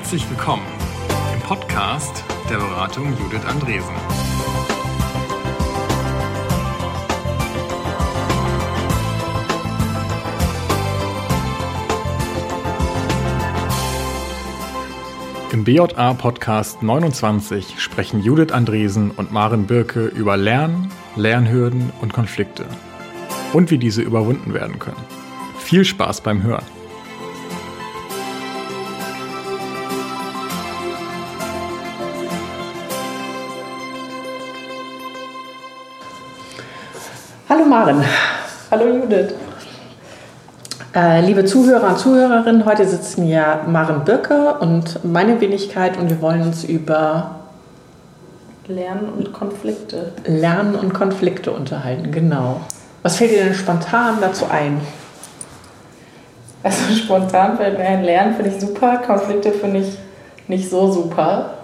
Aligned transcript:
Herzlich 0.00 0.30
willkommen 0.30 0.64
im 1.34 1.40
Podcast 1.40 2.24
der 2.48 2.56
Beratung 2.56 3.14
Judith 3.18 3.44
Andresen. 3.46 3.94
Im 15.52 15.64
BJA 15.64 16.14
Podcast 16.14 16.82
29 16.82 17.78
sprechen 17.78 18.22
Judith 18.22 18.52
Andresen 18.52 19.10
und 19.10 19.32
Maren 19.32 19.66
Birke 19.66 20.06
über 20.06 20.38
Lernen, 20.38 20.90
Lernhürden 21.14 21.92
und 22.00 22.14
Konflikte 22.14 22.64
und 23.52 23.70
wie 23.70 23.78
diese 23.78 24.00
überwunden 24.00 24.54
werden 24.54 24.78
können. 24.78 25.04
Viel 25.58 25.84
Spaß 25.84 26.22
beim 26.22 26.42
Hören. 26.42 26.79
Hallo 37.80 37.94
Maren. 37.94 38.04
Hallo 38.70 38.84
Judith. 38.88 39.32
Äh, 40.94 41.22
liebe 41.22 41.46
Zuhörer 41.46 41.88
und 41.88 41.98
Zuhörerinnen, 41.98 42.66
heute 42.66 42.86
sitzen 42.86 43.26
ja 43.26 43.62
Maren 43.66 44.04
Birke 44.04 44.56
und 44.60 45.02
meine 45.02 45.40
Wenigkeit 45.40 45.96
und 45.96 46.10
wir 46.10 46.20
wollen 46.20 46.42
uns 46.42 46.62
über 46.62 47.36
Lernen 48.68 49.08
und 49.16 49.32
Konflikte. 49.32 50.12
Lernen 50.26 50.74
und 50.74 50.92
Konflikte 50.92 51.52
unterhalten, 51.52 52.12
genau. 52.12 52.60
Was 53.02 53.16
fällt 53.16 53.30
dir 53.30 53.44
denn 53.44 53.54
spontan 53.54 54.18
dazu 54.20 54.44
ein? 54.50 54.78
Also 56.62 56.94
spontan 56.94 57.56
fällt 57.56 57.78
mir 57.78 57.86
ein 57.86 58.04
Lernen 58.04 58.34
finde 58.34 58.50
ich 58.50 58.60
super, 58.60 58.98
Konflikte 58.98 59.52
finde 59.52 59.80
ich 59.80 59.98
nicht 60.48 60.68
so 60.68 60.92
super. 60.92 61.54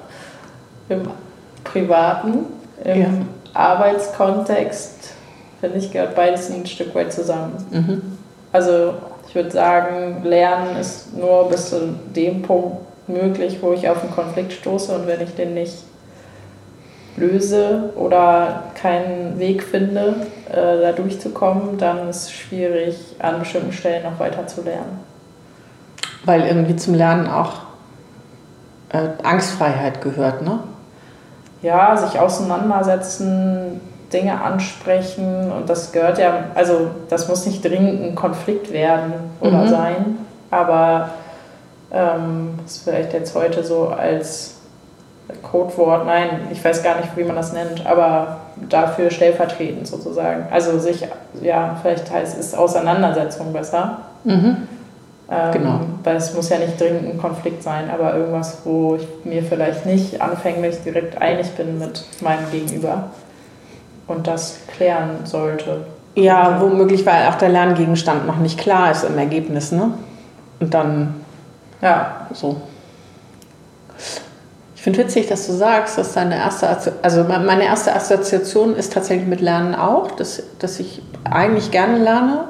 Im 0.89 1.11
Privaten, 1.63 2.47
im 2.85 3.03
ja. 3.03 3.09
Arbeitskontext 3.53 5.16
finde 5.61 5.79
ich, 5.79 5.93
gehört 5.93 6.15
beides 6.15 6.51
ein 6.51 6.67
Stück 6.67 6.95
weit 6.95 7.13
zusammen. 7.13 7.53
Mhm. 7.71 8.03
Also 8.53 8.95
ich 9.29 9.35
würde 9.35 9.51
sagen, 9.51 10.23
Lernen 10.25 10.77
ist 10.77 11.17
nur 11.17 11.49
bis 11.49 11.71
zu 11.71 11.95
dem 12.15 12.43
Punkt 12.43 12.79
möglich, 13.09 13.59
wo 13.61 13.73
ich 13.73 13.89
auf 13.89 14.03
einen 14.03 14.13
Konflikt 14.13 14.53
stoße 14.53 14.95
und 14.95 15.07
wenn 15.07 15.21
ich 15.21 15.35
den 15.35 15.55
nicht 15.55 15.85
löse 17.17 17.91
oder 17.97 18.65
keinen 18.75 19.39
Weg 19.39 19.63
finde, 19.63 20.27
äh, 20.51 20.81
da 20.81 20.93
durchzukommen, 20.93 21.79
dann 21.79 22.09
ist 22.09 22.25
es 22.25 22.33
schwierig, 22.33 23.17
an 23.19 23.39
bestimmten 23.39 23.73
Stellen 23.73 24.03
noch 24.03 24.19
weiter 24.19 24.47
zu 24.47 24.63
lernen. 24.63 25.01
Weil 26.25 26.47
irgendwie 26.47 26.77
zum 26.77 26.95
Lernen 26.95 27.27
auch 27.27 27.53
äh, 28.91 29.09
Angstfreiheit 29.23 30.03
gehört, 30.03 30.43
ne? 30.43 30.61
Ja, 31.63 31.97
sich 31.97 32.19
auseinandersetzen, 32.19 33.81
Dinge 34.13 34.41
ansprechen 34.41 35.51
und 35.51 35.69
das 35.69 35.93
gehört 35.93 36.19
ja, 36.19 36.45
also 36.55 36.91
das 37.09 37.29
muss 37.29 37.47
nicht 37.47 37.65
dringend 37.65 38.03
ein 38.03 38.15
Konflikt 38.15 38.73
werden 38.73 39.13
oder 39.41 39.65
mhm. 39.65 39.69
sein, 39.69 40.19
aber 40.51 41.11
ähm, 41.91 42.59
ist 42.65 42.85
vielleicht 42.85 43.13
jetzt 43.13 43.35
heute 43.35 43.65
so 43.65 43.89
als 43.89 44.55
Codewort, 45.43 46.07
nein, 46.07 46.29
ich 46.53 46.65
weiß 46.65 46.83
gar 46.83 47.01
nicht, 47.01 47.17
wie 47.17 47.25
man 47.25 47.35
das 47.35 47.53
nennt, 47.53 47.85
aber 47.85 48.39
dafür 48.69 49.11
stellvertretend 49.11 49.87
sozusagen. 49.87 50.47
Also 50.51 50.79
sich, 50.79 51.07
ja, 51.43 51.77
vielleicht 51.83 52.11
heißt 52.11 52.39
es 52.39 52.55
Auseinandersetzung 52.55 53.53
besser. 53.53 53.99
Mhm. 54.23 54.69
Ähm, 55.29 55.53
genau. 55.53 55.81
Weil 56.05 56.17
es 56.17 56.33
muss 56.35 56.49
ja 56.51 56.59
nicht 56.59 56.81
dringend 56.81 57.09
ein 57.09 57.19
Konflikt 57.19 57.63
sein, 57.63 57.91
aber 57.91 58.15
irgendwas, 58.15 58.59
wo 58.65 58.95
ich 58.95 59.09
mir 59.25 59.43
vielleicht 59.43 59.85
nicht 59.85 60.21
anfänglich 60.21 60.77
direkt 60.85 61.21
einig 61.21 61.51
bin 61.57 61.81
mit 61.81 62.05
meinem 62.21 62.49
Gegenüber 62.53 63.11
und 64.07 64.27
das 64.27 64.59
klären 64.77 65.25
sollte. 65.25 65.85
Ja, 66.15 66.61
womöglich, 66.61 67.05
weil 67.05 67.27
auch 67.29 67.35
der 67.35 67.51
Lerngegenstand 67.51 68.27
noch 68.27 68.39
nicht 68.39 68.59
klar 68.59 68.91
ist 68.91 69.05
im 69.05 69.19
Ergebnis, 69.19 69.71
ne? 69.71 69.93
Und 70.61 70.73
dann, 70.73 71.15
ja, 71.83 72.27
so. 72.33 72.57
Ich 74.75 74.83
finde 74.83 75.01
witzig, 75.01 75.27
dass 75.27 75.47
du 75.47 75.53
sagst, 75.53 75.99
dass 75.99 76.15
deine 76.15 76.37
erste, 76.37 76.69
also 77.03 77.25
meine 77.25 77.65
erste 77.65 77.95
Assoziation 77.95 78.77
ist 78.77 78.93
tatsächlich 78.93 79.27
mit 79.27 79.41
Lernen 79.41 79.75
auch, 79.75 80.13
dass, 80.13 80.43
dass 80.59 80.81
ich 80.81 81.03
eigentlich 81.25 81.71
gerne 81.71 81.99
lerne. 81.99 82.45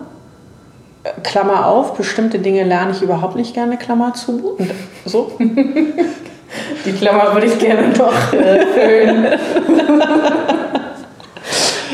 Klammer 1.22 1.66
auf, 1.66 1.94
bestimmte 1.94 2.38
Dinge 2.38 2.62
lerne 2.64 2.92
ich 2.92 3.02
überhaupt 3.02 3.36
nicht 3.36 3.54
gerne, 3.54 3.78
Klammer 3.78 4.14
zu. 4.14 4.56
Und 4.58 4.70
so. 5.04 5.32
Die 6.84 6.92
Klammer 6.92 7.32
würde 7.32 7.46
ich 7.46 7.58
gerne 7.58 7.88
noch 7.88 8.32
äh, 8.32 8.66
füllen. 8.66 9.26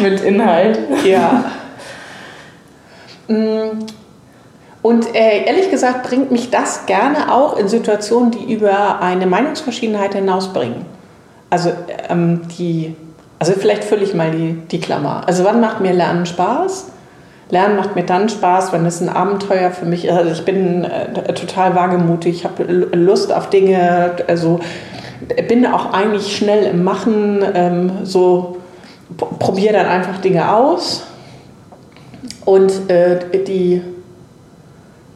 mit 0.03 0.21
Inhalt. 0.21 0.79
Ja. 1.05 1.45
Mm. 3.29 3.87
Und 4.83 5.15
äh, 5.15 5.45
ehrlich 5.45 5.71
gesagt 5.71 6.03
bringt 6.03 6.33
mich 6.33 6.51
das 6.51 6.87
gerne 6.87 7.33
auch 7.33 7.57
in 7.57 7.69
Situationen, 7.69 8.33
die 8.33 8.53
über 8.53 9.01
eine 9.01 9.27
Meinungsverschiedenheit 9.27 10.15
hinausbringen. 10.15 10.85
Also 11.51 11.71
ähm, 12.09 12.43
die, 12.59 12.97
also 13.39 13.53
vielleicht 13.53 13.85
fülle 13.85 14.03
ich 14.03 14.13
mal 14.13 14.33
die, 14.33 14.55
die 14.71 14.81
Klammer. 14.81 15.23
Also 15.27 15.45
wann 15.45 15.61
macht 15.61 15.81
mir 15.81 15.93
Lernen 15.93 16.27
Spaß? 16.27 16.87
Lernen 17.51 17.77
macht 17.77 17.95
mir 17.95 18.05
dann 18.05 18.29
Spaß, 18.29 18.73
wenn 18.73 18.85
es 18.87 19.01
ein 19.01 19.09
Abenteuer 19.09 19.71
für 19.71 19.85
mich 19.85 20.07
ist. 20.07 20.13
Also 20.13 20.33
ich 20.33 20.45
bin 20.45 20.85
äh, 20.85 21.33
total 21.35 21.77
wagemutig, 21.77 22.37
ich 22.37 22.45
habe 22.45 22.65
Lust 22.65 23.33
auf 23.33 23.51
Dinge, 23.51 24.17
also 24.27 24.59
bin 25.49 25.67
auch 25.67 25.93
eigentlich 25.93 26.37
schnell 26.37 26.65
im 26.65 26.83
Machen, 26.83 27.45
ähm, 27.55 27.91
so 28.05 28.57
probiere 29.17 29.75
dann 29.75 29.87
einfach 29.87 30.21
Dinge 30.21 30.55
aus 30.55 31.05
und 32.45 32.91
äh, 32.91 33.19
die 33.45 33.83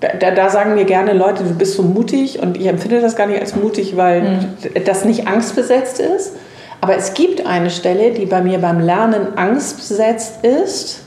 da, 0.00 0.30
da, 0.30 0.50
sagen 0.50 0.74
mir 0.74 0.84
gerne 0.84 1.14
Leute, 1.14 1.42
du 1.42 1.54
bist 1.54 1.74
so 1.74 1.82
mutig 1.82 2.40
und 2.40 2.58
ich 2.58 2.66
empfinde 2.66 3.00
das 3.00 3.16
gar 3.16 3.26
nicht 3.26 3.40
als 3.40 3.56
mutig, 3.56 3.96
weil 3.96 4.22
mhm. 4.22 4.84
das 4.84 5.04
nicht 5.04 5.26
angstbesetzt 5.26 6.00
ist. 6.00 6.32
Aber 6.80 6.96
es 6.96 7.14
gibt 7.14 7.46
eine 7.46 7.70
Stelle, 7.70 8.12
die 8.12 8.26
bei 8.26 8.42
mir 8.42 8.58
beim 8.58 8.78
Lernen 8.78 9.36
angstbesetzt 9.38 10.44
ist, 10.44 11.00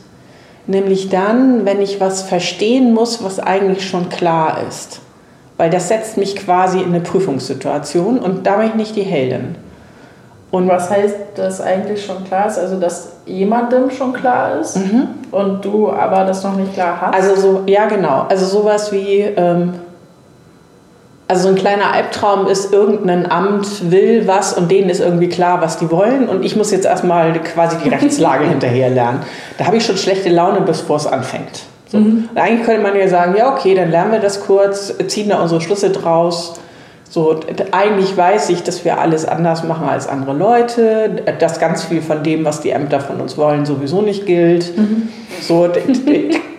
nämlich 0.66 1.10
dann, 1.10 1.66
wenn 1.66 1.82
ich 1.82 2.00
was 2.00 2.24
verstehen 2.24 2.94
muss, 2.94 3.24
was 3.24 3.40
eigentlich 3.40 3.88
schon 3.88 4.10
klar 4.10 4.64
ist. 4.68 5.02
Weil 5.58 5.70
das 5.70 5.88
setzt 5.88 6.18
mich 6.18 6.36
quasi 6.36 6.80
in 6.80 6.88
eine 6.88 7.02
Prüfungssituation 7.02 8.18
und 8.18 8.48
da 8.48 8.58
bin 8.58 8.70
ich 8.70 8.76
nicht 8.76 8.96
die 8.96 9.04
Heldin. 9.04 9.56
Und 10.52 10.68
was 10.68 10.90
heißt 10.90 11.16
das 11.36 11.62
eigentlich 11.62 12.04
schon 12.04 12.24
klar 12.24 12.48
ist? 12.48 12.58
Also, 12.58 12.80
dass 12.80 13.14
jemandem 13.26 13.92
schon 13.92 14.14
klar 14.14 14.60
ist 14.60 14.78
mhm. 14.78 15.08
und 15.32 15.64
du 15.64 15.92
aber 15.92 16.26
das 16.26 16.44
noch 16.44 16.56
nicht 16.56 16.74
klar 16.74 17.00
hast? 17.02 17.14
Also, 17.14 17.36
so, 17.36 17.64
ja, 17.68 17.86
genau. 17.86 18.26
Also, 18.30 18.46
sowas 18.46 18.92
wie, 18.92 19.20
ähm, 19.20 19.74
also 21.28 21.44
so 21.44 21.50
ein 21.50 21.56
kleiner 21.56 21.94
Albtraum 21.94 22.48
ist, 22.48 22.74
irgendein 22.74 23.32
Amt 23.32 23.92
will 23.92 24.28
was 24.28 24.54
und 24.54 24.72
denen 24.72 24.90
ist 24.90 25.00
irgendwie 25.00 25.30
klar, 25.30 25.62
was 25.62 25.78
die 25.78 25.92
wollen 25.92 26.28
und 26.28 26.44
ich 26.44 26.56
muss 26.56 26.72
jetzt 26.72 26.86
erstmal 26.86 27.34
quasi 27.34 27.78
die 27.84 27.90
Rechtslage 27.90 28.46
hinterher 28.50 28.90
lernen. 28.90 29.20
Da 29.60 29.68
habe 29.68 29.78
ich 29.78 29.86
schon 29.86 29.98
schlechte 29.98 30.30
Laune, 30.30 30.62
bevor 30.62 30.98
es 30.98 31.06
anfängt. 31.06 31.66
So. 31.88 32.00
Mhm. 32.00 32.30
eigentlich 32.34 32.66
könnte 32.66 32.82
man 32.82 32.96
ja 32.96 33.08
sagen, 33.08 33.36
ja, 33.38 33.54
okay, 33.54 33.76
dann 33.76 33.92
lernen 33.92 34.12
wir 34.12 34.20
das 34.20 34.42
kurz, 34.42 34.92
ziehen 35.08 35.30
da 35.30 35.40
unsere 35.40 35.62
Schlüsse 35.62 35.92
draus 35.92 36.56
so, 37.10 37.40
eigentlich 37.72 38.16
weiß 38.16 38.50
ich, 38.50 38.62
dass 38.62 38.86
wir 38.86 39.00
alles 39.00 39.26
anders 39.26 39.64
machen 39.64 39.90
als 39.90 40.08
andere 40.08 40.34
Leute, 40.34 41.24
dass 41.40 41.60
ganz 41.60 41.84
viel 41.84 42.04
von 42.04 42.24
dem, 42.24 42.46
was 42.46 42.62
die 42.62 42.70
Ämter 42.70 43.00
von 43.00 43.20
uns 43.20 43.36
wollen, 43.36 43.66
sowieso 43.66 44.04
nicht 44.04 44.28
gilt. 44.28 44.78
Mhm. 44.78 45.10
So, 45.42 45.68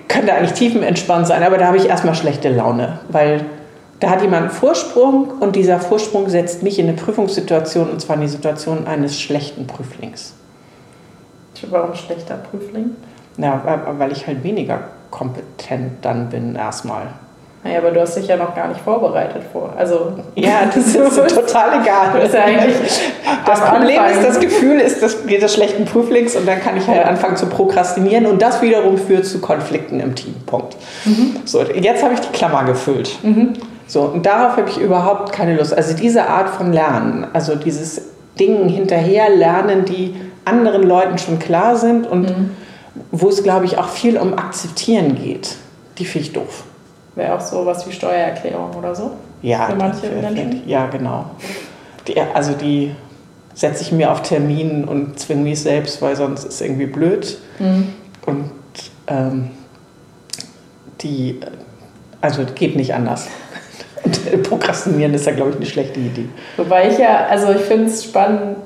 könnte 0.08 0.34
eigentlich 0.34 0.54
tiefenentspannt 0.54 1.28
sein, 1.28 1.44
aber 1.44 1.56
da 1.56 1.68
habe 1.68 1.76
ich 1.76 1.88
erstmal 1.88 2.16
schlechte 2.16 2.48
Laune, 2.48 2.98
weil 3.10 3.44
da 4.00 4.10
hat 4.10 4.22
jemand 4.22 4.42
einen 4.42 4.50
Vorsprung 4.50 5.30
und 5.38 5.54
dieser 5.54 5.78
Vorsprung 5.78 6.28
setzt 6.28 6.64
mich 6.64 6.80
in 6.80 6.88
eine 6.88 6.96
Prüfungssituation 6.96 7.88
und 7.88 8.00
zwar 8.00 8.16
in 8.16 8.22
die 8.22 8.28
Situation 8.28 8.86
eines 8.86 9.20
schlechten 9.20 9.68
Prüflings. 9.68 10.34
Warum 11.68 11.94
schlechter 11.94 12.36
Prüfling? 12.36 12.96
Ja, 13.36 13.62
weil 13.98 14.10
ich 14.10 14.26
halt 14.26 14.42
weniger 14.42 14.80
kompetent 15.10 16.04
dann 16.04 16.30
bin 16.30 16.56
erstmal. 16.56 17.08
Naja, 17.62 17.78
aber 17.78 17.90
du 17.90 18.00
hast 18.00 18.16
dich 18.16 18.26
ja 18.26 18.36
noch 18.36 18.54
gar 18.54 18.68
nicht 18.68 18.80
vorbereitet 18.80 19.42
vor. 19.52 19.74
Also 19.76 20.12
ja, 20.34 20.62
das 20.74 20.94
ist 20.94 21.34
total 21.34 21.82
egal. 21.82 22.12
Das, 22.14 22.28
ist 22.28 22.34
ja 22.34 22.44
eigentlich 22.44 22.76
das 23.44 23.60
Problem 23.60 23.98
Anfang. 23.98 24.18
ist, 24.18 24.28
das 24.28 24.40
Gefühl 24.40 24.80
ist 24.80 25.02
das, 25.02 25.26
des 25.26 25.54
schlechten 25.54 25.84
Prüflings 25.84 26.36
und 26.36 26.48
dann 26.48 26.60
kann 26.60 26.78
ich 26.78 26.86
halt 26.86 27.02
ja. 27.02 27.04
anfangen 27.04 27.36
zu 27.36 27.46
prokrastinieren 27.46 28.24
und 28.24 28.40
das 28.40 28.62
wiederum 28.62 28.96
führt 28.96 29.26
zu 29.26 29.40
Konflikten 29.40 30.00
im 30.00 30.14
Team. 30.14 30.34
Punkt. 30.46 30.76
Mhm. 31.04 31.36
So, 31.44 31.62
jetzt 31.62 32.02
habe 32.02 32.14
ich 32.14 32.20
die 32.20 32.32
Klammer 32.32 32.64
gefüllt. 32.64 33.18
Mhm. 33.22 33.52
So, 33.86 34.02
und 34.02 34.24
darauf 34.24 34.56
habe 34.56 34.70
ich 34.70 34.78
überhaupt 34.78 35.32
keine 35.32 35.56
Lust. 35.56 35.74
Also 35.74 35.94
diese 35.94 36.28
Art 36.28 36.48
von 36.48 36.72
Lernen, 36.72 37.26
also 37.34 37.56
dieses 37.56 38.02
Dingen 38.38 38.70
hinterher 38.70 39.28
lernen, 39.28 39.84
die 39.84 40.14
anderen 40.46 40.82
Leuten 40.82 41.18
schon 41.18 41.38
klar 41.38 41.76
sind 41.76 42.06
und 42.06 42.22
mhm. 42.22 42.50
wo 43.10 43.28
es, 43.28 43.42
glaube 43.42 43.66
ich, 43.66 43.76
auch 43.76 43.88
viel 43.90 44.16
um 44.16 44.32
Akzeptieren 44.32 45.16
geht, 45.16 45.56
die 45.98 46.06
finde 46.06 46.28
ich 46.28 46.32
doof. 46.32 46.64
Wäre 47.14 47.34
auch 47.34 47.40
so 47.40 47.66
was 47.66 47.86
wie 47.86 47.92
Steuererklärung 47.92 48.74
oder 48.76 48.94
so? 48.94 49.12
Ja, 49.42 49.66
Für 49.66 49.76
manche 49.76 50.08
Menschen? 50.08 50.68
Ja, 50.68 50.86
genau. 50.86 51.26
Die, 52.06 52.18
also 52.20 52.52
die 52.52 52.94
setze 53.54 53.82
ich 53.82 53.92
mir 53.92 54.10
auf 54.10 54.22
Termin 54.22 54.84
und 54.84 55.18
zwinge 55.18 55.42
mich 55.42 55.60
selbst, 55.60 56.00
weil 56.02 56.16
sonst 56.16 56.44
ist 56.44 56.60
irgendwie 56.60 56.86
blöd. 56.86 57.38
Mhm. 57.58 57.88
Und 58.26 58.50
ähm, 59.08 59.50
die, 61.00 61.40
also 62.20 62.42
geht 62.54 62.76
nicht 62.76 62.94
anders. 62.94 63.28
Und 64.04 64.42
Prokrastinieren 64.48 65.14
ist 65.14 65.26
ja, 65.26 65.32
glaube 65.32 65.50
ich, 65.50 65.56
eine 65.56 65.66
schlechte 65.66 66.00
Idee. 66.00 66.28
Wobei 66.56 66.88
ich 66.88 66.98
ja, 66.98 67.26
also 67.26 67.50
ich 67.50 67.62
finde 67.62 67.86
es 67.86 68.04
spannend, 68.04 68.56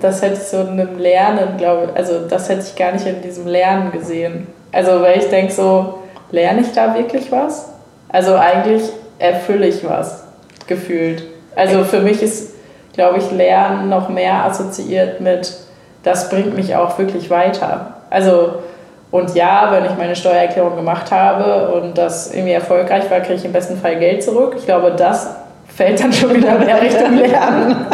das 0.00 0.22
hätte 0.22 0.34
ich 0.34 0.46
so 0.46 0.60
in 0.60 0.80
einem 0.80 0.98
Lernen, 0.98 1.56
glaube 1.56 1.88
ich, 1.90 1.96
also 1.96 2.28
das 2.28 2.48
hätte 2.48 2.62
ich 2.66 2.76
gar 2.76 2.92
nicht 2.92 3.06
in 3.06 3.20
diesem 3.22 3.46
Lernen 3.46 3.90
gesehen. 3.92 4.46
Also 4.72 5.00
weil 5.00 5.18
ich 5.18 5.28
denke 5.28 5.52
so, 5.52 5.98
lerne 6.34 6.60
ich 6.62 6.72
da 6.72 6.94
wirklich 6.94 7.30
was? 7.30 7.70
Also 8.08 8.34
eigentlich 8.34 8.82
erfülle 9.18 9.66
ich 9.66 9.88
was, 9.88 10.24
gefühlt. 10.66 11.22
Also 11.56 11.84
für 11.84 12.00
mich 12.00 12.22
ist, 12.22 12.54
glaube 12.92 13.18
ich, 13.18 13.30
Lernen 13.30 13.88
noch 13.88 14.08
mehr 14.08 14.44
assoziiert 14.44 15.20
mit, 15.20 15.54
das 16.02 16.28
bringt 16.28 16.54
mich 16.56 16.76
auch 16.76 16.98
wirklich 16.98 17.30
weiter. 17.30 17.94
Also 18.10 18.54
und 19.10 19.34
ja, 19.36 19.68
wenn 19.70 19.84
ich 19.84 19.96
meine 19.96 20.16
Steuererklärung 20.16 20.74
gemacht 20.74 21.12
habe 21.12 21.68
und 21.72 21.96
das 21.96 22.34
irgendwie 22.34 22.52
erfolgreich 22.52 23.08
war, 23.10 23.20
kriege 23.20 23.34
ich 23.34 23.44
im 23.44 23.52
besten 23.52 23.76
Fall 23.76 23.96
Geld 24.00 24.24
zurück. 24.24 24.56
Ich 24.58 24.66
glaube, 24.66 24.90
das 24.90 25.36
fällt 25.68 26.02
dann 26.02 26.12
schon 26.12 26.34
wieder 26.34 26.58
mehr 26.58 26.82
Richtung 26.82 27.16
Lernen. 27.16 27.86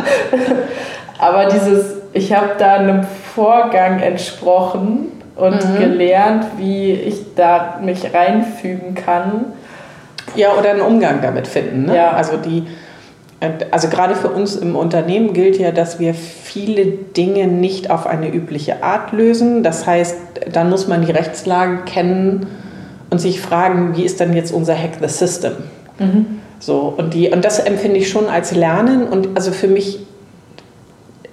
Aber 1.19 1.45
dieses, 1.45 1.97
ich 2.15 2.33
habe 2.33 2.53
da 2.59 2.77
einem 2.77 3.05
Vorgang 3.35 4.01
entsprochen 4.01 5.13
und 5.41 5.59
gelernt, 5.79 6.47
wie 6.59 6.93
ich 6.93 7.35
da 7.35 7.81
mich 7.83 8.15
reinfügen 8.15 8.95
kann. 8.95 9.47
Ja, 10.37 10.55
oder 10.59 10.71
einen 10.71 10.81
Umgang 10.81 11.21
damit 11.23 11.47
finden. 11.49 11.87
Ne? 11.87 11.97
Ja. 11.97 12.11
Also 12.13 12.37
die, 12.37 12.65
also 13.71 13.89
gerade 13.89 14.15
für 14.15 14.29
uns 14.29 14.57
im 14.57 14.77
Unternehmen 14.77 15.33
gilt 15.33 15.59
ja, 15.59 15.73
dass 15.73 15.99
wir 15.99 16.15
viele 16.15 16.87
Dinge 16.87 17.47
nicht 17.47 17.91
auf 17.91 18.07
eine 18.07 18.29
übliche 18.29 18.83
Art 18.83 19.13
lösen. 19.13 19.63
Das 19.63 19.87
heißt, 19.87 20.17
dann 20.53 20.71
muss 20.71 20.87
man 20.87 21.05
die 21.05 21.13
Rechtslage 21.13 21.79
kennen 21.85 22.47
und 23.11 23.19
sich 23.19 23.41
fragen, 23.41 23.97
wie 23.97 24.05
ist 24.05 24.21
denn 24.21 24.35
jetzt 24.35 24.53
unser 24.53 24.77
Hack 24.77 24.99
the 25.01 25.09
System? 25.09 25.53
So, 26.61 26.95
und, 26.97 27.15
die, 27.15 27.31
und 27.31 27.45
das 27.45 27.59
empfinde 27.59 27.99
ich 27.99 28.09
schon 28.09 28.29
als 28.29 28.55
Lernen 28.55 29.09
und 29.09 29.31
also 29.35 29.51
für 29.51 29.67
mich 29.69 30.01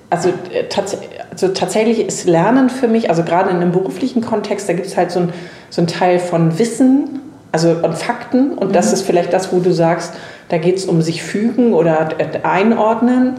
also, 0.09 0.29
äh, 0.29 0.63
tats 0.69 0.97
also 1.39 1.53
tatsächlich 1.53 1.99
ist 1.99 2.25
Lernen 2.25 2.67
für 2.67 2.87
mich, 2.87 3.11
also 3.11 3.23
gerade 3.23 3.51
in 3.51 3.57
einem 3.57 3.71
beruflichen 3.71 4.21
Kontext, 4.21 4.67
da 4.67 4.73
gibt 4.73 4.87
es 4.87 4.97
halt 4.97 5.11
so 5.11 5.19
ein, 5.19 5.33
so 5.69 5.83
ein 5.83 5.87
Teil 5.87 6.17
von 6.17 6.57
Wissen, 6.57 7.19
also 7.51 7.75
und 7.83 7.95
Fakten. 7.95 8.53
Und 8.53 8.75
das 8.75 8.91
ist 8.91 9.03
vielleicht 9.03 9.33
das, 9.33 9.53
wo 9.53 9.59
du 9.59 9.71
sagst, 9.71 10.15
da 10.49 10.57
geht 10.57 10.77
es 10.77 10.85
um 10.85 11.03
sich 11.03 11.21
fügen 11.21 11.75
oder 11.75 12.09
äh, 12.17 12.39
einordnen. 12.41 13.35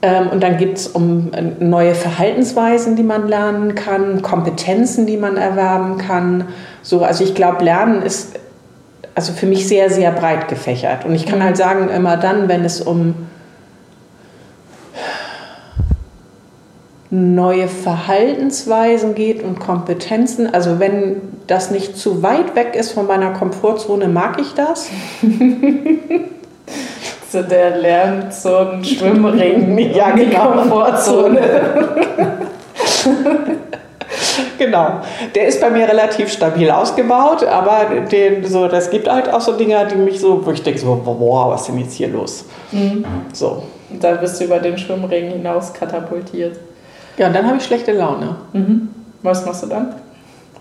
Ähm, 0.00 0.28
und 0.28 0.44
dann 0.44 0.58
geht 0.58 0.76
es 0.76 0.86
um 0.86 1.32
äh, 1.32 1.42
neue 1.58 1.96
Verhaltensweisen, 1.96 2.94
die 2.94 3.02
man 3.02 3.26
lernen 3.26 3.74
kann, 3.74 4.22
Kompetenzen, 4.22 5.04
die 5.04 5.16
man 5.16 5.36
erwerben 5.36 5.98
kann. 5.98 6.44
So, 6.82 7.02
also 7.02 7.24
ich 7.24 7.34
glaube, 7.34 7.64
Lernen 7.64 8.02
ist 8.02 8.38
also 9.16 9.32
für 9.32 9.46
mich 9.46 9.66
sehr, 9.66 9.90
sehr 9.90 10.12
breit 10.12 10.46
gefächert. 10.46 11.04
Und 11.04 11.16
ich 11.16 11.26
kann 11.26 11.42
halt 11.42 11.56
sagen, 11.56 11.88
immer 11.88 12.16
dann, 12.16 12.48
wenn 12.48 12.64
es 12.64 12.80
um 12.80 13.16
neue 17.14 17.68
Verhaltensweisen 17.68 19.14
geht 19.14 19.42
und 19.42 19.60
Kompetenzen. 19.60 20.52
Also 20.52 20.80
wenn 20.80 21.20
das 21.46 21.70
nicht 21.70 21.96
zu 21.96 22.22
weit 22.22 22.56
weg 22.56 22.74
ist 22.74 22.92
von 22.92 23.06
meiner 23.06 23.32
Komfortzone, 23.32 24.08
mag 24.08 24.40
ich 24.40 24.52
das. 24.54 24.88
So 27.30 27.42
der 27.42 27.78
lernt 27.78 28.32
so 28.32 28.56
einen 28.58 28.84
Schwimmring. 28.84 29.76
Ja, 29.92 30.12
die 30.12 30.26
genau. 30.26 30.52
Komfortzone. 30.52 31.40
Genau. 34.56 35.00
Der 35.34 35.48
ist 35.48 35.60
bei 35.60 35.68
mir 35.68 35.88
relativ 35.88 36.32
stabil 36.32 36.70
ausgebaut, 36.70 37.44
aber 37.44 37.86
den, 38.10 38.44
so, 38.44 38.68
das 38.68 38.88
gibt 38.88 39.10
halt 39.10 39.28
auch 39.28 39.40
so 39.40 39.52
Dinge, 39.52 39.86
die 39.90 39.96
mich 39.96 40.20
so, 40.20 40.46
wo 40.46 40.52
ich 40.52 40.62
denke 40.62 40.78
so, 40.78 40.94
boah, 40.94 41.50
was 41.50 41.62
ist 41.62 41.68
denn 41.68 41.78
jetzt 41.78 41.94
hier 41.94 42.08
los? 42.08 42.44
So. 43.32 43.64
Und 43.90 44.02
dann 44.02 44.20
bist 44.20 44.40
du 44.40 44.44
über 44.44 44.60
den 44.60 44.78
Schwimmring 44.78 45.30
hinaus 45.30 45.74
katapultiert. 45.74 46.56
Ja, 47.16 47.28
und 47.28 47.32
dann 47.34 47.46
habe 47.46 47.56
ich 47.58 47.64
schlechte 47.64 47.92
Laune. 47.92 48.36
Was 49.22 49.46
machst 49.46 49.62
du 49.62 49.66
dann? 49.68 49.94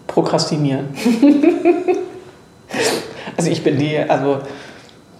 Prokrastinieren. 0.07 0.87
also 3.37 3.49
ich 3.49 3.63
bin 3.63 3.77
die, 3.77 3.97
also 3.97 4.39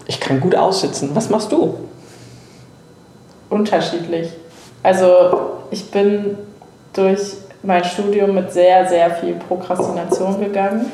ich 0.07 0.19
kann 0.19 0.39
gut 0.39 0.55
aussitzen. 0.55 1.11
Was 1.13 1.29
machst 1.29 1.51
du? 1.51 1.75
Unterschiedlich. 3.49 4.31
Also 4.83 5.63
ich 5.71 5.89
bin 5.89 6.37
durch 6.93 7.37
mein 7.63 7.83
Studium 7.83 8.35
mit 8.35 8.51
sehr, 8.51 8.87
sehr 8.87 9.11
viel 9.11 9.35
Prokrastination 9.35 10.39
gegangen. 10.39 10.91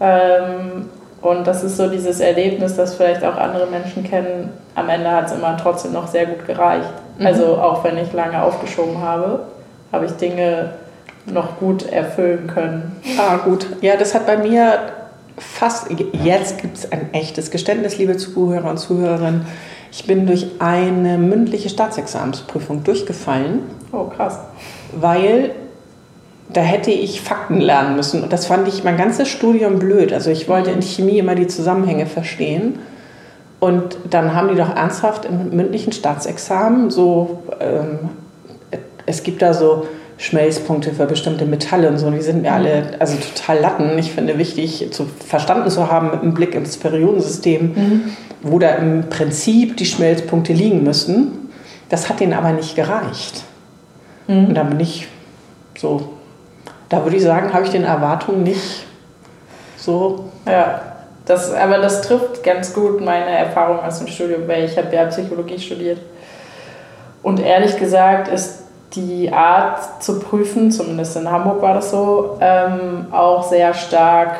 Ähm, 0.00 0.88
und 1.20 1.46
das 1.46 1.62
ist 1.62 1.76
so 1.76 1.88
dieses 1.88 2.20
Erlebnis, 2.20 2.76
das 2.76 2.94
vielleicht 2.94 3.22
auch 3.24 3.36
andere 3.36 3.66
Menschen 3.66 4.04
kennen. 4.04 4.50
Am 4.74 4.88
Ende 4.88 5.10
hat 5.10 5.26
es 5.26 5.32
immer 5.32 5.56
trotzdem 5.56 5.92
noch 5.92 6.06
sehr 6.06 6.26
gut 6.26 6.46
gereicht. 6.46 6.88
Also 7.22 7.56
auch 7.56 7.84
wenn 7.84 7.98
ich 7.98 8.12
lange 8.12 8.42
aufgeschoben 8.42 8.98
habe, 9.00 9.40
habe 9.92 10.06
ich 10.06 10.12
Dinge 10.12 10.70
noch 11.26 11.58
gut 11.58 11.86
erfüllen 11.90 12.46
können. 12.46 12.96
Ah, 13.18 13.36
gut. 13.38 13.66
Ja, 13.82 13.96
das 13.96 14.14
hat 14.14 14.26
bei 14.26 14.38
mir 14.38 14.78
fast, 15.36 15.88
jetzt 16.12 16.60
gibt 16.60 16.78
es 16.78 16.92
ein 16.92 17.12
echtes 17.12 17.50
Geständnis, 17.50 17.98
liebe 17.98 18.16
Zuhörer 18.16 18.70
und 18.70 18.78
Zuhörerinnen. 18.78 19.46
Ich 19.92 20.06
bin 20.06 20.26
durch 20.26 20.46
eine 20.60 21.18
mündliche 21.18 21.68
Staatsexamensprüfung 21.68 22.84
durchgefallen, 22.84 23.60
Oh, 23.92 24.04
krass. 24.04 24.38
weil 24.92 25.50
da 26.52 26.60
hätte 26.62 26.90
ich 26.90 27.20
Fakten 27.20 27.60
lernen 27.60 27.96
müssen. 27.96 28.22
Und 28.22 28.32
das 28.32 28.46
fand 28.46 28.66
ich 28.68 28.82
mein 28.84 28.96
ganzes 28.96 29.28
Studium 29.28 29.78
blöd. 29.78 30.12
Also 30.12 30.30
ich 30.30 30.48
wollte 30.48 30.70
in 30.70 30.82
Chemie 30.82 31.18
immer 31.18 31.34
die 31.34 31.46
Zusammenhänge 31.46 32.06
verstehen. 32.06 32.78
Und 33.60 33.98
dann 34.08 34.34
haben 34.34 34.48
die 34.48 34.56
doch 34.56 34.74
ernsthaft 34.74 35.26
im 35.26 35.50
mündlichen 35.50 35.92
Staatsexamen 35.92 36.90
so, 36.90 37.42
ähm, 37.60 38.10
es 39.06 39.22
gibt 39.22 39.42
da 39.42 39.52
so 39.52 39.86
Schmelzpunkte 40.16 40.92
für 40.92 41.06
bestimmte 41.06 41.44
Metalle 41.46 41.88
und 41.88 41.98
so, 41.98 42.10
die 42.10 42.20
sind 42.20 42.42
mir 42.42 42.52
alle 42.52 42.82
also 42.98 43.16
total 43.16 43.58
Latten. 43.58 43.98
Ich 43.98 44.12
finde 44.12 44.38
wichtig, 44.38 44.88
zu, 44.92 45.06
verstanden 45.26 45.70
zu 45.70 45.90
haben 45.90 46.10
mit 46.10 46.22
einem 46.22 46.34
Blick 46.34 46.54
ins 46.54 46.76
Periodensystem, 46.76 48.12
wo 48.42 48.58
da 48.58 48.70
im 48.72 49.08
Prinzip 49.08 49.76
die 49.76 49.86
Schmelzpunkte 49.86 50.52
liegen 50.52 50.82
müssen. 50.82 51.50
Das 51.88 52.08
hat 52.08 52.20
denen 52.20 52.34
aber 52.34 52.52
nicht 52.52 52.76
gereicht. 52.76 53.44
Und 54.28 54.54
da 54.54 54.62
bin 54.62 54.78
ich 54.78 55.08
so, 55.76 56.10
da 56.88 57.02
würde 57.04 57.16
ich 57.16 57.22
sagen, 57.22 57.52
habe 57.52 57.64
ich 57.64 57.70
den 57.70 57.84
Erwartungen 57.84 58.42
nicht 58.42 58.84
so 59.76 60.30
Ja, 60.46 60.89
das, 61.26 61.52
aber 61.52 61.78
das 61.78 62.02
trifft 62.02 62.42
ganz 62.42 62.72
gut 62.72 63.00
meine 63.04 63.30
Erfahrung 63.30 63.80
aus 63.80 63.98
dem 63.98 64.08
Studium, 64.08 64.48
weil 64.48 64.64
ich 64.64 64.76
habe 64.76 64.94
ja 64.94 65.04
Psychologie 65.06 65.58
studiert. 65.58 65.98
Und 67.22 67.40
ehrlich 67.40 67.76
gesagt 67.78 68.28
ist 68.28 68.62
die 68.94 69.32
Art 69.32 70.02
zu 70.02 70.18
prüfen, 70.18 70.72
zumindest 70.72 71.16
in 71.16 71.30
Hamburg 71.30 71.62
war 71.62 71.74
das 71.74 71.90
so, 71.90 72.38
ähm, 72.40 73.06
auch 73.12 73.42
sehr 73.48 73.72
stark 73.74 74.36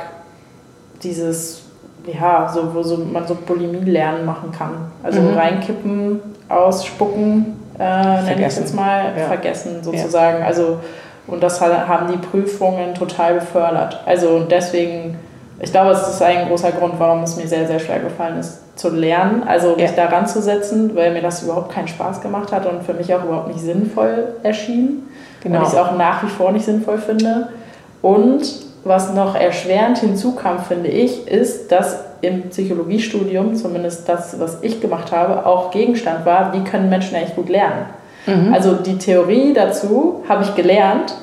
dieses, 1.03 1.63
ja, 2.07 2.51
so, 2.53 2.75
wo 2.75 2.83
so, 2.83 2.97
man 2.97 3.27
so 3.27 3.35
Bulimie-Lernen 3.35 4.25
machen 4.27 4.51
kann. 4.57 4.91
Also 5.03 5.21
Mhm. 5.21 5.37
reinkippen, 5.39 6.21
ausspucken, 6.49 7.57
äh, 7.79 7.83
nenne 8.23 8.47
ich 8.47 8.57
jetzt 8.57 8.75
mal, 8.75 9.13
Ja. 9.17 9.27
vergessen 9.27 9.83
sozusagen. 9.83 10.43
Also, 10.43 10.79
und 11.27 11.43
das 11.43 11.61
haben 11.61 12.11
die 12.11 12.19
Prüfungen 12.19 12.95
total 12.95 13.35
befördert. 13.35 14.01
Also 14.05 14.31
und 14.31 14.51
deswegen, 14.51 15.19
ich 15.61 15.71
glaube, 15.71 15.91
es 15.91 16.09
ist 16.09 16.23
ein 16.23 16.49
großer 16.49 16.73
Grund, 16.73 16.95
warum 16.99 17.23
es 17.23 17.37
mir 17.37 17.47
sehr, 17.47 17.67
sehr 17.67 17.79
schwer 17.79 18.01
gefallen 18.01 18.39
ist, 18.39 18.79
zu 18.79 18.89
lernen, 18.91 19.43
also 19.47 19.77
mich 19.77 19.91
Ja. 19.95 20.07
daran 20.07 20.27
zu 20.27 20.41
setzen, 20.41 20.97
weil 20.97 21.13
mir 21.13 21.23
das 21.23 21.43
überhaupt 21.43 21.73
keinen 21.73 21.89
Spaß 21.89 22.21
gemacht 22.21 22.51
hat 22.53 22.67
und 22.67 22.83
für 22.83 22.95
mich 22.95 23.15
auch 23.15 23.25
überhaupt 23.25 23.49
nicht 23.49 23.61
sinnvoll 23.61 24.29
erschien. 24.43 25.03
Genau. 25.43 25.59
Und 25.59 25.63
ich 25.67 25.73
es 25.73 25.79
auch 25.79 25.97
nach 25.97 26.23
wie 26.23 26.29
vor 26.29 26.53
nicht 26.53 26.65
sinnvoll 26.65 26.99
finde. 26.99 27.49
Und 28.03 28.43
was 28.85 29.13
noch 29.13 29.35
erschwerend 29.35 29.99
hinzukam, 29.99 30.59
finde 30.61 30.89
ich, 30.89 31.29
ist, 31.29 31.71
dass 31.71 32.05
im 32.23 32.49
Psychologiestudium, 32.49 33.55
zumindest 33.55 34.09
das, 34.09 34.39
was 34.41 34.59
ich 34.63 34.81
gemacht 34.81 35.13
habe, 35.13 35.45
auch 35.47 35.71
Gegenstand 35.71 36.25
war, 36.25 36.53
wie 36.55 36.61
können 36.65 36.89
Menschen 36.89 37.17
eigentlich 37.17 37.37
gut 37.37 37.49
lernen. 37.49 37.87
Also 38.53 38.75
die 38.75 38.99
Theorie 38.99 39.55
dazu 39.55 40.23
habe 40.29 40.45
ich 40.45 40.55
gelernt 40.55 41.15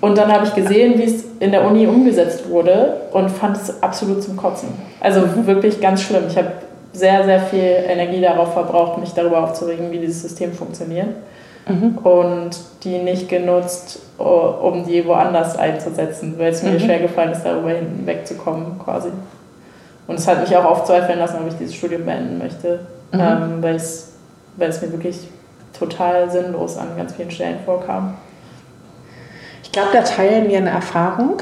und 0.00 0.16
dann 0.18 0.32
habe 0.32 0.46
ich 0.46 0.54
gesehen, 0.54 0.98
wie 0.98 1.04
es 1.04 1.24
in 1.40 1.50
der 1.52 1.64
Uni 1.66 1.86
umgesetzt 1.86 2.48
wurde 2.48 2.94
und 3.12 3.30
fand 3.30 3.56
es 3.56 3.82
absolut 3.82 4.22
zum 4.22 4.36
Kotzen. 4.36 4.68
Also 5.00 5.22
wirklich 5.46 5.80
ganz 5.80 6.02
schlimm. 6.02 6.24
Ich 6.28 6.36
habe 6.36 6.52
sehr, 6.92 7.24
sehr 7.24 7.40
viel 7.40 7.84
Energie 7.88 8.20
darauf 8.20 8.52
verbraucht, 8.52 8.98
mich 8.98 9.12
darüber 9.12 9.44
aufzuregen, 9.44 9.90
wie 9.90 9.98
dieses 9.98 10.22
System 10.22 10.52
funktioniert. 10.52 11.08
Und 12.02 12.50
die 12.82 12.98
nicht 12.98 13.28
genutzt, 13.28 14.00
um 14.18 14.84
die 14.88 15.06
woanders 15.06 15.56
einzusetzen, 15.56 16.34
weil 16.36 16.48
es 16.50 16.62
mir 16.64 16.80
schwer 16.80 16.98
gefallen 16.98 17.30
ist, 17.30 17.44
darüber 17.44 17.70
hinwegzukommen 17.70 18.78
quasi. 18.82 19.10
Und 20.08 20.18
es 20.18 20.26
hat 20.26 20.40
mich 20.40 20.56
auch 20.56 20.64
aufzweifeln 20.64 21.20
lassen, 21.20 21.36
ob 21.40 21.46
ich 21.48 21.54
dieses 21.58 21.76
Studium 21.76 22.06
beenden 22.06 22.38
möchte, 22.38 22.80
Mhm. 23.12 23.20
ähm, 23.20 23.62
weil 23.62 23.76
es 23.76 24.12
mir 24.58 24.90
wirklich 24.90 25.28
total 25.78 26.28
sinnlos 26.30 26.76
an 26.76 26.88
ganz 26.96 27.12
vielen 27.14 27.30
Stellen 27.30 27.58
vorkam. 27.64 28.14
Ich 29.70 29.72
glaube, 29.74 29.90
da 29.92 30.02
teilen 30.02 30.48
wir 30.48 30.58
eine 30.58 30.70
Erfahrung. 30.70 31.36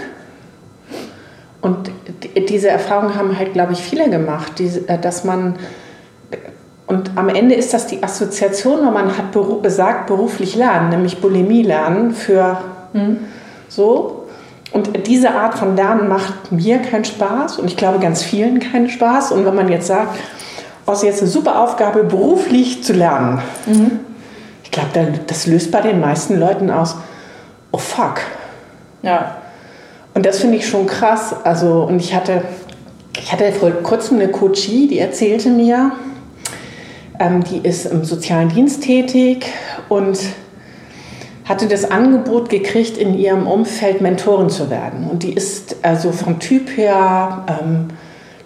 Und 1.63 1.91
die- 2.23 2.45
diese 2.45 2.69
Erfahrung 2.69 3.15
haben 3.15 3.39
halt, 3.39 3.55
glaube 3.55 3.73
ich, 3.73 3.81
viele 3.81 4.11
gemacht, 4.11 4.61
äh, 4.61 4.99
dass 4.99 5.25
man, 5.25 5.55
und 6.87 7.11
am 7.17 7.31
Ende 7.31 7.55
ist 7.55 7.73
das 7.73 7.87
die 7.87 8.03
Assoziation, 8.03 8.85
wenn 8.85 8.93
man 8.93 9.17
hat 9.17 9.33
beru 9.33 9.63
sagt, 9.69 10.09
beruflich 10.09 10.57
lernen, 10.57 10.91
nämlich 10.91 11.23
Bulimie 11.23 11.63
lernen 11.63 12.13
für 12.13 12.59
so. 13.69 14.25
Und 14.73 15.07
diese 15.07 15.31
Art 15.31 15.55
von 15.59 15.75
Lernen 15.75 16.09
macht 16.09 16.53
mir 16.53 16.79
keinen 16.81 17.07
Spaß 17.07 17.59
und 17.59 17.67
ich 17.69 17.79
glaube 17.79 17.99
ganz 17.99 18.23
vielen 18.23 18.61
keinen 18.61 18.91
Spaß. 18.91 19.33
Und 19.33 19.47
wenn 19.47 19.55
man 19.55 19.69
jetzt 19.71 19.87
sagt, 19.87 20.19
oh, 20.87 20.93
ist 20.93 21.03
jetzt 21.03 21.23
eine 21.23 21.31
super 21.31 21.61
Aufgabe, 21.63 22.05
beruflich 22.05 22.85
zu 22.85 22.93
lernen, 22.93 23.41
ich 24.65 24.71
glaube, 24.71 24.89
das 25.27 25.47
löst 25.47 25.71
bei 25.71 25.81
den 25.81 26.01
meisten 26.01 26.39
Leuten 26.39 26.71
aus, 26.71 26.97
oh 27.73 27.79
fuck. 27.79 28.21
Ja, 29.03 29.37
Und 30.15 30.27
das 30.27 30.41
finde 30.41 30.57
ich 30.57 30.67
schon 30.67 30.87
krass. 30.87 31.35
Also, 31.45 31.85
und 31.85 32.01
ich 32.01 32.15
hatte, 32.15 32.43
ich 33.17 33.33
hatte 33.33 33.53
vor 33.53 33.71
kurzem 33.71 34.19
eine 34.19 34.29
Coachie, 34.29 34.89
die 34.89 34.99
erzählte 34.99 35.51
mir, 35.51 35.93
ähm, 37.21 37.45
die 37.45 37.59
ist 37.59 37.87
im 37.87 38.05
sozialen 38.05 38.49
Dienst 38.49 38.83
tätig 38.83 39.47
und 39.89 40.19
hatte 41.45 41.67
das 41.67 41.91
Angebot 41.91 42.51
gekriegt, 42.51 42.99
in 42.99 43.17
ihrem 43.17 43.47
Umfeld 43.47 44.01
Mentorin 44.01 44.51
zu 44.51 44.69
werden. 44.69 45.09
Und 45.09 45.23
die 45.23 45.33
ist 45.33 45.77
also 45.83 46.13
vom 46.13 46.41
Typ 46.41 46.77
her, 46.77 47.47
ähm, 47.49 47.89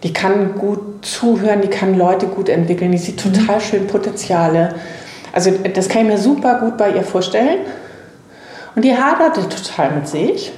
die 0.02 0.12
kann 0.12 0.54
gut 0.56 1.04
zuhören, 1.04 1.62
die 1.62 1.68
kann 1.68 1.96
Leute 1.96 2.26
gut 2.26 2.48
entwickeln, 2.48 2.92
die 2.92 2.98
sieht 2.98 3.20
total 3.20 3.60
schön 3.60 3.86
Potenziale. 3.86 4.74
Also 5.32 5.50
das 5.50 5.88
kann 5.88 6.02
ich 6.02 6.08
mir 6.08 6.18
super 6.18 6.60
gut 6.60 6.76
bei 6.76 6.90
ihr 6.92 7.02
vorstellen. 7.02 7.60
Und 8.74 8.82
die 8.84 8.96
haderte 8.96 9.42
total 9.48 9.92
mit 9.92 10.08
sich. 10.08 10.52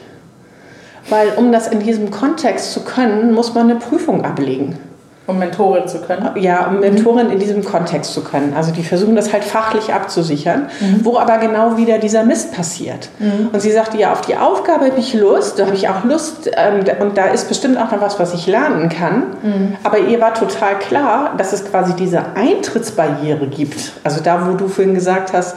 Weil 1.10 1.32
um 1.36 1.52
das 1.52 1.68
in 1.68 1.80
diesem 1.80 2.10
Kontext 2.10 2.72
zu 2.72 2.80
können, 2.84 3.32
muss 3.34 3.52
man 3.54 3.68
eine 3.70 3.78
Prüfung 3.78 4.24
ablegen. 4.24 4.78
um 5.26 5.38
Mentorin 5.38 5.88
zu 5.88 6.02
können. 6.02 6.28
Ja, 6.36 6.66
um 6.66 6.80
Mentorin 6.80 7.30
in 7.30 7.38
diesem 7.38 7.64
Kontext 7.64 8.12
zu 8.12 8.22
können. 8.22 8.52
Also 8.54 8.72
die 8.72 8.82
versuchen 8.82 9.16
das 9.16 9.32
halt 9.32 9.42
fachlich 9.42 9.94
abzusichern, 9.94 10.68
Mhm. 10.80 11.00
wo 11.02 11.16
aber 11.18 11.38
genau 11.38 11.78
wieder 11.78 11.96
dieser 11.96 12.24
Mist 12.24 12.52
passiert. 12.52 13.08
Und 13.50 13.58
sie 13.62 13.72
sagte, 13.72 13.96
ja, 13.96 14.12
auf 14.12 14.20
die 14.20 14.36
Aufgabe 14.36 14.84
habe 14.84 14.98
ich 15.00 15.14
Lust, 15.14 15.58
da 15.58 15.64
habe 15.64 15.74
ich 15.74 15.88
auch 15.88 16.04
Lust 16.04 16.50
ähm, 16.54 16.84
und 17.00 17.16
da 17.16 17.24
ist 17.28 17.48
bestimmt 17.48 17.78
auch 17.78 17.90
noch 17.90 18.02
was, 18.02 18.18
was 18.20 18.34
ich 18.34 18.46
lernen 18.46 18.90
kann. 18.90 19.22
Mhm. 19.42 19.76
Aber 19.82 19.98
ihr 19.98 20.20
war 20.20 20.34
total 20.34 20.78
klar, 20.78 21.32
dass 21.38 21.54
es 21.54 21.64
quasi 21.64 21.94
diese 21.94 22.20
Eintrittsbarriere 22.34 23.46
gibt. 23.46 23.92
Also 24.04 24.20
da, 24.22 24.46
wo 24.46 24.52
du 24.56 24.68
vorhin 24.68 24.92
gesagt 24.94 25.32
hast, 25.32 25.56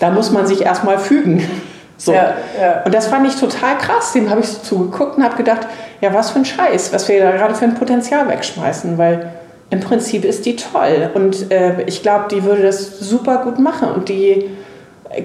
da 0.00 0.10
muss 0.10 0.32
man 0.32 0.44
sich 0.48 0.62
erstmal 0.62 0.98
fügen. 0.98 1.48
So. 1.96 2.12
Ja, 2.12 2.34
ja. 2.60 2.82
Und 2.84 2.94
das 2.94 3.06
fand 3.06 3.26
ich 3.26 3.36
total 3.36 3.78
krass. 3.78 4.12
Dem 4.12 4.30
habe 4.30 4.40
ich 4.40 4.48
so 4.48 4.60
zugeguckt 4.60 5.16
und 5.16 5.24
habe 5.24 5.36
gedacht, 5.36 5.66
ja, 6.00 6.12
was 6.12 6.30
für 6.30 6.40
ein 6.40 6.44
Scheiß, 6.44 6.92
was 6.92 7.08
wir 7.08 7.22
da 7.22 7.30
gerade 7.30 7.54
für 7.54 7.64
ein 7.64 7.74
Potenzial 7.74 8.28
wegschmeißen, 8.28 8.98
weil 8.98 9.30
im 9.70 9.80
Prinzip 9.80 10.24
ist 10.24 10.44
die 10.46 10.56
toll. 10.56 11.10
Und 11.14 11.50
äh, 11.50 11.82
ich 11.86 12.02
glaube, 12.02 12.26
die 12.30 12.44
würde 12.44 12.62
das 12.62 12.98
super 12.98 13.38
gut 13.44 13.58
machen. 13.58 13.88
Und 13.90 14.08
die 14.08 14.50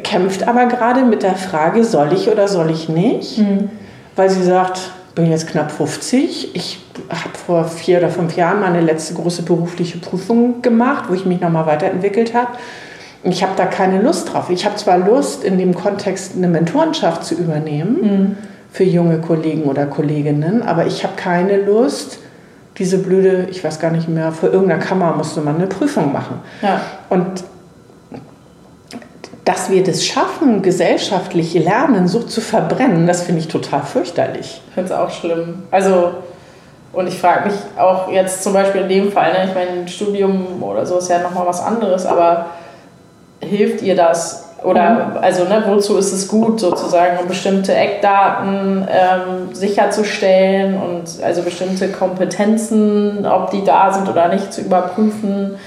kämpft 0.04 0.48
aber 0.48 0.66
gerade 0.68 1.02
mit 1.02 1.24
der 1.24 1.36
Frage, 1.36 1.84
soll 1.84 2.14
ich 2.14 2.30
oder 2.30 2.48
soll 2.48 2.70
ich 2.70 2.90
nicht? 2.90 3.40
Weil 4.16 4.30
sie 4.30 4.44
sagt, 4.44 4.92
bin 5.16 5.30
jetzt 5.30 5.48
knapp 5.48 5.72
50. 5.72 6.56
Ich 6.56 6.80
habe 7.10 7.38
vor 7.46 7.66
vier 7.66 7.98
oder 7.98 8.10
fünf 8.10 8.36
Jahren 8.36 8.62
meine 8.62 8.82
letzte 8.82 9.14
große 9.16 9.44
berufliche 9.44 9.98
Prüfung 9.98 10.62
gemacht, 10.62 11.06
wo 11.10 11.14
ich 11.14 11.26
mich 11.26 11.42
nochmal 11.42 11.66
weiterentwickelt 11.66 12.34
habe. 12.34 12.52
Ich 13.24 13.44
habe 13.44 13.54
da 13.58 13.66
keine 13.66 14.02
Lust 14.02 14.34
drauf. 14.34 14.50
Ich 14.50 14.66
habe 14.66 14.76
zwar 14.78 14.98
Lust, 14.98 15.44
in 15.44 15.58
dem 15.58 15.76
Kontext 15.76 16.34
eine 16.36 16.48
Mentorenschaft 16.48 17.26
zu 17.26 17.36
übernehmen 17.36 18.38
für 18.72 18.84
junge 18.84 19.20
Kollegen 19.20 19.64
oder 19.64 19.86
Kolleginnen, 19.86 20.64
aber 20.64 20.86
ich 20.86 21.04
habe 21.04 21.16
keine 21.16 21.58
Lust, 21.58 22.20
diese 22.78 23.00
blöde, 23.00 23.48
ich 23.50 23.64
weiß 23.64 23.80
gar 23.80 23.92
nicht 23.92 24.08
mehr, 24.08 24.32
vor 24.32 24.50
irgendeiner 24.50 24.82
Kammer 24.82 25.14
musste 25.16 25.42
man 25.42 25.56
eine 25.56 25.68
Prüfung 25.68 26.14
machen. 26.14 26.40
Ja. 26.62 26.80
Und 27.10 27.44
dass 29.44 29.70
wir 29.70 29.84
das 29.84 30.06
schaffen, 30.06 30.62
gesellschaftlich 30.62 31.56
Lernen 31.56 32.08
so 32.08 32.22
zu 32.22 32.40
verbrennen, 32.40 33.08
das 33.08 33.24
finde 33.24 33.42
ich 33.42 33.48
total 33.48 33.82
fürchterlich. 33.82 34.62
Ich 34.68 34.74
finde 34.76 34.94
es 34.94 34.98
auch 34.98 35.10
schlimm. 35.10 35.64
Also, 35.72 36.12
und 36.94 37.08
ich 37.08 37.20
frage 37.20 37.50
mich 37.50 37.58
auch 37.78 38.12
jetzt 38.12 38.44
zum 38.44 38.54
Beispiel 38.54 38.82
in 38.82 38.90
dem 38.90 39.12
Fall, 39.12 39.34
ne, 39.34 39.46
ich 39.48 39.56
meine, 39.56 39.82
ein 39.82 39.88
Studium 39.88 40.62
oder 40.62 40.86
so 40.86 41.00
ist 41.00 41.10
ja 41.10 41.20
nochmal 41.20 41.48
was 41.48 41.62
anderes, 41.62 42.06
aber 42.06 42.52
hilft 43.42 43.82
ihr 43.82 43.96
das? 43.96 44.46
Oder, 44.64 45.18
also, 45.22 45.46
ne, 45.46 45.64
wozu 45.68 45.98
ist 45.98 46.12
es 46.12 46.28
gut, 46.28 46.60
sozusagen, 46.60 47.18
um 47.20 47.28
bestimmte 47.28 47.74
Eckdaten 47.74 48.86
ähm, 48.92 49.56
sicherzustellen 49.56 50.76
und 50.76 51.24
also 51.24 51.44
bestimmte 51.44 51.90
Kompetenzen, 51.90 53.26
ob 53.26 53.52
die 53.52 53.64
da 53.64 53.94
sind 53.94 54.10
oder 54.10 54.28
nicht, 54.28 54.52
zu 54.52 54.62
überprüfen? 54.62 55.58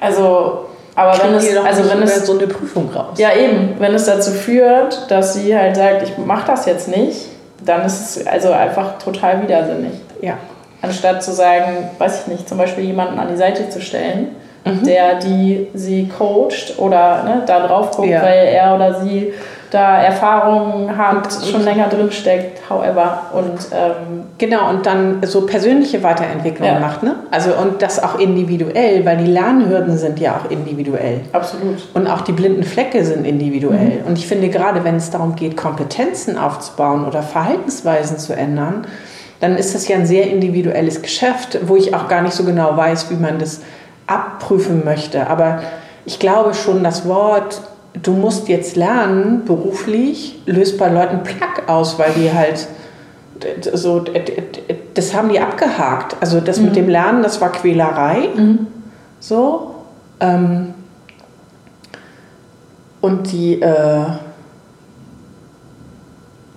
Also, 0.00 0.66
aber 0.96 1.16
wenn 1.22 1.34
es, 1.34 1.56
also 1.56 1.88
wenn 1.88 2.02
es 2.02 2.26
so 2.26 2.36
eine 2.36 2.48
Prüfung 2.48 2.90
raus. 2.90 3.16
ja, 3.16 3.32
eben. 3.34 3.76
Wenn 3.78 3.94
es 3.94 4.06
dazu 4.06 4.32
führt, 4.32 5.10
dass 5.10 5.34
sie 5.34 5.56
halt 5.56 5.76
sagt, 5.76 6.02
ich 6.02 6.18
mache 6.18 6.48
das 6.48 6.66
jetzt 6.66 6.88
nicht, 6.88 7.28
dann 7.64 7.86
ist 7.86 8.16
es 8.16 8.26
also 8.26 8.50
einfach 8.50 8.98
total 8.98 9.40
widersinnig. 9.42 9.92
ja. 10.20 10.34
Anstatt 10.84 11.22
zu 11.22 11.30
sagen, 11.30 11.90
weiß 11.98 12.22
ich 12.22 12.26
nicht, 12.26 12.48
zum 12.48 12.58
Beispiel 12.58 12.82
jemanden 12.82 13.20
an 13.20 13.28
die 13.28 13.36
Seite 13.36 13.70
zu 13.70 13.80
stellen, 13.80 14.34
Mhm. 14.64 14.84
der 14.84 15.18
die 15.18 15.66
sie 15.74 16.08
coacht 16.08 16.74
oder 16.78 17.24
ne, 17.24 17.42
da 17.46 17.66
drauf 17.66 17.90
guckt, 17.96 18.08
Ja. 18.08 18.22
weil 18.22 18.46
er 18.46 18.74
oder 18.76 19.02
sie 19.02 19.32
da 19.70 20.02
Erfahrungen 20.02 20.94
hat, 20.98 21.28
schon 21.50 21.64
länger 21.64 21.88
drin 21.88 22.12
steckt, 22.12 22.60
however. 22.68 23.22
Und 23.32 23.58
ähm, 23.72 24.24
Genau, 24.36 24.68
und 24.68 24.84
dann 24.84 25.22
so 25.24 25.46
persönliche 25.46 26.02
Weiterentwicklung 26.02 26.68
Ja. 26.68 26.78
macht, 26.78 27.02
ne? 27.02 27.14
Also 27.30 27.52
und 27.54 27.80
das 27.80 28.02
auch 28.02 28.18
individuell, 28.18 29.04
weil 29.06 29.16
die 29.16 29.30
Lernhürden 29.30 29.96
sind 29.96 30.20
ja 30.20 30.36
auch 30.36 30.50
individuell. 30.50 31.20
absolut. 31.32 31.88
Und 31.94 32.06
auch 32.06 32.20
die 32.20 32.32
blinden 32.32 32.64
Flecke 32.64 33.02
sind 33.04 33.24
individuell. 33.26 34.02
Und 34.06 34.18
ich 34.18 34.26
finde, 34.26 34.48
gerade 34.50 34.84
wenn 34.84 34.96
es 34.96 35.10
darum 35.10 35.36
geht, 35.36 35.56
Kompetenzen 35.56 36.36
aufzubauen 36.36 37.06
oder 37.06 37.22
Verhaltensweisen 37.22 38.18
zu 38.18 38.34
ändern, 38.36 38.86
dann 39.40 39.56
ist 39.56 39.74
das 39.74 39.88
ja 39.88 39.96
ein 39.96 40.06
sehr 40.06 40.26
individuelles 40.30 41.00
Geschäft, 41.02 41.58
wo 41.66 41.76
ich 41.76 41.94
auch 41.94 42.08
gar 42.08 42.20
nicht 42.22 42.34
so 42.34 42.44
genau 42.44 42.76
weiß, 42.76 43.10
wie 43.10 43.14
man 43.16 43.38
das 43.38 43.60
abprüfen 44.06 44.84
möchte. 44.84 45.28
Aber 45.28 45.62
ich 46.04 46.18
glaube 46.18 46.54
schon, 46.54 46.82
das 46.82 47.06
Wort, 47.06 47.60
du 48.02 48.12
musst 48.12 48.48
jetzt 48.48 48.76
lernen, 48.76 49.44
beruflich, 49.44 50.42
löst 50.46 50.78
bei 50.78 50.88
Leuten 50.88 51.22
Plack 51.22 51.68
aus, 51.68 51.98
weil 51.98 52.12
die 52.12 52.32
halt 52.32 52.68
so, 53.72 54.04
das 54.94 55.14
haben 55.14 55.28
die 55.28 55.40
abgehakt. 55.40 56.16
Also 56.20 56.40
das 56.40 56.58
mit 56.60 56.76
dem 56.76 56.88
Lernen, 56.88 57.22
das 57.22 57.40
war 57.40 57.50
Quälerei. 57.50 58.28
So. 59.18 59.74
Ähm, 60.20 60.74
und 63.00 63.32
die, 63.32 63.60
äh, 63.60 64.06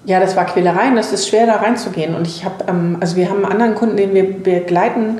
ja, 0.06 0.20
das 0.20 0.36
war 0.36 0.46
Quälerei 0.46 0.90
und 0.90 0.96
das 0.96 1.12
ist 1.12 1.28
schwer 1.28 1.48
da 1.48 1.56
reinzugehen. 1.56 2.16
Und 2.16 2.28
ich 2.28 2.46
habe, 2.46 2.66
ähm, 2.68 2.98
also 3.00 3.16
wir 3.16 3.30
haben 3.30 3.44
einen 3.44 3.52
anderen 3.52 3.76
Kunden, 3.76 3.98
den 3.98 4.14
wir 4.14 4.32
begleiten, 4.38 5.20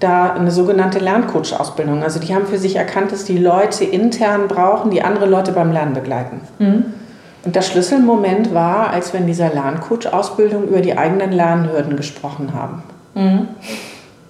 da 0.00 0.32
eine 0.32 0.50
sogenannte 0.50 0.98
Lerncoach-Ausbildung. 0.98 2.02
Also 2.02 2.20
die 2.20 2.34
haben 2.34 2.46
für 2.46 2.58
sich 2.58 2.76
erkannt, 2.76 3.12
dass 3.12 3.24
die 3.24 3.38
Leute 3.38 3.84
intern 3.84 4.48
brauchen, 4.48 4.90
die 4.90 5.02
andere 5.02 5.26
Leute 5.26 5.52
beim 5.52 5.72
Lernen 5.72 5.94
begleiten. 5.94 6.40
Und 7.44 7.54
der 7.56 7.62
Schlüsselmoment 7.62 8.52
war, 8.52 8.90
als 8.90 9.12
wir 9.12 9.20
in 9.20 9.26
dieser 9.26 9.48
Lerncoach-Ausbildung 9.50 10.68
über 10.68 10.80
die 10.80 10.98
eigenen 10.98 11.32
Lernhürden 11.32 11.96
gesprochen 11.96 12.52
haben. 12.54 12.82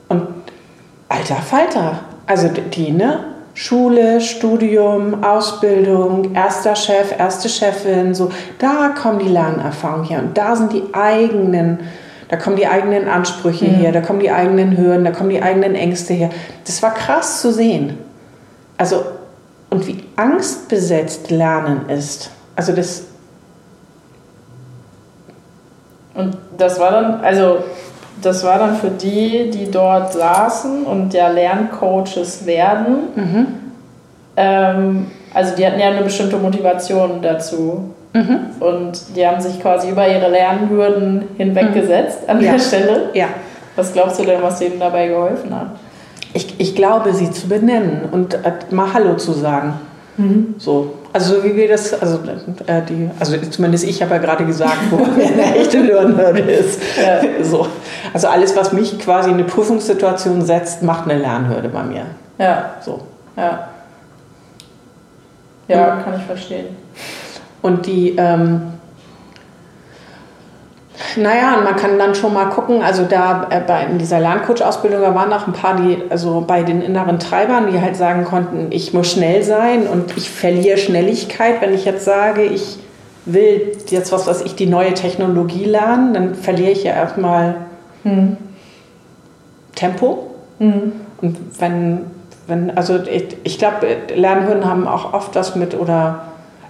Und 0.08 0.22
alter 1.08 1.36
Falter, 1.36 2.00
also 2.26 2.48
die, 2.48 2.92
ne? 2.92 3.20
Schule, 3.54 4.20
Studium, 4.20 5.24
Ausbildung, 5.24 6.34
erster 6.34 6.76
Chef, 6.76 7.18
erste 7.18 7.48
Chefin, 7.48 8.14
so, 8.14 8.30
da 8.58 8.90
kommen 8.90 9.18
die 9.18 9.28
Lernerfahrungen 9.28 10.04
her 10.04 10.18
und 10.18 10.36
da 10.36 10.54
sind 10.54 10.74
die 10.74 10.82
eigenen, 10.92 11.78
da 12.28 12.36
kommen 12.36 12.56
die 12.56 12.66
eigenen 12.66 13.08
Ansprüche 13.08 13.66
her, 13.66 13.92
da 13.92 14.00
kommen 14.00 14.18
die 14.20 14.30
eigenen 14.30 14.76
Hürden, 14.76 15.04
da 15.04 15.12
kommen 15.12 15.30
die 15.30 15.42
eigenen 15.42 15.74
Ängste 15.74 16.14
her. 16.14 16.30
Das 16.64 16.82
war 16.82 16.92
krass 16.92 17.40
zu 17.40 17.52
sehen. 17.52 17.98
Also, 18.76 19.04
und 19.70 19.86
wie 19.86 20.04
angstbesetzt 20.16 21.30
Lernen 21.30 21.88
ist. 21.88 22.30
Also 22.56 22.72
das, 22.72 23.04
Und 26.16 26.36
das 26.56 26.80
war 26.80 26.90
dann, 26.90 27.20
also 27.20 27.58
das 28.22 28.42
war 28.42 28.58
dann 28.58 28.76
für 28.76 28.88
die, 28.88 29.50
die 29.50 29.70
dort 29.70 30.12
saßen 30.14 30.84
und 30.84 31.12
ja 31.12 31.28
Lerncoaches 31.28 32.46
werden. 32.46 33.08
Ähm, 34.36 35.10
also 35.34 35.54
die 35.54 35.66
hatten 35.66 35.78
ja 35.78 35.88
eine 35.88 36.02
bestimmte 36.02 36.38
Motivation 36.38 37.20
dazu. 37.20 37.90
Und 38.60 39.16
die 39.16 39.26
haben 39.26 39.40
sich 39.40 39.60
quasi 39.60 39.90
über 39.90 40.08
ihre 40.08 40.30
Lernhürden 40.30 41.24
hinweggesetzt 41.36 42.28
an 42.28 42.40
Ja. 42.40 42.52
der 42.52 42.58
Stelle. 42.58 43.10
ja. 43.14 43.26
Was 43.76 43.92
glaubst 43.92 44.18
du 44.18 44.24
denn, 44.24 44.42
was 44.42 44.58
denen 44.58 44.80
dabei 44.80 45.08
geholfen 45.08 45.54
hat? 45.54 45.66
Ich, 46.32 46.58
ich 46.58 46.74
glaube, 46.74 47.12
sie 47.12 47.30
zu 47.30 47.46
benennen 47.48 48.08
und 48.10 48.32
äh, 48.34 48.52
mal 48.70 48.92
Hallo 48.94 49.16
zu 49.16 49.32
sagen. 49.32 49.74
Mhm. 50.16 50.54
So. 50.56 50.94
Also 51.12 51.44
wie 51.44 51.54
wir 51.56 51.68
das, 51.68 51.92
also, 52.00 52.20
äh, 52.66 52.80
die, 52.88 53.10
also 53.20 53.36
zumindest 53.50 53.84
ich 53.84 54.02
habe 54.02 54.14
ja 54.14 54.20
gerade 54.20 54.44
gesagt, 54.46 54.78
wo 54.90 54.96
eine 55.04 55.56
echte 55.56 55.80
Lernhürde 55.80 56.40
ist. 56.40 56.80
Ja. 56.98 57.20
So. 57.44 57.66
Also 58.14 58.28
alles, 58.28 58.56
was 58.56 58.72
mich 58.72 58.98
quasi 58.98 59.28
in 59.28 59.34
eine 59.34 59.44
Prüfungssituation 59.44 60.40
setzt, 60.42 60.82
macht 60.82 61.08
eine 61.10 61.20
Lernhürde 61.20 61.68
bei 61.68 61.82
mir. 61.82 62.02
Ja. 62.38 62.70
So. 62.80 63.00
Ja. 63.36 63.68
Ja, 65.68 65.96
kann 65.96 66.14
ich 66.16 66.22
verstehen. 66.24 66.66
Und 67.66 67.86
die, 67.86 68.14
ähm, 68.16 68.60
naja, 71.16 71.58
und 71.58 71.64
man 71.64 71.74
kann 71.74 71.98
dann 71.98 72.14
schon 72.14 72.32
mal 72.32 72.44
gucken, 72.44 72.80
also 72.80 73.02
da 73.02 73.48
äh, 73.50 73.60
bei, 73.60 73.86
in 73.86 73.98
dieser 73.98 74.20
Lerncoach-Ausbildung, 74.20 75.00
da 75.00 75.12
waren 75.16 75.32
auch 75.32 75.48
ein 75.48 75.52
paar, 75.52 75.74
die, 75.74 75.98
also 76.08 76.44
bei 76.46 76.62
den 76.62 76.80
inneren 76.80 77.18
Treibern, 77.18 77.72
die 77.72 77.80
halt 77.80 77.96
sagen 77.96 78.24
konnten, 78.24 78.68
ich 78.70 78.94
muss 78.94 79.10
schnell 79.10 79.42
sein 79.42 79.88
und 79.88 80.16
ich 80.16 80.30
verliere 80.30 80.78
Schnelligkeit. 80.78 81.60
Wenn 81.60 81.74
ich 81.74 81.84
jetzt 81.84 82.04
sage, 82.04 82.42
ich 82.42 82.78
will 83.24 83.76
jetzt 83.88 84.12
was, 84.12 84.28
was 84.28 84.42
ich 84.42 84.54
die 84.54 84.66
neue 84.66 84.94
Technologie 84.94 85.64
lernen, 85.64 86.14
dann 86.14 86.34
verliere 86.36 86.70
ich 86.70 86.84
ja 86.84 86.92
erstmal 86.92 87.56
hm. 88.04 88.36
Tempo. 89.74 90.36
Hm. 90.58 90.92
Und 91.20 91.36
wenn, 91.58 92.06
wenn, 92.46 92.76
also 92.78 93.00
ich, 93.02 93.36
ich 93.42 93.58
glaube, 93.58 93.88
Lernhürden 94.14 94.64
haben 94.64 94.86
auch 94.86 95.14
oft 95.14 95.34
was 95.34 95.56
mit 95.56 95.74
oder 95.74 96.22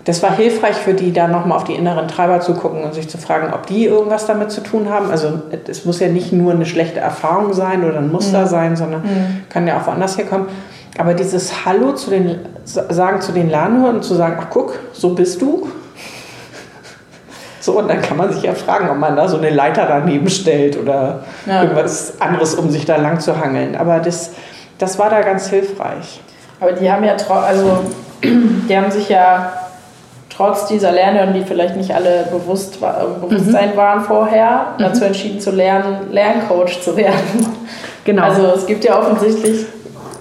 das 0.06 0.22
war 0.22 0.36
hilfreich 0.36 0.76
für 0.76 0.94
die, 0.94 1.12
da 1.12 1.26
nochmal 1.26 1.58
auf 1.58 1.64
die 1.64 1.74
inneren 1.74 2.06
Treiber 2.06 2.38
zu 2.38 2.54
gucken 2.54 2.84
und 2.84 2.94
sich 2.94 3.08
zu 3.08 3.18
fragen, 3.18 3.52
ob 3.52 3.66
die 3.66 3.86
irgendwas 3.86 4.24
damit 4.26 4.52
zu 4.52 4.60
tun 4.60 4.88
haben. 4.88 5.10
Also 5.10 5.42
es 5.66 5.84
muss 5.84 5.98
ja 5.98 6.06
nicht 6.06 6.32
nur 6.32 6.52
eine 6.52 6.64
schlechte 6.64 7.00
Erfahrung 7.00 7.52
sein 7.52 7.84
oder 7.84 7.98
ein 7.98 8.12
Muster 8.12 8.42
mhm. 8.42 8.46
sein, 8.46 8.76
sondern 8.76 9.02
mhm. 9.02 9.42
kann 9.48 9.66
ja 9.66 9.80
auch 9.80 9.86
woanders 9.88 10.16
herkommen. 10.16 10.46
Aber 10.96 11.12
dieses 11.12 11.66
Hallo 11.66 11.92
zu 11.92 12.10
den, 12.10 12.38
sagen 12.64 13.20
zu 13.20 13.32
den 13.32 13.50
Lernhürden, 13.50 14.00
zu 14.00 14.14
sagen, 14.14 14.36
ach 14.40 14.46
guck, 14.48 14.78
so 14.92 15.12
bist 15.12 15.42
du. 15.42 15.68
So, 17.60 17.80
und 17.80 17.88
dann 17.88 18.00
kann 18.00 18.16
man 18.16 18.32
sich 18.32 18.44
ja 18.44 18.54
fragen, 18.54 18.88
ob 18.88 18.98
man 18.98 19.16
da 19.16 19.26
so 19.26 19.38
eine 19.38 19.50
Leiter 19.50 19.86
daneben 19.86 20.30
stellt 20.30 20.78
oder 20.80 21.24
ja. 21.46 21.62
irgendwas 21.62 22.20
anderes, 22.20 22.54
um 22.54 22.70
sich 22.70 22.84
da 22.84 22.94
lang 22.94 23.18
zu 23.18 23.40
hangeln. 23.40 23.74
Aber 23.74 23.98
das, 23.98 24.30
das 24.78 25.00
war 25.00 25.10
da 25.10 25.20
ganz 25.22 25.48
hilfreich. 25.48 26.20
Aber 26.60 26.72
die 26.72 26.88
haben 26.88 27.02
ja, 27.02 27.16
also 27.28 27.80
die 28.22 28.76
haben 28.76 28.92
sich 28.92 29.08
ja 29.08 29.65
trotz 30.36 30.66
dieser 30.66 30.92
Lernhürden, 30.92 31.34
die 31.34 31.44
vielleicht 31.44 31.76
nicht 31.76 31.94
alle 31.94 32.26
bewusst, 32.30 32.78
äh, 32.82 33.26
Bewusstsein 33.26 33.70
mhm. 33.70 33.76
waren 33.76 34.00
vorher, 34.02 34.74
mhm. 34.76 34.82
dazu 34.82 35.04
entschieden 35.04 35.40
zu 35.40 35.50
lernen, 35.50 36.12
Lerncoach 36.12 36.80
zu 36.82 36.96
werden. 36.96 37.46
Genau. 38.04 38.22
Also 38.22 38.46
es 38.54 38.66
gibt 38.66 38.84
ja 38.84 38.98
offensichtlich 38.98 39.66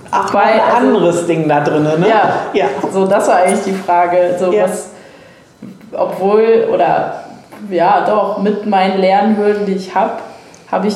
Ach, 0.09 0.31
bei, 0.31 0.43
ein 0.43 0.59
also, 0.59 0.87
anderes 0.87 1.27
Ding 1.27 1.47
da 1.47 1.59
drin, 1.61 1.83
ne? 1.83 2.07
Ja, 2.09 2.33
ja. 2.53 2.65
So, 2.91 3.05
das 3.05 3.27
war 3.27 3.37
eigentlich 3.37 3.63
die 3.63 3.73
Frage. 3.73 4.35
So, 4.39 4.51
ja. 4.51 4.63
was, 4.63 4.89
obwohl, 5.91 6.67
oder 6.73 7.25
ja, 7.69 8.05
doch, 8.05 8.37
mit 8.39 8.65
meinen 8.65 8.99
Lernhürden, 8.99 9.65
die 9.65 9.73
ich 9.73 9.93
habe, 9.93 10.13
habe 10.71 10.87
ich 10.87 10.95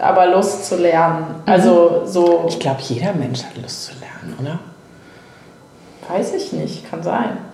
aber 0.00 0.26
Lust 0.26 0.66
zu 0.66 0.76
lernen. 0.76 1.42
Mhm. 1.44 1.52
Also 1.52 2.02
so. 2.04 2.44
Ich 2.48 2.60
glaube, 2.60 2.80
jeder 2.82 3.12
Mensch 3.14 3.42
hat 3.42 3.56
Lust 3.60 3.86
zu 3.86 3.92
lernen, 3.98 4.36
oder? 4.40 4.58
Weiß 6.14 6.34
ich 6.34 6.52
nicht, 6.52 6.88
kann 6.90 7.02
sein. 7.02 7.47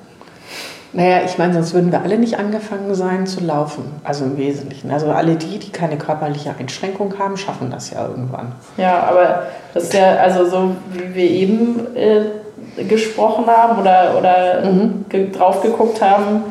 Naja, 0.95 1.23
ich 1.25 1.39
meine, 1.39 1.55
sonst 1.55 1.75
würden 1.75 1.91
wir 1.91 2.03
alle 2.03 2.19
nicht 2.19 2.39
angefangen 2.39 2.95
sein 2.95 3.27
zu 3.27 3.45
laufen. 3.45 3.85
Also 4.05 4.25
im 4.25 4.39
Wesentlichen. 4.39 4.93
Also 4.93 5.11
alle 5.11 5.35
die, 5.35 5.59
die 5.59 5.73
keine 5.73 5.99
körperliche 5.99 6.55
Einschränkung 6.59 7.15
haben, 7.19 7.37
schaffen 7.37 7.71
das 7.71 7.91
ja 7.91 8.07
irgendwann. 8.07 8.53
Ja, 8.77 9.03
aber 9.03 9.43
das 9.75 9.85
ist 9.85 9.95
ja, 9.95 10.17
also 10.17 10.47
so 10.47 10.77
wie 10.93 11.15
wir 11.15 11.31
eben 11.31 11.97
äh, 11.97 12.85
gesprochen 12.85 13.47
haben 13.49 13.81
oder, 13.81 14.15
oder 14.17 14.71
mhm. 14.71 15.05
ge 15.09 15.33
drauf 15.33 15.63
geguckt 15.63 16.01
haben, 16.01 16.45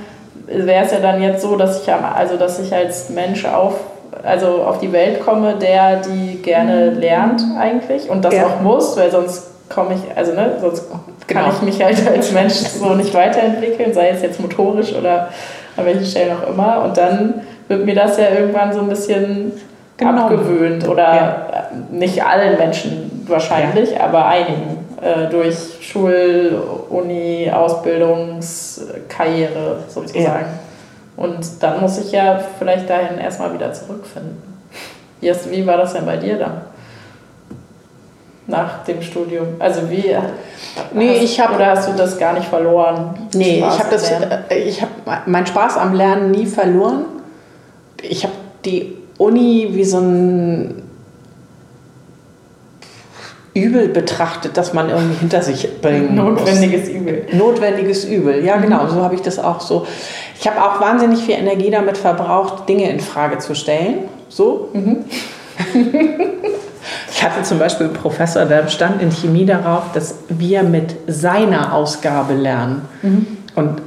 wäre 0.45 0.83
es 0.83 0.91
ja 0.91 0.99
dann 0.99 1.21
jetzt 1.21 1.41
so, 1.41 1.55
dass 1.55 1.81
ich, 1.81 1.93
also, 1.93 2.35
dass 2.35 2.59
ich 2.59 2.73
als 2.73 3.09
Mensch 3.09 3.45
auf, 3.45 3.75
also 4.23 4.63
auf 4.63 4.79
die 4.79 4.91
Welt 4.91 5.21
komme, 5.21 5.55
der 5.55 6.01
die 6.01 6.41
gerne 6.41 6.91
mhm. 6.91 6.99
lernt 6.99 7.43
eigentlich 7.57 8.09
und 8.09 8.25
das 8.25 8.35
ja. 8.35 8.47
auch 8.47 8.61
muss, 8.61 8.97
weil 8.97 9.09
sonst 9.09 9.52
komme 9.69 9.95
ich, 9.95 10.17
also 10.17 10.33
ne, 10.33 10.57
sonst 10.59 10.89
kann 11.27 11.45
genau. 11.45 11.49
ich 11.49 11.61
mich 11.61 11.83
halt 11.83 12.07
als 12.07 12.31
Mensch 12.31 12.53
so 12.53 12.93
nicht 12.95 13.13
weiterentwickeln, 13.13 13.93
sei 13.93 14.09
es 14.09 14.21
jetzt 14.21 14.39
motorisch 14.39 14.93
oder 14.93 15.29
an 15.75 15.85
welchen 15.85 16.05
Stellen 16.05 16.37
auch 16.37 16.47
immer. 16.49 16.83
Und 16.83 16.97
dann 16.97 17.41
wird 17.67 17.85
mir 17.85 17.95
das 17.95 18.17
ja 18.17 18.29
irgendwann 18.29 18.71
so 18.73 18.79
ein 18.81 18.89
bisschen 18.89 19.53
genau. 19.97 20.23
abgewöhnt 20.23 20.87
oder 20.87 21.15
ja. 21.15 21.67
nicht 21.91 22.23
allen 22.23 22.57
Menschen 22.57 23.25
wahrscheinlich, 23.27 23.91
ja. 23.91 24.01
aber 24.01 24.25
einigen 24.25 24.79
äh, 25.01 25.29
durch 25.29 25.55
Schul-, 25.81 26.57
Uni-, 26.89 27.51
Ausbildungskarriere 27.51 29.83
sozusagen. 29.87 30.23
Ja. 30.23 30.45
Und 31.15 31.61
dann 31.61 31.81
muss 31.81 31.99
ich 31.99 32.11
ja 32.11 32.39
vielleicht 32.57 32.89
dahin 32.89 33.19
erstmal 33.19 33.53
wieder 33.53 33.71
zurückfinden. 33.71 34.41
Wie 35.21 35.67
war 35.67 35.77
das 35.77 35.93
denn 35.93 36.05
bei 36.05 36.17
dir 36.17 36.37
dann? 36.37 36.72
Nach 38.47 38.83
dem 38.83 39.01
Studium? 39.01 39.47
Also 39.59 39.89
wie 39.89 40.15
nee, 40.93 41.15
hast, 41.15 41.23
ich 41.23 41.39
hab, 41.39 41.55
oder 41.55 41.67
hast 41.67 41.89
du 41.89 41.93
das 41.93 42.17
gar 42.17 42.33
nicht 42.33 42.47
verloren? 42.47 43.15
Nee, 43.33 43.59
Spaß 43.59 43.73
ich 43.73 43.79
habe 43.79 43.89
das 43.91 44.11
äh, 44.11 44.59
ich 44.59 44.81
habe 44.81 44.91
meinen 45.25 45.47
Spaß 45.47 45.77
am 45.77 45.93
Lernen 45.93 46.31
nie 46.31 46.45
verloren. 46.45 47.05
Ich 48.01 48.23
habe 48.23 48.33
die 48.65 48.97
Uni 49.17 49.69
wie 49.71 49.83
so 49.83 49.99
ein 49.99 50.83
Übel 53.53 53.87
betrachtet, 53.87 54.57
das 54.57 54.73
man 54.73 54.89
irgendwie 54.89 55.19
hinter 55.19 55.41
sich 55.41 55.79
bringen 55.79 56.15
Notwendiges 56.15 56.87
muss. 56.87 56.89
Übel. 56.89 57.25
Notwendiges 57.33 58.05
Übel, 58.05 58.43
ja 58.43 58.57
genau, 58.57 58.83
mhm. 58.83 58.89
so 58.89 59.03
habe 59.03 59.15
ich 59.15 59.21
das 59.21 59.37
auch 59.37 59.61
so. 59.61 59.85
Ich 60.39 60.47
habe 60.47 60.61
auch 60.61 60.81
wahnsinnig 60.81 61.23
viel 61.23 61.35
Energie 61.35 61.69
damit 61.69 61.97
verbraucht, 61.97 62.67
Dinge 62.67 62.89
in 62.89 62.99
Frage 62.99 63.37
zu 63.37 63.55
stellen. 63.55 64.09
So. 64.27 64.69
Mhm. 64.73 65.05
Ich 67.15 67.23
hatte 67.23 67.43
zum 67.43 67.59
Beispiel 67.59 67.87
einen 67.87 67.95
Professor, 67.95 68.45
der 68.45 68.67
stand 68.69 68.99
in 69.01 69.11
Chemie 69.11 69.45
darauf, 69.45 69.91
dass 69.93 70.15
wir 70.29 70.63
mit 70.63 70.95
seiner 71.05 71.73
Ausgabe 71.73 72.33
lernen. 72.33 72.81
Mhm. 73.03 73.27
Und 73.53 73.81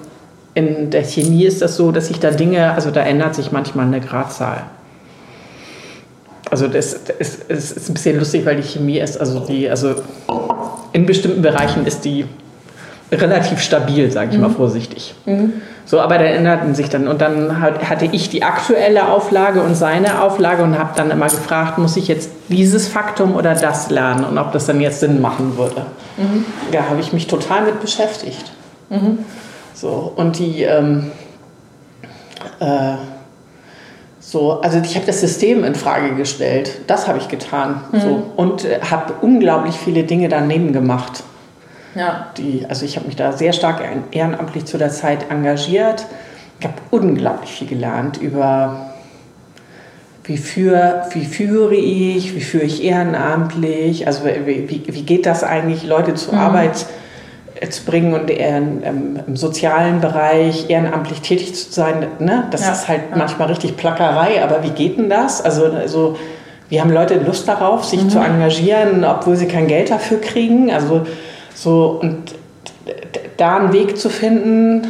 in 0.55 0.91
der 0.91 1.03
Chemie 1.03 1.45
ist 1.45 1.61
das 1.61 1.77
so, 1.77 1.91
dass 1.91 2.07
sich 2.07 2.21
da 2.21 2.31
Dinge, 2.31 2.73
also 2.73 2.93
da 2.93 3.03
ändert 3.03 3.35
sich 3.35 3.51
manchmal 3.51 3.87
eine 3.87 4.01
Gradzahl. 4.01 4.63
Also 6.49 6.69
das, 6.69 6.95
ist, 7.19 7.45
das 7.49 7.73
ist 7.73 7.91
ein 7.91 7.95
bisschen 7.95 8.19
lustig, 8.19 8.47
weil 8.47 8.57
die 8.57 8.63
Chemie 8.63 8.99
ist, 8.99 9.19
also 9.19 9.41
die, 9.41 9.69
also 9.69 9.97
in 10.93 11.05
bestimmten 11.05 11.43
Bereichen 11.43 11.85
ist 11.85 12.05
die 12.05 12.27
relativ 13.11 13.61
stabil, 13.61 14.09
sage 14.11 14.31
ich 14.31 14.37
mhm. 14.37 14.45
mal 14.45 14.51
vorsichtig. 14.51 15.17
Mhm. 15.27 15.55
So, 15.87 16.01
aber 16.01 16.19
da 16.19 16.25
änderten 16.25 16.75
sich 16.75 16.89
dann. 16.89 17.07
Und 17.07 17.21
dann 17.21 17.61
hatte 17.61 18.07
ich 18.07 18.29
die 18.29 18.43
aktuelle 18.43 19.09
Auflage 19.09 19.63
und 19.63 19.77
seine 19.77 20.21
Auflage 20.21 20.65
und 20.65 20.77
habe 20.77 20.91
dann 20.97 21.13
immer 21.13 21.27
gefragt, 21.27 21.79
muss 21.79 21.97
ich 21.97 22.09
jetzt 22.09 22.31
dieses 22.49 22.89
Faktum 22.89 23.37
oder 23.37 23.55
das 23.55 23.89
lernen 23.89 24.25
und 24.25 24.37
ob 24.37 24.51
das 24.51 24.67
dann 24.67 24.81
jetzt 24.81 24.99
Sinn 24.99 25.21
machen 25.21 25.57
würde. 25.57 25.87
Mhm. 26.17 26.45
Ja, 26.73 26.89
habe 26.91 27.01
ich 27.01 27.13
mich 27.13 27.29
total 27.29 27.63
mit 27.63 27.81
beschäftigt. 27.81 28.51
Mhm. 28.91 29.19
So, 29.75 30.13
und 30.17 30.41
die, 30.41 30.63
ähm, 30.63 31.13
äh, 32.59 32.95
so, 34.19 34.61
also 34.61 34.81
ich 34.81 34.97
habe 34.97 35.07
das 35.07 35.21
System 35.21 35.63
in 35.63 35.77
Frage 35.77 36.17
gestellt. 36.17 36.81
Das 36.89 37.07
habe 37.07 37.19
ich 37.19 37.29
getan. 37.29 37.83
Mhm. 37.93 38.01
So, 38.01 38.23
und 38.35 38.65
äh, 38.65 38.81
habe 38.91 39.15
unglaublich 39.21 39.77
viele 39.77 40.03
Dinge 40.03 40.29
daneben 40.29 40.73
gemacht. 40.73 41.23
Ja. 41.97 42.27
Die, 42.37 42.67
also 42.69 42.85
ich 42.85 42.97
habe 42.97 43.07
mich 43.07 43.17
da 43.17 43.33
sehr 43.33 43.53
stark 43.53 43.83
ehrenamtlich 44.11 44.67
zu 44.67 44.79
der 44.79 44.91
Zeit 44.91 45.31
engagiert. 45.31 46.07
Ich 46.61 46.67
habe 46.67 46.77
unglaublich 46.91 47.51
viel 47.51 47.69
gelernt 47.69 48.19
über 48.19 48.93
wie, 50.25 50.37
für, 50.37 51.05
wie 51.13 51.25
führe 51.25 51.77
ich, 51.77 52.35
wie 52.35 52.41
führe 52.41 52.65
ich 52.65 52.83
ehrenamtlich, 52.83 54.07
also 54.07 54.25
wie, 54.25 54.69
wie, 54.69 54.83
wie 54.87 55.03
geht 55.03 55.25
das 55.25 55.45
eigentlich, 55.45 55.87
Leute 55.87 56.15
zur 56.15 56.35
mhm. 56.35 56.41
Arbeit 56.41 56.87
zu 57.71 57.85
bringen 57.85 58.13
und 58.13 58.29
ehren, 58.29 58.83
ähm, 58.85 59.21
im 59.27 59.37
sozialen 59.37 60.01
Bereich 60.01 60.69
ehrenamtlich 60.69 61.21
tätig 61.21 61.55
zu 61.55 61.73
sein. 61.73 62.07
Ne? 62.19 62.47
Das 62.51 62.63
ja. 62.63 62.73
ist 62.73 62.89
halt 62.89 63.03
ja. 63.11 63.17
manchmal 63.17 63.49
richtig 63.49 63.77
Plackerei, 63.77 64.43
aber 64.43 64.63
wie 64.63 64.71
geht 64.71 64.99
denn 64.99 65.09
das? 65.09 65.41
Also, 65.41 65.67
also 65.67 66.17
wie 66.69 66.81
haben 66.81 66.91
Leute 66.91 67.15
Lust 67.15 67.47
darauf, 67.49 67.85
sich 67.85 68.03
mhm. 68.03 68.11
zu 68.11 68.19
engagieren, 68.19 69.05
obwohl 69.05 69.37
sie 69.37 69.47
kein 69.47 69.69
Geld 69.69 69.91
dafür 69.91 70.21
kriegen? 70.21 70.71
Also 70.71 71.07
so, 71.57 71.99
und 72.01 72.35
da 73.37 73.57
einen 73.57 73.73
Weg 73.73 73.99
zu 73.99 74.11
finden, 74.11 74.87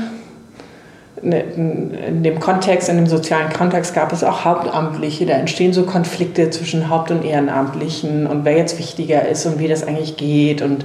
in 1.23 2.23
dem 2.23 2.41
Kontext, 2.41 2.89
in 2.91 2.97
dem 2.97 3.07
sozialen 3.07 3.51
Kontext 3.51 3.95
gab 3.95 4.13
es 4.13 4.23
auch 4.23 4.45
Hauptamtliche, 4.45 5.25
da 5.25 5.33
entstehen 5.33 5.73
so 5.73 5.85
Konflikte 5.85 6.51
zwischen 6.51 6.91
Haupt- 6.91 7.11
und 7.11 7.25
Ehrenamtlichen 7.25 8.27
und 8.27 8.45
wer 8.45 8.57
jetzt 8.57 8.79
wichtiger 8.79 9.27
ist 9.27 9.47
und 9.47 9.59
wie 9.59 9.67
das 9.67 9.87
eigentlich 9.87 10.19
geht 10.19 10.61
und 10.61 10.85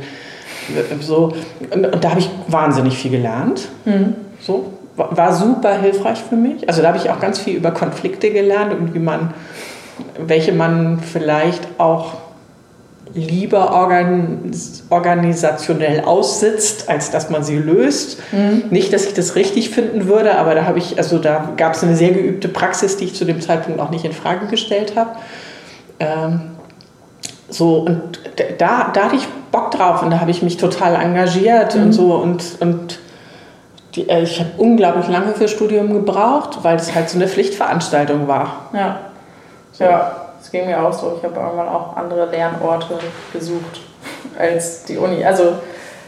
so. 1.02 1.34
Und, 1.74 1.86
und 1.86 2.04
da 2.04 2.12
habe 2.12 2.22
ich 2.22 2.30
wahnsinnig 2.48 2.98
viel 2.98 3.12
gelernt. 3.12 3.68
Mhm. 3.84 4.16
So, 4.40 4.72
war 4.96 5.34
super 5.34 5.80
hilfreich 5.80 6.20
für 6.20 6.38
mich. 6.38 6.68
Also 6.70 6.82
da 6.82 6.90
habe 6.90 6.98
ich 6.98 7.10
auch 7.10 7.20
ganz 7.20 7.40
viel 7.40 7.58
über 7.58 7.72
Konflikte 7.72 8.32
gelernt 8.32 8.74
und 8.74 8.94
wie 8.94 9.00
man 9.00 9.34
welche 10.18 10.52
man 10.52 11.00
vielleicht 11.00 11.68
auch 11.78 12.14
lieber 13.14 13.74
organ 13.74 14.52
organisationell 14.90 16.02
aussitzt, 16.02 16.90
als 16.90 17.12
dass 17.12 17.30
man 17.30 17.44
sie 17.44 17.58
löst. 17.58 18.20
Mhm. 18.32 18.64
Nicht, 18.70 18.94
dass 18.94 19.06
ich 19.06 19.14
das 19.14 19.36
richtig 19.36 19.70
finden 19.70 20.08
würde, 20.08 20.36
aber 20.38 20.56
da 20.56 20.66
habe 20.66 20.80
ich, 20.80 20.98
also 20.98 21.18
da 21.18 21.52
gab 21.58 21.74
es 21.74 21.84
eine 21.84 21.96
sehr 21.96 22.12
geübte 22.12 22.48
Praxis, 22.48 22.98
die 22.98 23.06
ich 23.06 23.16
zu 23.16 23.26
dem 23.26 23.42
Zeitpunkt 23.42 23.80
auch 23.80 23.90
nicht 23.90 24.06
in 24.06 24.14
Frage 24.14 24.48
gestellt 24.48 24.96
habe. 24.96 25.12
Ähm, 26.00 26.42
so, 27.50 27.80
und 27.80 28.20
da, 28.58 28.92
da 28.94 29.06
hatte 29.06 29.16
ich 29.18 29.28
Bock 29.52 29.72
drauf 29.72 30.02
und 30.02 30.12
da 30.12 30.22
habe 30.22 30.32
ich 30.32 30.42
mich 30.42 30.58
total 30.58 30.96
engagiert 30.96 31.76
mhm. 31.76 31.84
und 31.84 31.94
so 31.94 32.16
und, 32.16 32.44
und 32.62 33.00
die, 33.96 34.10
äh, 34.10 34.24
ich 34.24 34.40
habe 34.40 34.52
unglaublich 34.58 35.08
lange 35.10 35.34
für 35.34 35.50
Studium 35.50 35.94
gebraucht, 35.94 36.60
weil 36.62 36.78
es 36.78 36.96
halt 36.96 37.10
so 37.10 37.18
eine 37.18 37.28
Pflichtveranstaltung 37.28 38.28
war. 38.28 38.70
Ja. 38.74 39.00
So. 39.74 39.84
Ja. 39.84 40.21
Das 40.42 40.50
ging 40.50 40.66
mir 40.66 40.84
auch 40.84 40.92
so. 40.92 41.14
Ich 41.18 41.24
habe 41.24 41.40
irgendwann 41.40 41.70
auch 41.70 41.96
andere 41.96 42.26
Lernorte 42.26 42.98
gesucht 43.32 43.82
als 44.38 44.86
die 44.86 44.98
Uni. 44.98 45.24
Also 45.24 45.54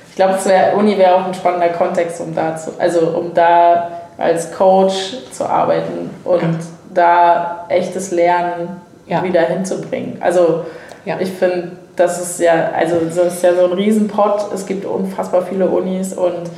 ich 0.09 0.15
glaube, 0.15 0.43
wär, 0.45 0.75
Uni 0.75 0.97
wäre 0.97 1.15
auch 1.15 1.25
ein 1.27 1.33
spannender 1.35 1.69
Kontext, 1.69 2.19
um 2.19 2.33
da 2.33 2.57
zu, 2.57 2.71
also 2.79 3.09
um 3.09 3.33
da 3.35 3.91
als 4.17 4.51
Coach 4.51 5.17
zu 5.31 5.45
arbeiten 5.45 6.09
und 6.23 6.41
ja. 6.41 6.49
da 6.93 7.65
echtes 7.69 8.09
Lernen 8.11 8.81
ja. 9.05 9.23
wieder 9.23 9.41
hinzubringen. 9.41 10.17
Also 10.19 10.65
ja. 11.05 11.17
ich 11.19 11.31
finde, 11.31 11.73
das 11.95 12.19
ist 12.19 12.39
ja, 12.39 12.71
also 12.75 13.01
das 13.05 13.35
ist 13.35 13.43
ja 13.43 13.53
so 13.53 13.65
ein 13.65 13.73
Riesenpott. 13.73 14.51
Es 14.51 14.65
gibt 14.65 14.85
unfassbar 14.85 15.43
viele 15.43 15.67
Unis 15.67 16.13
und 16.13 16.49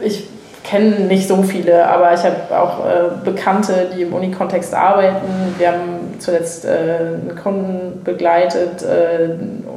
ich 0.00 0.28
kenne 0.68 1.00
nicht 1.06 1.26
so 1.26 1.42
viele, 1.42 1.86
aber 1.86 2.12
ich 2.12 2.22
habe 2.24 2.36
auch 2.50 2.84
äh, 2.84 3.24
Bekannte, 3.24 3.88
die 3.96 4.02
im 4.02 4.12
Uni-Kontext 4.12 4.74
arbeiten. 4.74 5.54
Wir 5.56 5.68
haben 5.68 6.18
zuletzt 6.18 6.66
äh, 6.66 6.68
einen 6.68 7.38
Kunden 7.42 8.02
begleitet, 8.04 8.82
äh, 8.82 9.30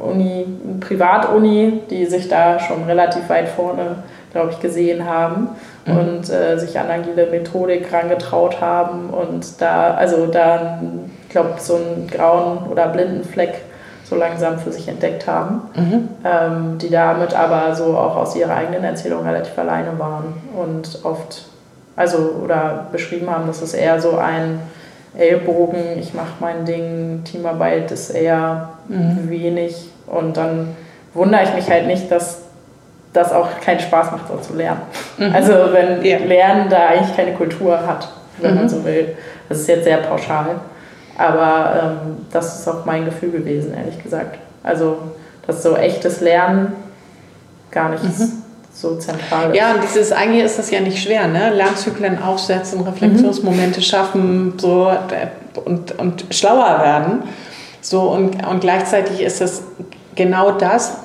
Uni, 0.06 0.44
Privatuni, 0.80 1.80
die 1.88 2.04
sich 2.04 2.28
da 2.28 2.58
schon 2.58 2.84
relativ 2.84 3.28
weit 3.30 3.48
vorne, 3.48 3.96
glaube 4.32 4.50
ich, 4.50 4.60
gesehen 4.60 5.08
haben 5.08 5.48
mhm. 5.86 5.96
und 5.96 6.30
äh, 6.30 6.58
sich 6.58 6.78
an 6.78 6.90
agile 6.90 7.26
Methodik 7.30 7.90
rangetraut 7.90 8.60
haben 8.60 9.08
und 9.08 9.62
da, 9.62 9.94
also 9.94 10.26
da, 10.26 10.78
ich 11.22 11.30
glaube, 11.30 11.54
so 11.58 11.76
einen 11.76 12.06
grauen 12.06 12.70
oder 12.70 12.88
blinden 12.88 13.24
Fleck 13.24 13.62
so 14.12 14.18
langsam 14.18 14.58
für 14.58 14.70
sich 14.72 14.88
entdeckt 14.88 15.26
haben, 15.26 15.62
mhm. 15.74 16.08
ähm, 16.24 16.78
die 16.78 16.90
damit 16.90 17.34
aber 17.34 17.74
so 17.74 17.96
auch 17.96 18.16
aus 18.16 18.36
ihrer 18.36 18.54
eigenen 18.54 18.84
Erzählung 18.84 19.24
relativ 19.24 19.56
alleine 19.58 19.98
waren 19.98 20.34
und 20.54 20.98
oft, 21.04 21.46
also 21.96 22.34
oder 22.44 22.88
beschrieben 22.92 23.30
haben, 23.30 23.46
dass 23.46 23.62
es 23.62 23.72
eher 23.72 24.00
so 24.00 24.18
ein 24.18 24.60
Ellbogen, 25.16 25.98
ich 25.98 26.12
mache 26.14 26.32
mein 26.40 26.64
Ding, 26.64 27.22
Teamarbeit 27.24 27.90
ist 27.90 28.10
eher 28.10 28.70
mhm. 28.88 29.30
wenig 29.30 29.90
und 30.06 30.36
dann 30.36 30.76
wundere 31.14 31.44
ich 31.44 31.54
mich 31.54 31.70
halt 31.70 31.86
nicht, 31.86 32.10
dass 32.10 32.42
das 33.14 33.32
auch 33.32 33.60
keinen 33.60 33.80
Spaß 33.80 34.10
macht, 34.12 34.28
so 34.28 34.36
zu 34.36 34.54
lernen. 34.54 34.80
Mhm. 35.16 35.34
Also 35.34 35.52
wenn 35.72 36.02
ja. 36.04 36.18
Lernen 36.18 36.68
da 36.68 36.88
eigentlich 36.88 37.16
keine 37.16 37.32
Kultur 37.32 37.86
hat, 37.86 38.08
wenn 38.38 38.54
man 38.54 38.64
mhm. 38.64 38.68
so 38.68 38.84
will. 38.84 39.16
Das 39.48 39.60
ist 39.60 39.68
jetzt 39.68 39.84
sehr 39.84 39.98
pauschal. 39.98 40.56
Aber 41.18 41.98
ähm, 42.04 42.16
das 42.30 42.60
ist 42.60 42.68
auch 42.68 42.84
mein 42.84 43.04
Gefühl 43.04 43.30
gewesen, 43.30 43.74
ehrlich 43.74 44.02
gesagt. 44.02 44.38
Also, 44.62 44.98
dass 45.46 45.62
so 45.62 45.76
echtes 45.76 46.20
Lernen 46.20 46.72
gar 47.70 47.90
nicht 47.90 48.04
mhm. 48.04 48.42
so 48.72 48.96
zentral 48.96 49.50
ist. 49.50 49.56
Ja, 49.56 49.74
und 49.74 49.82
dieses, 49.82 50.12
eigentlich 50.12 50.44
ist 50.44 50.58
das 50.58 50.70
ja 50.70 50.80
nicht 50.80 51.02
schwer, 51.02 51.26
ne? 51.28 51.50
Lernzyklen 51.54 52.22
aufsetzen, 52.22 52.80
Reflexionsmomente 52.82 53.80
mhm. 53.80 53.84
schaffen 53.84 54.52
so, 54.58 54.90
und, 55.64 55.98
und 55.98 56.26
schlauer 56.30 56.80
werden. 56.82 57.22
So, 57.80 58.02
und, 58.02 58.46
und 58.46 58.60
gleichzeitig 58.60 59.20
ist 59.20 59.40
das 59.40 59.62
genau 60.14 60.52
das, 60.52 60.98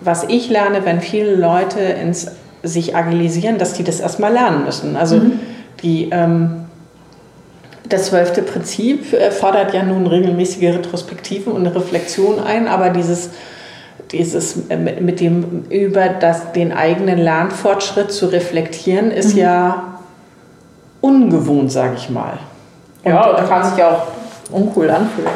was 0.00 0.24
ich 0.24 0.50
lerne, 0.50 0.84
wenn 0.84 1.00
viele 1.00 1.34
Leute 1.34 1.80
ins, 1.80 2.30
sich 2.62 2.94
agilisieren, 2.94 3.58
dass 3.58 3.72
die 3.72 3.84
das 3.84 4.00
erstmal 4.00 4.32
lernen 4.32 4.64
müssen. 4.64 4.96
Also 4.96 5.16
mhm. 5.16 5.40
die 5.82 6.10
ähm, 6.10 6.67
das 7.88 8.06
zwölfte 8.06 8.42
Prinzip 8.42 9.12
äh, 9.12 9.30
fordert 9.30 9.74
ja 9.74 9.82
nun 9.82 10.06
regelmäßige 10.06 10.74
Retrospektiven 10.74 11.52
und 11.52 11.66
eine 11.66 11.74
Reflexion 11.74 12.40
ein, 12.40 12.68
aber 12.68 12.90
dieses, 12.90 13.30
dieses 14.10 14.68
äh, 14.68 14.76
mit 14.76 15.20
dem 15.20 15.64
über 15.70 16.08
das, 16.08 16.52
den 16.52 16.72
eigenen 16.72 17.18
Lernfortschritt 17.18 18.12
zu 18.12 18.26
reflektieren, 18.26 19.10
ist 19.10 19.34
mhm. 19.34 19.40
ja 19.40 20.00
ungewohnt, 21.00 21.72
sage 21.72 21.94
ich 21.96 22.10
mal. 22.10 22.38
Und 23.04 23.12
ja, 23.12 23.32
da 23.32 23.42
kann 23.44 23.64
sich 23.64 23.78
ja 23.78 23.90
auch 23.90 24.06
uncool 24.50 24.90
anfühlen, 24.90 25.30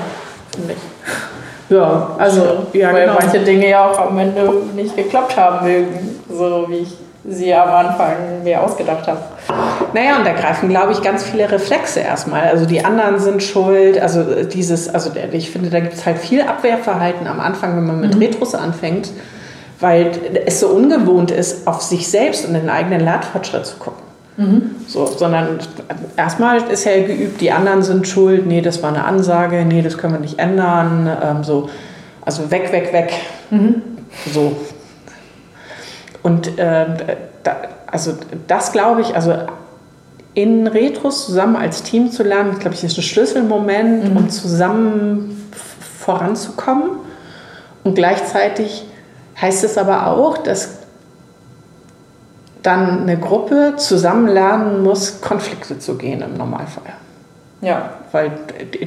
finde 0.54 0.74
ich. 0.74 1.72
Ja, 1.76 2.16
also 2.18 2.66
ja, 2.74 2.92
weil 2.92 3.06
genau. 3.06 3.18
manche 3.18 3.38
Dinge 3.38 3.68
ja 3.68 3.88
auch 3.88 3.98
am 3.98 4.18
Ende 4.18 4.50
nicht 4.74 4.94
geklappt 4.94 5.36
haben 5.36 5.66
mögen, 5.66 6.20
so 6.28 6.66
wie 6.68 6.78
ich 6.78 6.96
sie 7.28 7.54
am 7.54 7.68
Anfang 7.68 8.42
mir 8.42 8.62
ausgedacht 8.62 9.06
habe. 9.06 9.20
Naja, 9.94 10.16
und 10.18 10.26
da 10.26 10.32
greifen, 10.32 10.68
glaube 10.68 10.92
ich, 10.92 11.02
ganz 11.02 11.22
viele 11.22 11.50
Reflexe 11.50 12.00
erstmal. 12.00 12.42
Also 12.48 12.66
die 12.66 12.84
anderen 12.84 13.20
sind 13.20 13.42
schuld. 13.42 14.00
Also 14.00 14.44
dieses, 14.44 14.92
also 14.92 15.10
ich 15.32 15.50
finde, 15.50 15.70
da 15.70 15.80
gibt 15.80 15.94
es 15.94 16.04
halt 16.04 16.18
viel 16.18 16.42
Abwehrverhalten 16.42 17.26
am 17.26 17.40
Anfang, 17.40 17.76
wenn 17.76 17.86
man 17.86 18.00
mit 18.00 18.14
mhm. 18.14 18.22
Retros 18.22 18.54
anfängt, 18.54 19.10
weil 19.78 20.10
es 20.46 20.60
so 20.60 20.68
ungewohnt 20.68 21.30
ist, 21.30 21.66
auf 21.66 21.82
sich 21.82 22.08
selbst 22.08 22.46
und 22.46 22.54
den 22.54 22.68
eigenen 22.68 23.00
Lernfortschritt 23.00 23.66
zu 23.66 23.76
gucken. 23.76 24.02
Mhm. 24.36 24.70
So, 24.88 25.06
sondern 25.06 25.58
erstmal 26.16 26.62
ist 26.70 26.84
ja 26.84 27.02
geübt, 27.02 27.40
die 27.40 27.52
anderen 27.52 27.82
sind 27.82 28.08
schuld, 28.08 28.46
nee, 28.46 28.62
das 28.62 28.82
war 28.82 28.88
eine 28.88 29.04
Ansage, 29.04 29.64
nee, 29.64 29.82
das 29.82 29.98
können 29.98 30.14
wir 30.14 30.20
nicht 30.20 30.38
ändern. 30.38 31.08
Ähm, 31.22 31.44
so, 31.44 31.68
also 32.22 32.50
weg, 32.50 32.72
weg, 32.72 32.92
weg. 32.92 33.12
Mhm. 33.50 33.82
So, 34.32 34.56
und 36.22 36.58
äh, 36.58 36.86
da, 37.42 37.56
also 37.86 38.14
das 38.46 38.72
glaube 38.72 39.00
ich, 39.00 39.14
also 39.14 39.34
in 40.34 40.66
Retros 40.66 41.26
zusammen 41.26 41.56
als 41.56 41.82
Team 41.82 42.10
zu 42.10 42.22
lernen, 42.22 42.58
glaube 42.58 42.74
ich, 42.74 42.84
ist 42.84 42.96
ein 42.96 43.02
Schlüsselmoment, 43.02 44.10
mhm. 44.10 44.16
um 44.16 44.30
zusammen 44.30 45.50
voranzukommen. 45.98 46.90
Und 47.84 47.94
gleichzeitig 47.94 48.86
heißt 49.40 49.64
es 49.64 49.76
aber 49.76 50.06
auch, 50.06 50.38
dass 50.38 50.78
dann 52.62 53.02
eine 53.02 53.18
Gruppe 53.18 53.74
zusammen 53.76 54.28
lernen 54.28 54.82
muss, 54.82 55.20
Konflikte 55.20 55.78
zu 55.78 55.96
gehen 55.96 56.22
im 56.22 56.36
Normalfall. 56.36 56.94
Ja. 57.62 57.90
Weil 58.10 58.32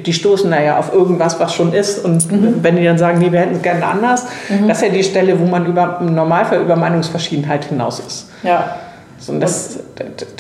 die 0.06 0.14
stoßen 0.14 0.52
da 0.52 0.62
ja 0.62 0.78
auf 0.78 0.94
irgendwas, 0.94 1.40
was 1.40 1.54
schon 1.54 1.74
ist. 1.74 2.04
Und 2.06 2.32
mhm. 2.32 2.60
wenn 2.62 2.76
die 2.76 2.84
dann 2.84 2.98
sagen, 2.98 3.20
nee, 3.20 3.32
wir 3.32 3.40
hätten 3.40 3.56
es 3.56 3.62
gerne 3.62 3.86
anders, 3.86 4.26
mhm. 4.50 4.68
das 4.68 4.78
ist 4.78 4.84
ja 4.84 4.90
die 4.90 5.04
Stelle, 5.04 5.40
wo 5.40 5.46
man 5.46 5.66
über, 5.66 5.98
im 6.02 6.14
Normalfall 6.14 6.62
über 6.62 6.76
Meinungsverschiedenheit 6.76 7.66
hinaus 7.66 8.00
ist. 8.00 8.30
Ja. 8.44 8.76
So, 9.18 9.32
und 9.32 9.40
das, 9.40 9.80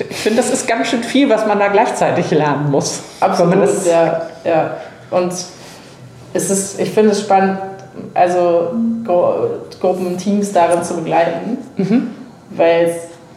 ich 0.10 0.17
finde, 0.17 0.41
das 0.41 0.52
ist 0.52 0.67
ganz 0.67 0.89
schön 0.89 1.02
viel, 1.02 1.30
was 1.30 1.48
man 1.48 1.58
da 1.58 1.69
gleichzeitig 1.69 2.30
lernen 2.32 2.69
muss. 2.69 3.02
Absolut, 3.21 3.63
das 3.63 3.88
ja, 3.88 4.21
ja. 4.43 4.78
Und 5.10 5.34
es 6.34 6.50
ist, 6.50 6.80
ich 6.80 6.91
finde 6.91 7.12
es 7.12 7.21
spannend, 7.21 7.58
also 8.13 8.74
Gruppen, 9.80 10.17
Teams 10.17 10.52
darin 10.52 10.84
zu 10.84 10.95
begleiten. 10.95 11.58
Mhm. 11.78 12.10
Weil 12.50 12.93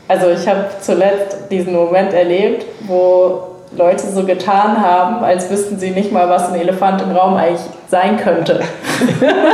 also 0.08 0.30
ich 0.30 0.48
habe 0.48 0.64
zuletzt 0.80 1.36
diesen 1.50 1.74
Moment 1.74 2.14
erlebt, 2.14 2.64
wo 2.86 3.57
Leute 3.76 4.06
so 4.06 4.24
getan 4.24 4.80
haben, 4.80 5.24
als 5.24 5.50
wüssten 5.50 5.78
sie 5.78 5.90
nicht 5.90 6.12
mal, 6.12 6.28
was 6.28 6.48
ein 6.48 6.60
Elefant 6.60 7.02
im 7.02 7.12
Raum 7.12 7.34
eigentlich 7.34 7.60
sein 7.88 8.16
könnte. 8.16 8.60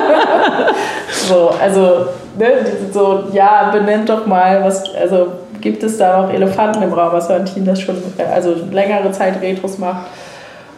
so, 1.28 1.50
also, 1.60 2.06
ne, 2.38 2.48
so, 2.92 3.24
ja, 3.32 3.70
benennt 3.72 4.08
doch 4.08 4.26
mal, 4.26 4.62
was, 4.62 4.82
also 4.94 5.28
gibt 5.60 5.82
es 5.82 5.96
da 5.98 6.22
noch 6.22 6.32
Elefanten 6.32 6.82
im 6.82 6.92
Raum, 6.92 7.12
was 7.12 7.30
ein 7.30 7.46
Team 7.46 7.64
das 7.64 7.80
schon, 7.80 7.96
also 8.32 8.54
längere 8.70 9.10
Zeit 9.12 9.40
Retros 9.40 9.78
macht. 9.78 10.06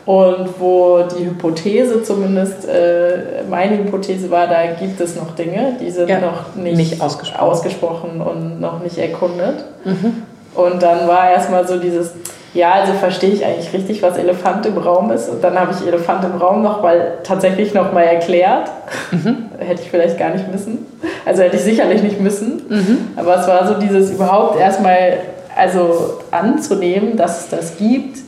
Und 0.07 0.61
wo 0.61 1.03
die 1.03 1.27
Hypothese 1.27 2.05
zumindest, 2.05 2.65
äh, 2.69 3.43
meine 3.51 3.77
Hypothese 3.79 4.31
war, 4.31 4.47
da 4.47 4.67
gibt 4.79 5.01
es 5.01 5.17
noch 5.17 5.35
Dinge, 5.35 5.77
die 5.81 5.91
sind 5.91 6.09
ja, 6.09 6.21
noch 6.21 6.55
nicht, 6.55 6.77
nicht 6.77 7.03
ausgesprochen. 7.03 7.41
ausgesprochen. 7.41 8.21
und 8.21 8.61
noch 8.61 8.81
nicht 8.81 8.99
erkundet. 8.99 9.65
Mhm. 9.85 10.23
Und 10.55 10.81
dann 10.81 11.09
war 11.09 11.33
erstmal 11.33 11.67
so 11.67 11.81
dieses, 11.81 12.13
ja, 12.57 12.73
also 12.73 12.95
verstehe 12.95 13.31
ich 13.31 13.45
eigentlich 13.45 13.73
richtig, 13.73 14.03
was 14.03 14.17
Elefant 14.17 14.65
im 14.65 14.79
Raum 14.79 15.11
ist. 15.11 15.29
Und 15.29 15.45
dann 15.45 15.59
habe 15.59 15.73
ich 15.73 15.87
Elefant 15.87 16.25
im 16.25 16.37
Raum 16.41 16.63
noch 16.63 16.83
mal 16.83 17.19
tatsächlich 17.23 17.75
noch 17.75 17.93
mal 17.93 18.03
erklärt. 18.03 18.71
Mhm. 19.11 19.51
Hätte 19.59 19.83
ich 19.83 19.91
vielleicht 19.91 20.19
gar 20.19 20.31
nicht 20.31 20.51
müssen. 20.51 20.87
Also 21.25 21.43
hätte 21.43 21.57
ich 21.57 21.63
sicherlich 21.63 22.03
nicht 22.03 22.21
müssen. 22.21 22.63
Mhm. 22.69 22.99
Aber 23.17 23.37
es 23.37 23.47
war 23.47 23.67
so 23.67 23.75
dieses 23.75 24.11
überhaupt 24.11 24.59
erstmal 24.59 25.19
also 25.57 26.21
anzunehmen, 26.31 27.17
dass 27.17 27.41
es 27.41 27.49
das 27.49 27.77
gibt, 27.77 28.19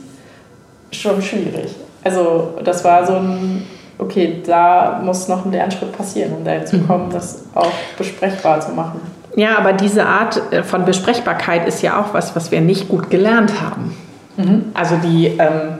schon 0.91 1.21
schwierig. 1.21 1.75
Also 2.03 2.55
das 2.63 2.83
war 2.83 3.05
so 3.05 3.13
ein, 3.13 3.65
okay, 3.97 4.41
da 4.45 5.01
muss 5.03 5.27
noch 5.27 5.45
ein 5.45 5.51
Lernschritt 5.51 5.95
passieren, 5.95 6.33
um 6.37 6.43
dahin 6.43 6.65
zu 6.65 6.77
mhm. 6.77 6.87
kommen, 6.87 7.09
das 7.11 7.45
auch 7.55 7.71
besprechbar 7.97 8.59
zu 8.59 8.71
machen. 8.71 8.99
Ja, 9.35 9.57
aber 9.57 9.73
diese 9.73 10.05
Art 10.05 10.41
äh, 10.51 10.63
von 10.63 10.85
Besprechbarkeit 10.85 11.67
ist 11.67 11.81
ja 11.81 12.01
auch 12.01 12.13
was, 12.13 12.35
was 12.35 12.51
wir 12.51 12.61
nicht 12.61 12.89
gut 12.89 13.09
gelernt 13.09 13.61
haben. 13.61 13.95
Mhm. 14.39 14.71
Also 14.73 14.95
die, 14.97 15.27
ähm, 15.37 15.79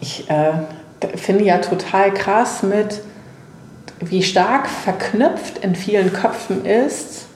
ich, 0.00 0.28
äh, 0.30 0.52
finde 1.16 1.44
ja 1.44 1.58
total 1.58 2.12
krass 2.12 2.62
mit, 2.62 3.00
wie 4.00 4.22
stark 4.22 4.66
verknüpft 4.68 5.58
in 5.58 5.74
vielen 5.74 6.12
Köpfen 6.12 6.64
ist, 6.64 7.26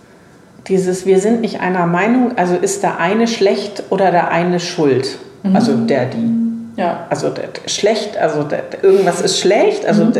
dieses 0.66 1.06
Wir 1.06 1.18
sind 1.20 1.40
nicht 1.40 1.60
einer 1.60 1.86
Meinung, 1.86 2.36
also 2.36 2.54
ist 2.56 2.82
der 2.82 2.98
eine 2.98 3.26
schlecht 3.26 3.84
oder 3.90 4.10
der 4.10 4.30
eine 4.30 4.60
schuld. 4.60 5.18
Mhm. 5.42 5.56
Also 5.56 5.76
der, 5.76 6.06
die. 6.06 6.38
Ja. 6.76 7.06
Also 7.10 7.30
der, 7.30 7.48
der, 7.48 7.68
schlecht, 7.68 8.16
also 8.16 8.44
der, 8.44 8.62
irgendwas 8.82 9.20
ist 9.20 9.40
schlecht, 9.40 9.84
also 9.84 10.04
mhm. 10.04 10.12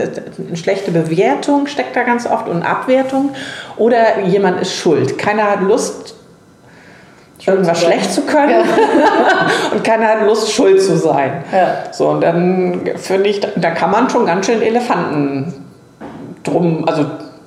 eine 0.49 0.57
schlechte 0.57 0.91
Bewertung 0.91 1.67
steckt 1.67 1.95
da 1.97 2.03
ganz 2.03 2.27
oft 2.27 2.49
und 2.49 2.63
Abwertung. 2.63 3.31
Oder 3.77 4.23
jemand 4.25 4.61
ist 4.61 4.75
schuld. 4.75 5.19
Keiner 5.19 5.51
hat 5.51 5.61
Lust, 5.61 6.15
irgendwas 7.47 7.83
schlecht 7.83 8.13
zu 8.13 8.23
können 8.23 8.51
ja. 8.51 8.63
und 9.73 9.85
keiner 9.85 10.09
hat 10.09 10.27
Lust, 10.27 10.53
schuld 10.53 10.83
zu 10.83 10.97
sein. 10.97 11.45
Ja. 11.53 11.93
So, 11.93 12.09
und 12.09 12.21
dann 12.21 12.83
finde 12.97 13.29
ich, 13.29 13.41
da 13.57 13.71
kann 13.71 13.91
man 13.91 14.11
schon 14.11 14.27
ganz 14.27 14.47
schön 14.47 14.61
Elefanten 14.61 15.55
drum, 16.43 16.89
also 16.89 17.07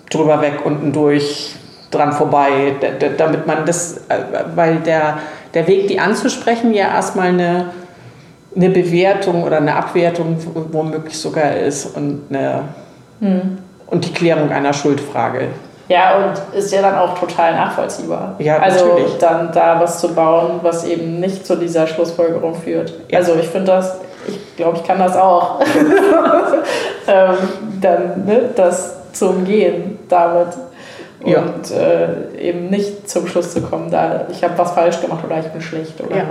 drüber 0.09 0.41
weg, 0.41 0.59
unten 0.63 0.91
durch, 0.91 1.55
dran 1.89 2.13
vorbei, 2.13 2.75
damit 3.17 3.47
man 3.47 3.65
das, 3.65 3.97
äh, 4.07 4.19
weil 4.55 4.77
der, 4.77 5.19
der 5.53 5.67
Weg, 5.67 5.87
die 5.87 5.99
anzusprechen, 5.99 6.73
ja 6.73 6.87
erstmal 6.87 7.29
eine, 7.29 7.71
eine 8.55 8.69
Bewertung 8.69 9.43
oder 9.43 9.57
eine 9.57 9.75
Abwertung 9.75 10.37
womöglich 10.71 11.17
sogar 11.17 11.55
ist 11.55 11.97
und, 11.97 12.23
eine, 12.29 12.63
hm. 13.19 13.57
und 13.87 14.05
die 14.05 14.13
Klärung 14.13 14.51
einer 14.51 14.73
Schuldfrage. 14.73 15.49
Ja, 15.91 16.15
und 16.15 16.57
ist 16.57 16.71
ja 16.71 16.81
dann 16.81 16.95
auch 16.95 17.19
total 17.19 17.53
nachvollziehbar. 17.53 18.35
Ja, 18.39 18.59
also 18.59 18.85
natürlich. 18.85 19.17
dann 19.17 19.51
da 19.51 19.77
was 19.77 19.99
zu 19.99 20.15
bauen, 20.15 20.61
was 20.61 20.85
eben 20.85 21.19
nicht 21.19 21.45
zu 21.45 21.57
dieser 21.57 21.85
Schlussfolgerung 21.85 22.55
führt. 22.55 22.93
Ja. 23.09 23.19
Also 23.19 23.35
ich 23.35 23.49
finde 23.49 23.73
das, 23.73 23.97
ich 24.25 24.55
glaube, 24.55 24.77
ich 24.77 24.85
kann 24.85 24.99
das 24.99 25.17
auch. 25.17 25.59
ähm, 27.07 27.35
dann 27.81 28.25
ne, 28.25 28.49
das 28.55 29.11
zu 29.11 29.31
umgehen 29.31 29.99
damit 30.07 30.47
und 31.23 31.69
ja. 31.69 31.77
äh, 31.77 32.37
eben 32.37 32.69
nicht 32.69 33.09
zum 33.09 33.27
Schluss 33.27 33.51
zu 33.51 33.61
kommen, 33.61 33.91
da 33.91 34.27
ich 34.31 34.41
habe 34.45 34.57
was 34.57 34.71
falsch 34.71 35.01
gemacht 35.01 35.25
oder 35.25 35.39
ich 35.39 35.47
bin 35.47 35.61
schlecht 35.61 35.99
oder 35.99 36.15
ja. 36.15 36.25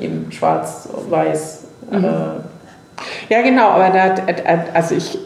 eben 0.00 0.30
schwarz, 0.30 0.88
weiß. 1.10 1.64
Mhm. 1.90 2.04
Äh, 2.04 3.34
ja, 3.34 3.42
genau, 3.42 3.70
aber 3.70 3.90
da, 3.90 4.14
also 4.72 4.94
ich, 4.94 5.18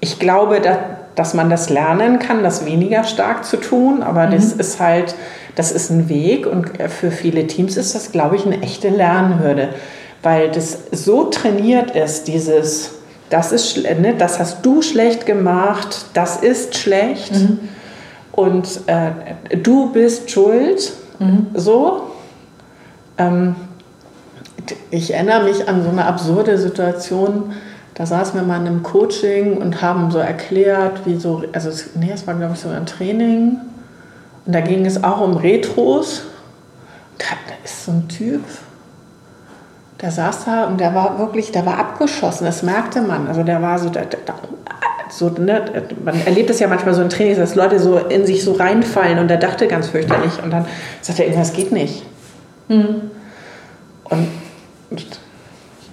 ich 0.00 0.18
glaube, 0.18 0.62
dass 0.62 0.78
dass 1.16 1.34
man 1.34 1.50
das 1.50 1.70
lernen 1.70 2.20
kann, 2.20 2.44
das 2.44 2.64
weniger 2.64 3.02
stark 3.02 3.44
zu 3.44 3.56
tun, 3.56 4.02
aber 4.02 4.28
mhm. 4.28 4.32
das 4.32 4.52
ist 4.52 4.78
halt, 4.78 5.16
das 5.56 5.72
ist 5.72 5.90
ein 5.90 6.08
Weg 6.08 6.46
und 6.46 6.70
für 6.90 7.10
viele 7.10 7.46
Teams 7.46 7.76
ist 7.76 7.94
das, 7.94 8.12
glaube 8.12 8.36
ich, 8.36 8.46
eine 8.46 8.62
echte 8.62 8.90
Lernhürde, 8.90 9.70
weil 10.22 10.50
das 10.50 10.78
so 10.92 11.24
trainiert 11.24 11.92
ist, 11.92 12.28
dieses, 12.28 12.92
das 13.30 13.50
ist, 13.50 13.78
ne, 13.78 14.14
das 14.16 14.38
hast 14.38 14.64
du 14.64 14.82
schlecht 14.82 15.26
gemacht, 15.26 16.04
das 16.12 16.36
ist 16.36 16.76
schlecht 16.76 17.32
mhm. 17.32 17.60
und 18.32 18.80
äh, 18.86 19.56
du 19.56 19.90
bist 19.92 20.30
schuld, 20.30 20.92
mhm. 21.18 21.46
so. 21.54 22.02
Ähm, 23.18 23.56
ich 24.90 25.14
erinnere 25.14 25.44
mich 25.44 25.68
an 25.68 25.82
so 25.82 25.88
eine 25.88 26.04
absurde 26.04 26.58
Situation, 26.58 27.52
da 27.96 28.04
saßen 28.04 28.38
wir 28.38 28.46
mal 28.46 28.60
in 28.60 28.66
einem 28.66 28.82
Coaching 28.82 29.56
und 29.56 29.80
haben 29.80 30.10
so 30.10 30.18
erklärt, 30.18 31.06
wie 31.06 31.16
so, 31.16 31.42
also 31.52 31.70
nee, 31.94 32.10
es 32.12 32.26
war 32.26 32.34
glaube 32.34 32.52
ich 32.52 32.60
so 32.60 32.68
ein 32.68 32.84
Training 32.84 33.56
und 34.44 34.54
da 34.54 34.60
ging 34.60 34.84
es 34.84 35.02
auch 35.02 35.22
um 35.22 35.36
Retros. 35.36 36.24
Da 37.18 37.24
ist 37.64 37.86
so 37.86 37.92
ein 37.92 38.08
Typ, 38.08 38.42
der 40.02 40.10
saß 40.10 40.44
da 40.44 40.64
und 40.66 40.78
der 40.78 40.94
war 40.94 41.18
wirklich, 41.18 41.52
der 41.52 41.64
war 41.64 41.78
abgeschossen, 41.78 42.44
das 42.44 42.62
merkte 42.62 43.00
man. 43.00 43.28
Also 43.28 43.42
der 43.42 43.62
war 43.62 43.78
so, 43.78 43.88
der, 43.88 44.04
der, 44.04 44.18
so 45.08 45.30
ne, 45.30 45.64
man 46.04 46.20
erlebt 46.26 46.50
es 46.50 46.58
ja 46.58 46.68
manchmal 46.68 46.92
so 46.92 47.00
in 47.00 47.08
Trainings, 47.08 47.38
dass 47.38 47.54
Leute 47.54 47.78
so 47.78 47.96
in 47.96 48.26
sich 48.26 48.44
so 48.44 48.52
reinfallen 48.52 49.18
und 49.18 49.28
der 49.28 49.38
dachte 49.38 49.68
ganz 49.68 49.88
fürchterlich 49.88 50.42
und 50.42 50.50
dann 50.50 50.66
sagt 51.00 51.18
er, 51.18 51.24
irgendwas 51.24 51.54
geht 51.54 51.72
nicht. 51.72 52.04
Mhm. 52.68 53.10
Und, 54.04 54.28
und 54.90 55.06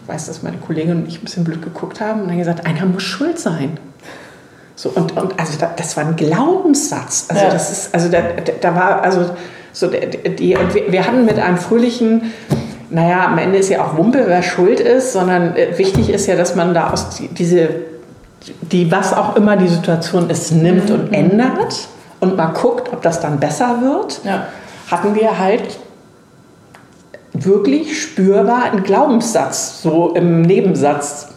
weiß, 0.07 0.27
dass 0.27 0.43
meine 0.43 0.57
Kollegin 0.57 0.97
und 0.97 1.07
ich 1.07 1.19
ein 1.19 1.25
bisschen 1.25 1.43
blöd 1.43 1.61
geguckt 1.61 2.01
haben 2.01 2.21
und 2.21 2.27
dann 2.29 2.37
gesagt, 2.37 2.65
einer 2.65 2.85
muss 2.85 3.03
schuld 3.03 3.39
sein. 3.39 3.77
So, 4.75 4.89
und, 4.89 5.15
und 5.15 5.39
also 5.39 5.57
das 5.77 5.95
war 5.95 6.05
ein 6.05 6.15
Glaubenssatz. 6.15 7.27
Also 7.29 7.45
ja. 7.45 7.51
das 7.51 7.71
ist, 7.71 7.93
also 7.93 8.09
da, 8.09 8.21
da 8.59 8.75
war, 8.75 9.03
also 9.03 9.29
so 9.71 9.87
die, 9.87 10.55
und 10.55 10.73
wir, 10.73 10.91
wir 10.91 11.07
hatten 11.07 11.25
mit 11.25 11.39
einem 11.39 11.57
fröhlichen, 11.57 12.33
naja, 12.89 13.25
am 13.25 13.37
Ende 13.37 13.57
ist 13.57 13.69
ja 13.69 13.83
auch 13.83 13.97
Wumpe, 13.97 14.25
wer 14.27 14.43
schuld 14.43 14.79
ist, 14.79 15.13
sondern 15.13 15.55
äh, 15.55 15.77
wichtig 15.77 16.09
ist 16.09 16.27
ja, 16.27 16.35
dass 16.35 16.55
man 16.55 16.73
da 16.73 16.91
aus 16.91 17.11
die, 17.11 17.27
diese, 17.27 17.69
die, 18.61 18.91
was 18.91 19.13
auch 19.13 19.35
immer 19.35 19.57
die 19.57 19.67
Situation 19.67 20.29
ist, 20.29 20.51
nimmt 20.51 20.89
mhm. 20.89 20.95
und 20.95 21.13
ändert 21.13 21.87
und 22.19 22.37
mal 22.37 22.47
guckt, 22.47 22.91
ob 22.93 23.01
das 23.01 23.19
dann 23.19 23.39
besser 23.39 23.81
wird. 23.81 24.21
Ja. 24.23 24.47
Hatten 24.89 25.15
wir 25.15 25.39
halt 25.39 25.79
wirklich 27.33 28.01
spürbar 28.01 28.63
einen 28.63 28.83
Glaubenssatz 28.83 29.81
so 29.81 30.13
im 30.15 30.43
Nebensatz 30.43 31.29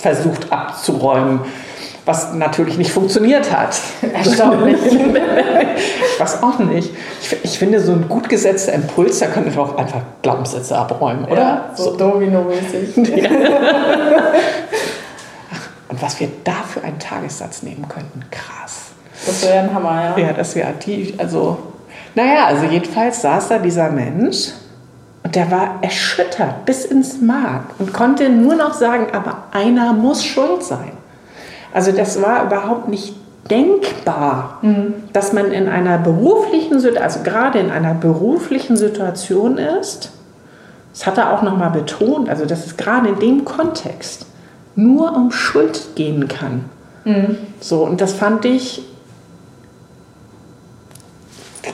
versucht 0.00 0.52
abzuräumen, 0.52 1.40
was 2.04 2.32
natürlich 2.34 2.78
nicht 2.78 2.90
funktioniert 2.90 3.52
hat. 3.52 3.78
Erstaunlich. 4.14 4.78
ich 4.86 6.20
weiß 6.20 6.42
auch 6.42 6.58
nicht. 6.58 6.90
Ich, 7.20 7.36
ich, 7.44 7.58
finde, 7.58 7.80
so 7.80 7.92
ein 7.92 8.08
gut 8.08 8.28
gesetzter 8.28 8.72
Impuls, 8.72 9.18
da 9.18 9.26
könnte 9.26 9.50
ich 9.50 9.58
auch 9.58 9.76
einfach 9.76 10.00
Glaubenssätze 10.22 10.76
abräumen, 10.76 11.24
oder? 11.26 11.40
Ja, 11.40 11.70
so, 11.74 11.92
so. 11.92 11.96
Domino-mäßig. 11.96 12.96
Ja. 13.16 13.30
Und 15.88 16.02
was 16.02 16.20
wir 16.20 16.28
da 16.44 16.52
für 16.52 16.82
einen 16.84 16.98
Tagessatz 16.98 17.62
nehmen 17.62 17.88
könnten, 17.88 18.22
krass. 18.30 18.88
Das 19.26 19.42
wäre 19.42 19.60
ein 19.60 19.74
Hammer, 19.74 20.14
ja. 20.16 20.26
Ja, 20.26 20.32
das 20.34 20.54
wäre 20.54 20.74
die, 20.84 21.14
also, 21.16 21.56
naja, 22.14 22.44
also 22.46 22.66
jedenfalls 22.66 23.22
saß 23.22 23.48
da 23.48 23.58
dieser 23.58 23.90
Mensch 23.90 24.50
und 25.28 25.34
der 25.34 25.50
war 25.50 25.80
erschüttert 25.82 26.64
bis 26.64 26.86
ins 26.86 27.20
Mark 27.20 27.64
und 27.78 27.92
konnte 27.92 28.30
nur 28.30 28.54
noch 28.54 28.72
sagen, 28.72 29.08
aber 29.12 29.42
einer 29.50 29.92
muss 29.92 30.24
schuld 30.24 30.62
sein. 30.62 30.92
Also 31.70 31.92
das 31.92 32.22
war 32.22 32.46
überhaupt 32.46 32.88
nicht 32.88 33.14
denkbar, 33.50 34.56
mhm. 34.62 34.94
dass 35.12 35.34
man 35.34 35.52
in 35.52 35.68
einer 35.68 35.98
beruflichen, 35.98 36.82
also 36.96 37.20
gerade 37.24 37.58
in 37.58 37.70
einer 37.70 37.92
beruflichen 37.92 38.78
Situation 38.78 39.58
ist. 39.58 40.12
Das 40.94 41.06
hat 41.06 41.18
er 41.18 41.34
auch 41.34 41.42
nochmal 41.42 41.72
betont, 41.72 42.30
also 42.30 42.46
dass 42.46 42.64
es 42.64 42.78
gerade 42.78 43.10
in 43.10 43.18
dem 43.18 43.44
Kontext 43.44 44.24
nur 44.76 45.14
um 45.14 45.30
Schuld 45.30 45.94
gehen 45.94 46.26
kann. 46.26 46.64
Mhm. 47.04 47.36
So, 47.60 47.84
und 47.84 48.00
das 48.00 48.14
fand 48.14 48.46
ich, 48.46 48.82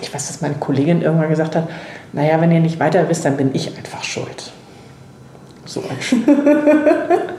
ich 0.03 0.12
weiß, 0.12 0.27
dass 0.27 0.40
meine 0.40 0.57
Kollegin 0.57 1.03
irgendwann 1.03 1.29
gesagt 1.29 1.55
hat, 1.55 1.69
naja, 2.14 2.40
wenn 2.40 2.53
ihr 2.53 2.61
nicht 2.61 2.79
weiter 2.79 3.09
wisst, 3.09 3.24
dann 3.24 3.37
bin 3.37 3.55
ich 3.55 3.77
einfach 3.77 4.05
schuld. 4.05 4.53
So 5.64 5.83
ein 5.83 6.24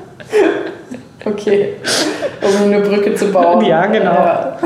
Okay, 1.26 1.74
um 2.42 2.66
eine 2.66 2.82
Brücke 2.82 3.16
zu 3.16 3.32
bauen. 3.32 3.66
Ja, 3.66 3.88
genau. 3.88 4.14
Ja. 4.14 4.58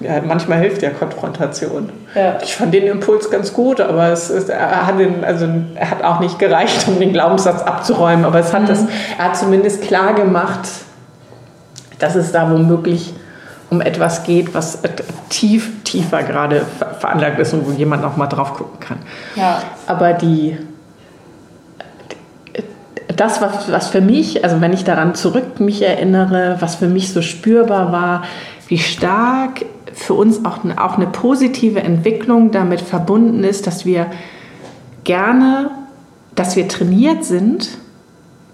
Ja, 0.00 0.22
manchmal 0.24 0.60
hilft 0.60 0.82
ja 0.82 0.90
Konfrontation. 0.90 1.90
Ja. 2.14 2.38
Ich 2.40 2.54
fand 2.54 2.72
den 2.72 2.84
Impuls 2.84 3.30
ganz 3.30 3.52
gut, 3.52 3.80
aber 3.80 4.10
es 4.10 4.30
ist, 4.30 4.48
er, 4.48 4.86
hat 4.86 5.00
den, 5.00 5.24
also, 5.24 5.48
er 5.74 5.90
hat 5.90 6.04
auch 6.04 6.20
nicht 6.20 6.38
gereicht, 6.38 6.86
um 6.86 7.00
den 7.00 7.12
Glaubenssatz 7.12 7.62
abzuräumen. 7.62 8.24
Aber 8.24 8.38
es 8.38 8.52
hat 8.52 8.62
mhm. 8.62 8.66
das, 8.68 8.84
er 9.18 9.24
hat 9.24 9.36
zumindest 9.36 9.82
klar 9.82 10.14
gemacht, 10.14 10.60
dass 11.98 12.14
es 12.14 12.30
da 12.30 12.48
womöglich 12.48 13.12
um 13.70 13.80
etwas 13.80 14.22
geht, 14.22 14.54
was 14.54 14.78
tief, 15.30 15.70
tiefer 15.88 16.22
gerade 16.22 16.66
veranlagt 16.98 17.38
ist 17.38 17.54
und 17.54 17.66
wo 17.66 17.72
jemand 17.72 18.02
noch 18.02 18.16
mal 18.16 18.26
drauf 18.26 18.54
gucken 18.54 18.80
kann. 18.80 18.98
Ja. 19.36 19.62
Aber 19.86 20.12
die, 20.12 20.56
das, 23.16 23.40
was, 23.40 23.70
was 23.70 23.88
für 23.88 24.00
mich, 24.00 24.44
also 24.44 24.60
wenn 24.60 24.72
ich 24.72 24.84
daran 24.84 25.14
zurück 25.14 25.60
mich 25.60 25.82
erinnere, 25.82 26.56
was 26.60 26.76
für 26.76 26.88
mich 26.88 27.12
so 27.12 27.22
spürbar 27.22 27.92
war, 27.92 28.22
wie 28.68 28.78
stark 28.78 29.64
für 29.92 30.14
uns 30.14 30.44
auch, 30.44 30.58
auch 30.76 30.96
eine 30.96 31.06
positive 31.06 31.80
Entwicklung 31.80 32.50
damit 32.50 32.80
verbunden 32.80 33.42
ist, 33.44 33.66
dass 33.66 33.84
wir 33.84 34.06
gerne, 35.04 35.70
dass 36.34 36.54
wir 36.54 36.68
trainiert 36.68 37.24
sind, 37.24 37.70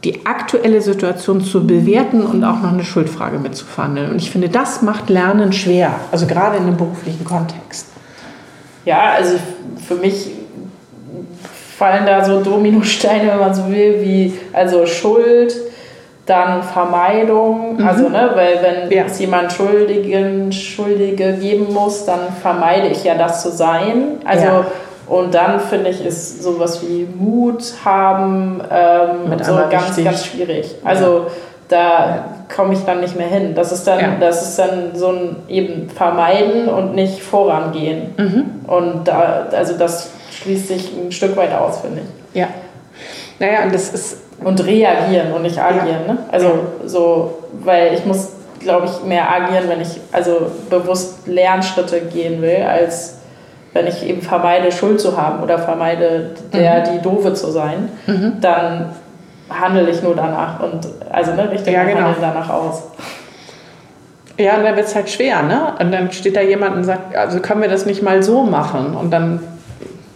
die 0.04 0.26
aktuelle 0.26 0.80
Situation 0.80 1.40
zu 1.40 1.66
bewerten 1.66 2.22
und 2.22 2.44
auch 2.44 2.60
noch 2.60 2.72
eine 2.72 2.84
Schuldfrage 2.84 3.38
mitzuverhandeln. 3.38 4.10
Und 4.10 4.16
ich 4.16 4.30
finde, 4.30 4.48
das 4.48 4.82
macht 4.82 5.08
Lernen 5.08 5.52
schwer, 5.52 5.94
also 6.12 6.26
gerade 6.26 6.58
in 6.58 6.64
einem 6.64 6.76
beruflichen 6.76 7.24
Kontext. 7.24 7.88
Ja, 8.84 9.12
also 9.16 9.36
für 9.86 9.94
mich 9.94 10.30
fallen 11.78 12.06
da 12.06 12.24
so 12.24 12.42
Dominosteine, 12.42 13.28
wenn 13.28 13.38
man 13.38 13.54
so 13.54 13.68
will, 13.68 14.00
wie 14.02 14.34
also 14.52 14.86
Schuld, 14.86 15.54
dann 16.26 16.62
Vermeidung, 16.62 17.76
mhm. 17.76 17.86
also 17.86 18.08
ne, 18.08 18.30
weil 18.34 18.58
wenn 18.62 18.90
ja. 18.90 19.04
es 19.04 19.18
jemand 19.18 19.52
Schuldigen, 19.52 20.52
Schuldige 20.52 21.34
geben 21.34 21.72
muss, 21.72 22.06
dann 22.06 22.20
vermeide 22.40 22.88
ich 22.88 23.04
ja 23.04 23.14
das 23.14 23.42
zu 23.42 23.50
sein. 23.50 24.20
Also 24.24 24.44
ja. 24.44 24.66
Und 25.06 25.34
dann 25.34 25.60
finde 25.60 25.90
ich, 25.90 26.04
ist 26.04 26.42
sowas 26.42 26.82
wie 26.82 27.06
Mut 27.14 27.62
haben 27.84 28.62
ähm, 28.70 29.28
Mit 29.30 29.44
so 29.44 29.54
ganz, 29.70 29.88
wichtig. 29.88 30.04
ganz 30.04 30.24
schwierig. 30.26 30.74
Also 30.84 31.26
da 31.68 32.24
komme 32.54 32.74
ich 32.74 32.84
dann 32.84 33.00
nicht 33.00 33.16
mehr 33.16 33.26
hin. 33.26 33.54
Das 33.54 33.72
ist 33.72 33.86
dann, 33.86 34.00
Ja. 34.00 34.06
das 34.20 34.42
ist 34.48 34.58
dann 34.58 34.90
so 34.94 35.08
ein 35.08 35.36
eben 35.48 35.88
vermeiden 35.90 36.68
und 36.68 36.94
nicht 36.94 37.22
vorangehen. 37.22 38.14
Mhm. 38.16 38.44
Und 38.66 39.04
da, 39.08 39.46
also 39.52 39.76
das 39.76 40.10
schließt 40.30 40.68
sich 40.68 40.92
ein 40.96 41.12
Stück 41.12 41.36
weit 41.36 41.52
aus, 41.54 41.80
finde 41.80 42.00
ich. 42.32 42.40
Ja. 42.40 42.48
Naja, 43.38 43.64
und 43.64 43.74
das 43.74 43.90
ist, 43.92 44.18
Und 44.42 44.64
reagieren 44.66 45.32
und 45.32 45.42
nicht 45.42 45.58
agieren. 45.58 46.06
Ne? 46.06 46.18
Also 46.30 46.50
so, 46.86 47.38
weil 47.64 47.94
ich 47.94 48.04
muss, 48.04 48.30
glaube 48.60 48.86
ich, 48.86 49.04
mehr 49.06 49.30
agieren, 49.30 49.64
wenn 49.68 49.80
ich 49.80 50.00
also 50.12 50.50
bewusst 50.70 51.26
Lernschritte 51.26 52.00
gehen 52.02 52.40
will, 52.42 52.62
als 52.62 53.16
wenn 53.74 53.86
ich 53.86 54.02
eben 54.08 54.22
vermeide, 54.22 54.72
Schuld 54.72 55.00
zu 55.00 55.16
haben 55.20 55.42
oder 55.42 55.58
vermeide, 55.58 56.30
der, 56.52 56.80
die 56.80 57.02
Doofe 57.02 57.34
zu 57.34 57.50
sein, 57.50 57.88
dann 58.40 58.86
handle 59.50 59.90
ich 59.90 60.02
nur 60.02 60.16
danach 60.16 60.60
und 60.60 60.88
also 61.10 61.32
ne, 61.34 61.50
richte 61.50 61.70
Ja, 61.70 61.84
genau. 61.84 62.00
Handeln 62.00 62.16
danach 62.22 62.48
aus. 62.48 62.84
ja, 64.38 64.56
und 64.56 64.64
dann 64.64 64.76
wird 64.76 64.86
es 64.86 64.94
halt 64.94 65.10
schwer, 65.10 65.42
ne? 65.42 65.74
Und 65.78 65.92
dann 65.92 66.10
steht 66.12 66.36
da 66.36 66.40
jemand 66.40 66.76
und 66.76 66.84
sagt, 66.84 67.14
also 67.14 67.40
können 67.40 67.60
wir 67.62 67.68
das 67.68 67.84
nicht 67.86 68.02
mal 68.02 68.22
so 68.22 68.42
machen? 68.44 68.96
Und 68.96 69.10
dann 69.10 69.40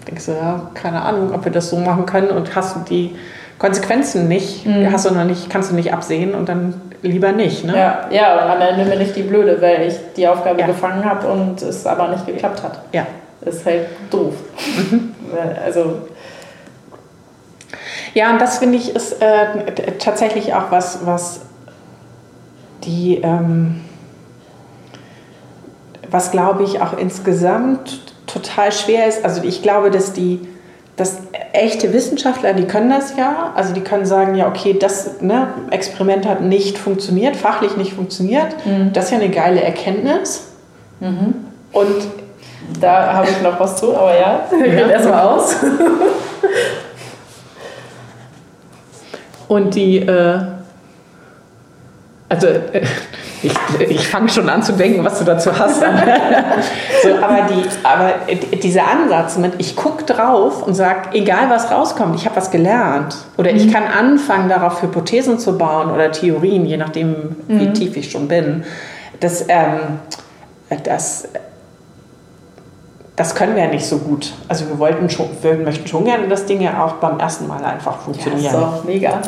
denkst 0.09 0.27
du, 0.27 0.33
ja, 0.33 0.63
keine 0.75 1.03
Ahnung, 1.03 1.35
ob 1.35 1.45
wir 1.45 1.53
das 1.53 1.69
so 1.71 1.77
machen 1.77 2.07
können 2.07 2.31
und 2.31 2.55
hast 2.57 2.77
du 2.77 2.81
die 2.89 3.15
Konsequenzen 3.59 4.29
nicht, 4.29 4.67
hast 4.91 5.05
du 5.11 5.13
noch 5.15 5.25
nicht, 5.25 5.51
kannst 5.51 5.71
du 5.73 5.75
nicht 5.75 5.93
absehen 5.93 6.35
und 6.35 6.49
dann 6.49 6.81
lieber 7.03 7.33
nicht, 7.33 7.65
ne? 7.65 7.77
Ja, 7.77 7.99
ja, 8.11 8.35
und 8.45 8.51
am 8.51 8.61
Ende 8.61 8.85
bin 8.91 9.01
ich 9.01 9.13
die 9.13 9.23
Blöde, 9.23 9.61
weil 9.61 9.83
ich 9.89 9.95
die 10.17 10.27
Aufgabe 10.27 10.61
Ja. 10.61 10.67
gefangen 10.67 11.05
habe 11.05 11.27
und 11.29 11.61
es 11.63 11.87
aber 11.87 12.09
nicht 12.09 12.25
geklappt 12.27 12.63
hat. 12.63 12.81
Ja. 12.93 13.05
Ist 13.49 13.67
halt 13.67 13.89
doof. 14.11 14.35
Mhm. 14.91 15.15
Also 15.65 15.99
Ja, 18.15 18.33
und 18.33 18.41
das 18.41 18.59
finde 18.59 18.79
ich 18.79 18.95
ist 18.95 19.21
äh, 19.21 19.95
tatsächlich 19.99 20.55
auch 20.55 20.71
was, 20.71 21.07
was 21.07 21.41
die, 22.85 23.21
ähm, 23.23 23.81
was 26.11 26.31
glaube 26.31 26.65
ich 26.65 26.81
auch 26.81 26.97
insgesamt 26.97 28.01
total 28.27 28.73
schwer 28.73 29.07
ist. 29.07 29.25
Also 29.25 29.43
ich 29.43 29.63
glaube, 29.63 29.91
dass 29.91 30.13
die, 30.13 30.41
dass 30.97 31.19
echte 31.53 31.93
Wissenschaftler, 31.93 32.55
die 32.55 32.65
können 32.65 32.91
das 32.91 33.17
ja, 33.17 33.53
also 33.55 33.73
die 33.75 33.83
können 33.83 34.07
sagen, 34.07 34.35
ja, 34.35 34.49
okay, 34.49 34.77
das 34.79 35.21
ne, 35.21 35.49
Experiment 35.71 36.27
hat 36.27 36.41
nicht 36.41 36.79
funktioniert, 36.79 37.37
fachlich 37.37 37.77
nicht 37.77 37.93
funktioniert. 37.95 38.55
Das 38.93 39.07
ist 39.07 39.11
ja 39.13 39.19
eine 39.19 39.31
geile 39.31 39.63
Erkenntnis. 39.63 40.49
Und 41.73 42.09
Da 42.81 43.15
habe 43.15 43.29
ich 43.31 43.43
noch 43.43 43.59
was 43.59 43.77
zu, 43.77 43.97
aber 43.97 44.19
ja, 44.19 44.41
geht 44.51 44.91
erstmal 44.91 45.23
aus. 45.23 45.57
Und 49.49 49.75
die, 49.75 49.99
äh, 49.99 50.41
also 52.29 52.47
äh, 52.47 52.83
ich, 53.43 53.55
ich 53.89 54.09
fange 54.09 54.29
schon 54.29 54.49
an 54.49 54.63
zu 54.63 54.73
denken, 54.73 55.05
was 55.05 55.19
du 55.19 55.25
dazu 55.25 55.57
hast. 55.57 55.81
so, 57.03 57.09
aber, 57.23 57.49
die, 57.49 57.65
aber 57.85 58.13
dieser 58.57 58.83
Ansatz 58.87 59.39
mit, 59.39 59.55
ich 59.59 59.77
gucke 59.77 60.05
drauf 60.05 60.63
und 60.67 60.75
sage, 60.75 61.11
egal 61.13 61.49
was 61.49 61.71
rauskommt, 61.71 62.17
ich 62.17 62.27
habe 62.27 62.37
was 62.37 62.51
gelernt. 62.51 63.17
Oder 63.37 63.53
ich 63.53 63.73
kann 63.73 63.85
anfangen, 63.85 64.49
darauf 64.49 64.83
Hypothesen 64.83 65.39
zu 65.39 65.57
bauen 65.57 65.91
oder 65.91 66.11
Theorien, 66.11 66.67
je 66.67 66.77
nachdem, 66.77 67.37
wie 67.47 67.73
tief 67.73 67.97
ich 67.97 68.11
schon 68.11 68.29
bin. 68.29 68.65
Das, 69.21 69.45
ähm, 69.49 70.01
das, 70.85 71.29
das 73.19 73.35
können 73.35 73.57
wir 73.57 73.65
ja 73.65 73.69
nicht 73.69 73.85
so 73.85 73.99
gut. 73.99 74.33
Also 74.47 74.69
wir 74.69 74.79
wollten 74.79 75.11
schon, 75.11 75.27
wir 75.43 75.55
möchten 75.55 75.89
schon 75.89 76.05
gerne, 76.05 76.29
dass 76.29 76.47
Dinge 76.47 76.71
auch 76.81 76.93
beim 76.95 77.19
ersten 77.19 77.49
Mal 77.49 77.65
einfach 77.65 77.97
Ja, 77.97 77.99
funktionieren. 77.99 78.45
ist 78.45 78.55
doch 78.55 78.85
mega. 78.85 79.11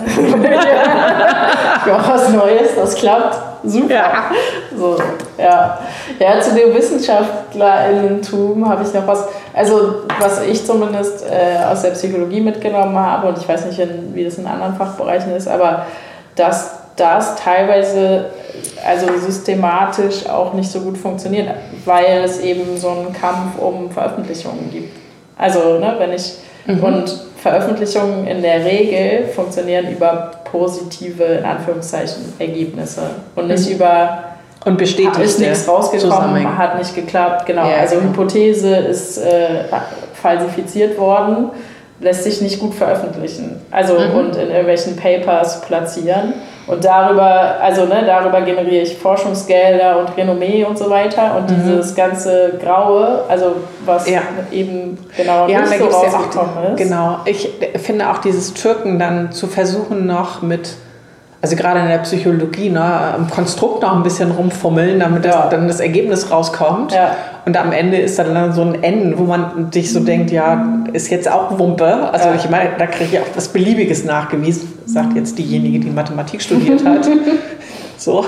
ja, 1.86 2.04
was 2.06 2.28
Neues, 2.28 2.76
das 2.76 2.94
klappt. 2.94 3.36
Super. 3.64 3.92
Ja. 3.92 4.30
So, 4.78 4.96
ja. 5.36 5.78
ja, 6.20 6.40
zu 6.40 6.54
dem 6.54 6.72
WissenschaftlerInnentum 6.72 8.66
habe 8.68 8.84
ich 8.84 8.94
noch 8.94 9.08
was. 9.08 9.26
Also, 9.52 10.04
was 10.20 10.40
ich 10.42 10.64
zumindest 10.64 11.24
äh, 11.26 11.64
aus 11.64 11.82
der 11.82 11.90
Psychologie 11.90 12.40
mitgenommen 12.40 12.96
habe, 12.96 13.26
und 13.26 13.38
ich 13.38 13.48
weiß 13.48 13.66
nicht, 13.66 13.80
wie 14.14 14.24
das 14.24 14.38
in 14.38 14.46
anderen 14.46 14.76
Fachbereichen 14.76 15.34
ist, 15.34 15.48
aber 15.48 15.86
dass 16.36 16.79
das 16.96 17.36
teilweise 17.36 18.26
also 18.86 19.06
systematisch 19.18 20.26
auch 20.26 20.54
nicht 20.54 20.70
so 20.70 20.80
gut 20.80 20.98
funktioniert, 20.98 21.48
weil 21.84 22.22
es 22.24 22.40
eben 22.40 22.76
so 22.76 22.88
einen 22.90 23.12
Kampf 23.12 23.58
um 23.58 23.90
Veröffentlichungen 23.90 24.70
gibt. 24.70 24.96
Also, 25.36 25.78
ne, 25.78 25.94
wenn 25.98 26.12
ich 26.12 26.34
und 26.66 27.10
Veröffentlichungen 27.36 28.26
in 28.26 28.42
der 28.42 28.64
Regel 28.64 29.26
funktionieren 29.34 29.90
über 29.90 30.30
positive, 30.44 31.24
in 31.24 31.44
Anführungszeichen, 31.44 32.34
Ergebnisse 32.38 33.02
und 33.34 33.48
nicht 33.48 33.70
über 33.70 34.24
Und 34.64 34.76
bestätigt 34.76 35.18
ist 35.18 35.40
nichts 35.40 35.66
rausgekommen, 35.66 36.58
hat 36.58 36.78
nicht 36.78 36.94
geklappt, 36.94 37.46
genau. 37.46 37.68
Ja, 37.68 37.76
also 37.78 37.96
genau. 37.96 38.10
Hypothese 38.10 38.76
ist 38.76 39.18
äh, 39.18 39.64
falsifiziert 40.14 40.98
worden, 40.98 41.50
lässt 42.00 42.24
sich 42.24 42.40
nicht 42.40 42.58
gut 42.58 42.74
veröffentlichen. 42.74 43.60
Also 43.70 43.94
Mhm. 43.94 44.14
und 44.18 44.36
in 44.36 44.48
irgendwelchen 44.48 44.96
Papers 44.96 45.60
platzieren. 45.60 46.32
Und 46.66 46.84
darüber, 46.84 47.56
also 47.60 47.84
ne, 47.84 48.04
darüber 48.06 48.40
generiere 48.42 48.82
ich 48.84 48.96
Forschungsgelder 48.96 49.98
und 49.98 50.16
Renommee 50.16 50.64
und 50.64 50.78
so 50.78 50.88
weiter. 50.88 51.36
Und 51.36 51.50
dieses 51.50 51.94
ganze 51.94 52.52
Graue, 52.62 53.24
also 53.28 53.56
was 53.84 54.06
Mhm. 54.06 54.12
Ja. 54.14 54.20
eben 54.52 54.98
genau 55.16 55.48
Ja, 55.48 55.60
nicht 55.60 55.78
so 55.78 55.86
es 55.86 55.92
ja 55.92 55.98
auch, 55.98 56.14
rausgekommen 56.14 56.64
ist. 56.74 56.76
genau. 56.78 57.16
Ich 57.24 57.48
finde 57.82 58.08
auch 58.10 58.18
dieses 58.18 58.54
Türken 58.54 58.98
dann 58.98 59.32
zu 59.32 59.46
versuchen 59.48 60.06
noch 60.06 60.42
mit, 60.42 60.74
also 61.42 61.56
gerade 61.56 61.80
in 61.80 61.88
der 61.88 61.98
Psychologie, 61.98 62.68
ne, 62.68 62.82
am 62.82 63.30
Konstrukt 63.30 63.82
noch 63.82 63.96
ein 63.96 64.02
bisschen 64.02 64.30
rumfummeln, 64.30 65.00
damit 65.00 65.24
das, 65.24 65.48
dann 65.50 65.68
das 65.68 65.80
Ergebnis 65.80 66.30
rauskommt. 66.30 66.92
Ja. 66.92 67.16
Und 67.46 67.56
am 67.56 67.72
Ende 67.72 67.96
ist 67.96 68.18
dann 68.18 68.52
so 68.52 68.60
ein 68.62 68.82
N, 68.82 69.14
wo 69.16 69.22
man 69.24 69.72
sich 69.72 69.90
so 69.90 70.00
denkt, 70.00 70.30
ja, 70.30 70.82
ist 70.92 71.10
jetzt 71.10 71.30
auch 71.30 71.58
Wumpe. 71.58 72.10
Also 72.12 72.28
Ja. 72.28 72.34
ich 72.34 72.50
meine, 72.50 72.70
da 72.78 72.86
kriege 72.86 73.16
ich 73.16 73.18
auch 73.20 73.26
was 73.34 73.48
Beliebiges 73.48 74.04
nachgewiesen, 74.04 74.70
sagt 74.84 75.16
jetzt 75.16 75.38
diejenige, 75.38 75.80
die 75.80 75.88
Mathematik 75.90 76.42
studiert 76.42 76.84
hat. 76.84 77.08
so. 77.96 78.24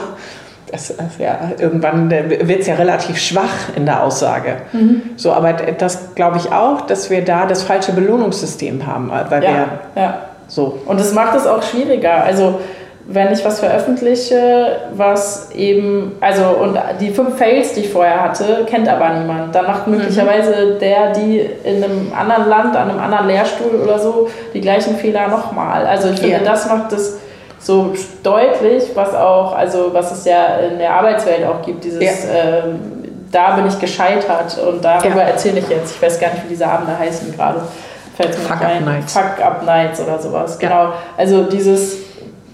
Das, 0.70 0.88
ist 0.88 0.98
ja, 1.18 1.38
irgendwann 1.59 2.11
wird 2.11 2.61
es 2.62 2.66
ja 2.66 2.77
relativ 2.77 3.18
schwach 3.18 3.68
in 3.77 3.85
der 3.85 4.03
Aussage. 4.03 4.57
Mhm. 4.72 5.03
So, 5.16 5.31
aber 5.35 5.53
das 5.53 6.14
glaube 6.14 6.38
ich 6.38 6.51
auch, 6.51 6.81
dass 6.87 7.11
wir 7.11 7.22
da 7.22 7.44
das 7.44 7.62
falsche 7.62 7.92
Belohnungssystem 7.92 8.87
haben, 8.87 9.11
weil 9.29 9.44
Ja, 9.44 9.51
wir 9.94 10.03
ja. 10.03 10.18
so. 10.48 10.79
Und 10.87 10.98
es 10.98 11.12
macht 11.12 11.37
es 11.37 11.46
auch 11.46 11.62
schwieriger. 11.62 12.25
Also 12.25 12.59
wenn 13.06 13.32
ich 13.32 13.44
was 13.44 13.58
veröffentliche, 13.60 14.76
was 14.94 15.50
eben, 15.52 16.16
also 16.20 16.44
und 16.62 16.78
die 17.00 17.10
fünf 17.10 17.36
Fails, 17.36 17.74
die 17.74 17.80
ich 17.80 17.88
vorher 17.90 18.22
hatte, 18.22 18.64
kennt 18.66 18.88
aber 18.88 19.08
niemand. 19.10 19.54
Dann 19.54 19.66
macht 19.66 19.86
möglicherweise 19.88 20.76
der, 20.80 21.12
die 21.12 21.40
in 21.64 21.82
einem 21.82 22.12
anderen 22.16 22.48
Land, 22.48 22.76
an 22.76 22.90
einem 22.90 23.00
anderen 23.00 23.26
Lehrstuhl 23.26 23.80
oder 23.82 23.98
so, 23.98 24.28
die 24.54 24.60
gleichen 24.60 24.96
Fehler 24.96 25.28
nochmal. 25.28 25.84
Also 25.86 26.10
ich 26.10 26.20
finde, 26.20 26.36
Ja. 26.36 26.44
das 26.44 26.68
macht 26.68 26.92
es 26.92 27.18
so 27.58 27.92
deutlich, 28.22 28.84
was 28.94 29.14
auch, 29.14 29.54
also 29.56 29.90
was 29.92 30.12
es 30.12 30.24
ja 30.24 30.56
in 30.70 30.78
der 30.78 30.94
Arbeitswelt 30.94 31.44
auch 31.44 31.60
gibt, 31.64 31.84
dieses 31.84 32.02
Ja. 32.02 32.10
ähm, 32.34 32.80
da 33.32 33.52
bin 33.56 33.66
ich 33.66 33.78
gescheitert 33.80 34.58
und 34.58 34.84
darüber 34.84 35.22
Ja. 35.22 35.28
erzähle 35.28 35.58
ich 35.60 35.68
jetzt. 35.68 35.96
Ich 35.96 36.02
weiß 36.02 36.20
gar 36.20 36.30
nicht, 36.32 36.44
wie 36.44 36.48
diese 36.50 36.66
Abende 36.66 36.96
heißen 36.98 37.34
gerade. 37.34 37.62
Fällt 38.16 38.38
mir 38.38 38.44
Fuck 38.44 38.62
Up. 38.62 38.80
Nights. 38.84 39.12
Fuck 39.12 39.44
Up 39.44 39.64
Nights 39.64 40.00
oder 40.00 40.18
sowas. 40.18 40.58
Ja. 40.60 40.68
Genau. 40.68 40.92
Also 41.16 41.44
dieses 41.44 41.96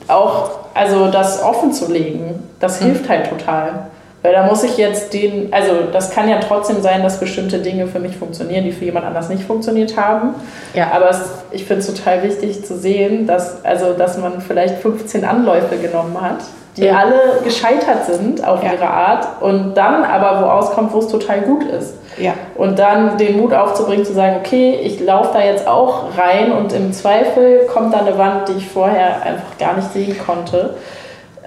auch, 0.09 0.51
also 0.75 1.11
das 1.11 1.43
offen 1.43 1.73
zu 1.73 1.91
legen, 1.91 2.43
das 2.61 2.81
Mhm. 2.81 2.87
hilft 2.87 3.09
halt 3.09 3.29
total. 3.31 3.87
Weil 4.23 4.33
da 4.33 4.47
muss 4.47 4.65
ich 4.65 4.77
jetzt 4.77 5.13
den, 5.15 5.53
also 5.53 5.73
das 5.93 6.11
kann 6.11 6.29
ja 6.29 6.41
trotzdem 6.41 6.83
sein, 6.83 7.05
dass 7.05 7.21
bestimmte 7.21 7.59
Dinge 7.59 7.87
für 7.87 8.01
mich 8.01 8.17
funktionieren, 8.17 8.65
die 8.65 8.73
für 8.73 8.85
jemand 8.85 9.07
anders 9.07 9.29
nicht 9.29 9.45
funktioniert 9.45 9.97
haben. 9.97 10.35
Ja. 10.75 10.89
Aber 10.93 11.09
es, 11.11 11.21
ich 11.53 11.65
finde 11.65 11.83
es 11.83 11.87
total 11.95 12.25
wichtig 12.25 12.65
zu 12.67 12.77
sehen, 12.77 13.29
dass, 13.29 13.65
also, 13.65 13.93
dass 13.93 14.19
man 14.19 14.41
vielleicht 14.41 14.79
15 14.79 15.25
Anläufe 15.25 15.77
genommen 15.77 16.17
hat, 16.21 16.39
die 16.77 16.87
Ja. 16.87 16.97
alle 16.99 17.21
gescheitert 17.45 18.07
sind 18.07 18.45
auf 18.45 18.61
Ja. 18.63 18.73
ihre 18.73 18.89
Art 18.91 19.27
und 19.41 19.75
dann 19.75 20.03
aber 20.05 20.43
wo 20.45 20.51
auskommt, 20.51 20.93
wo 20.93 20.99
es 20.99 21.09
total 21.09 21.43
gut 21.43 21.63
ist. 21.65 21.95
Ja. 22.21 22.35
Und 22.55 22.79
dann 22.79 23.19
den 23.19 23.39
Mut 23.39 23.53
aufzubringen, 23.53 24.05
zu 24.05 24.13
sagen, 24.13 24.37
okay, 24.39 24.79
ich 24.83 25.01
laufe 25.01 25.31
da 25.33 25.45
jetzt 25.45 25.67
auch 25.67 26.17
rein 26.17 26.53
und 26.53 26.73
im 26.73 26.93
Zweifel 26.93 27.67
kommt 27.67 27.95
da 27.95 27.99
eine 27.99 28.19
Wand, 28.19 28.49
die 28.49 28.59
ich 28.59 28.67
vorher 28.67 29.23
einfach 29.23 29.59
gar 29.59 29.77
nicht 29.77 29.93
sehen 29.93 30.17
konnte. 30.19 30.75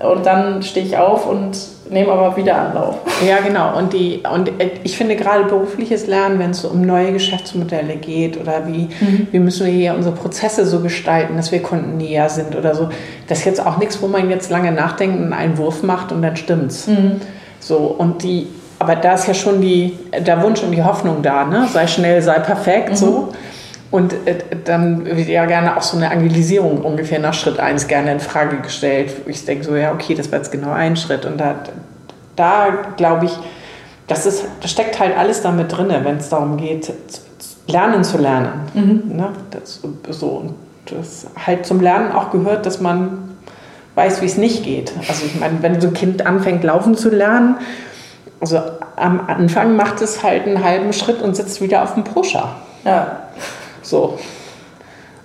Und 0.01 0.25
dann 0.25 0.63
stehe 0.63 0.85
ich 0.85 0.97
auf 0.97 1.27
und 1.27 1.55
nehme 1.91 2.11
aber 2.11 2.35
wieder 2.35 2.57
Anlauf. 2.57 2.95
Ja, 3.27 3.39
genau. 3.39 3.77
Und, 3.77 3.93
die, 3.93 4.23
und 4.33 4.47
äh, 4.59 4.71
ich 4.83 4.97
finde 4.97 5.15
gerade 5.15 5.43
berufliches 5.43 6.07
Lernen, 6.07 6.39
wenn 6.39 6.51
es 6.51 6.61
so 6.61 6.69
um 6.69 6.81
neue 6.81 7.11
Geschäftsmodelle 7.11 7.97
geht 7.97 8.39
oder 8.39 8.65
wie, 8.65 8.89
wie 9.31 9.39
müssen 9.39 9.65
wir 9.65 9.73
hier 9.73 9.93
unsere 9.93 10.15
Prozesse 10.15 10.65
so 10.65 10.79
gestalten, 10.79 11.35
dass 11.37 11.51
wir 11.51 11.61
Kunden 11.61 11.97
näher 11.97 12.29
sind 12.29 12.55
oder 12.55 12.73
so, 12.73 12.89
das 13.27 13.39
ist 13.39 13.45
jetzt 13.45 13.65
auch 13.65 13.77
nichts, 13.77 14.01
wo 14.01 14.07
man 14.07 14.29
jetzt 14.29 14.49
lange 14.49 14.71
nachdenkt 14.71 15.19
und 15.19 15.33
einen 15.33 15.57
Wurf 15.57 15.83
macht 15.83 16.11
und 16.11 16.21
dann 16.21 16.35
stimmt's. 16.35 16.87
So, 17.59 17.77
und 17.77 18.23
die, 18.23 18.47
aber 18.81 18.95
da 18.95 19.13
ist 19.13 19.27
ja 19.27 19.35
schon 19.35 19.61
die, 19.61 19.95
der 20.25 20.41
Wunsch 20.41 20.63
und 20.63 20.71
die 20.71 20.83
Hoffnung 20.83 21.21
da, 21.21 21.45
ne? 21.45 21.67
sei 21.71 21.85
schnell, 21.85 22.19
sei 22.23 22.39
perfekt, 22.39 22.89
mhm. 22.89 22.95
so. 22.95 23.33
Und 23.91 24.13
äh, 24.25 24.37
dann 24.65 25.05
wird 25.05 25.27
ja 25.27 25.45
gerne 25.45 25.77
auch 25.77 25.83
so 25.83 25.97
eine 25.97 26.09
Angelisierung 26.09 26.81
ungefähr 26.81 27.19
nach 27.19 27.35
Schritt 27.35 27.59
1 27.59 27.87
gerne 27.87 28.13
in 28.13 28.19
Frage 28.19 28.57
gestellt. 28.57 29.13
Ich 29.27 29.45
denke 29.45 29.65
so, 29.65 29.75
ja, 29.75 29.91
okay, 29.91 30.15
das 30.15 30.31
war 30.31 30.39
jetzt 30.39 30.51
genau 30.51 30.71
ein 30.71 30.95
Schritt. 30.95 31.25
Und 31.25 31.37
da, 31.37 31.57
da 32.35 32.69
glaube 32.97 33.25
ich, 33.25 33.37
das, 34.07 34.25
ist, 34.25 34.45
das 34.61 34.71
steckt 34.71 34.99
halt 34.99 35.15
alles 35.15 35.43
damit 35.43 35.77
drin, 35.77 35.93
wenn 36.01 36.17
es 36.17 36.29
darum 36.29 36.57
geht, 36.57 36.91
lernen 37.67 38.03
zu 38.03 38.17
lernen. 38.17 38.61
Mhm. 38.73 39.15
Ne? 39.15 39.29
Das, 39.51 39.81
so, 40.09 40.27
und 40.27 40.55
das 40.87 41.27
halt 41.45 41.67
zum 41.67 41.81
Lernen 41.81 42.13
auch 42.13 42.31
gehört, 42.31 42.65
dass 42.65 42.81
man 42.81 43.35
weiß, 43.93 44.23
wie 44.23 44.25
es 44.25 44.37
nicht 44.37 44.63
geht. 44.63 44.91
Also 45.07 45.23
ich 45.27 45.39
meine, 45.39 45.61
wenn 45.61 45.79
so 45.79 45.89
ein 45.89 45.93
Kind 45.93 46.25
anfängt 46.25 46.63
laufen 46.63 46.95
zu 46.97 47.09
lernen, 47.09 47.57
also 48.41 48.59
am 48.95 49.21
Anfang 49.27 49.75
macht 49.75 50.01
es 50.01 50.23
halt 50.23 50.47
einen 50.47 50.63
halben 50.63 50.91
Schritt 50.93 51.21
und 51.21 51.35
sitzt 51.35 51.61
wieder 51.61 51.83
auf 51.83 51.93
dem 51.93 52.03
Pusher. 52.03 52.55
Ja. 52.83 53.27
So. 53.83 54.17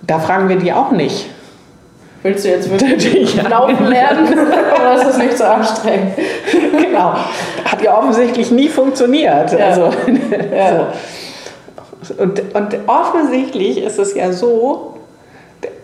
Da 0.03 0.19
fragen 0.19 0.47
wir 0.47 0.57
die 0.57 0.71
auch 0.71 0.91
nicht. 0.91 1.27
Willst 2.21 2.45
du 2.45 2.49
jetzt 2.49 2.69
wirklich 2.79 3.35
ja. 3.35 3.47
laufen 3.47 3.87
lernen 3.87 4.27
oder 4.79 4.95
ist 4.95 5.05
das 5.05 5.17
nicht 5.17 5.37
so 5.37 5.43
anstrengend? 5.43 6.13
Genau. 6.71 7.15
Hat 7.65 7.81
ja 7.81 7.97
offensichtlich 7.97 8.51
nie 8.51 8.69
funktioniert. 8.69 9.51
Ja. 9.51 9.65
Also, 9.65 9.91
ja. 10.55 10.93
So. 12.01 12.13
Und, 12.21 12.55
und 12.55 12.77
offensichtlich 12.87 13.81
ist 13.81 13.99
es 13.99 14.13
ja 14.13 14.31
so, 14.31 14.96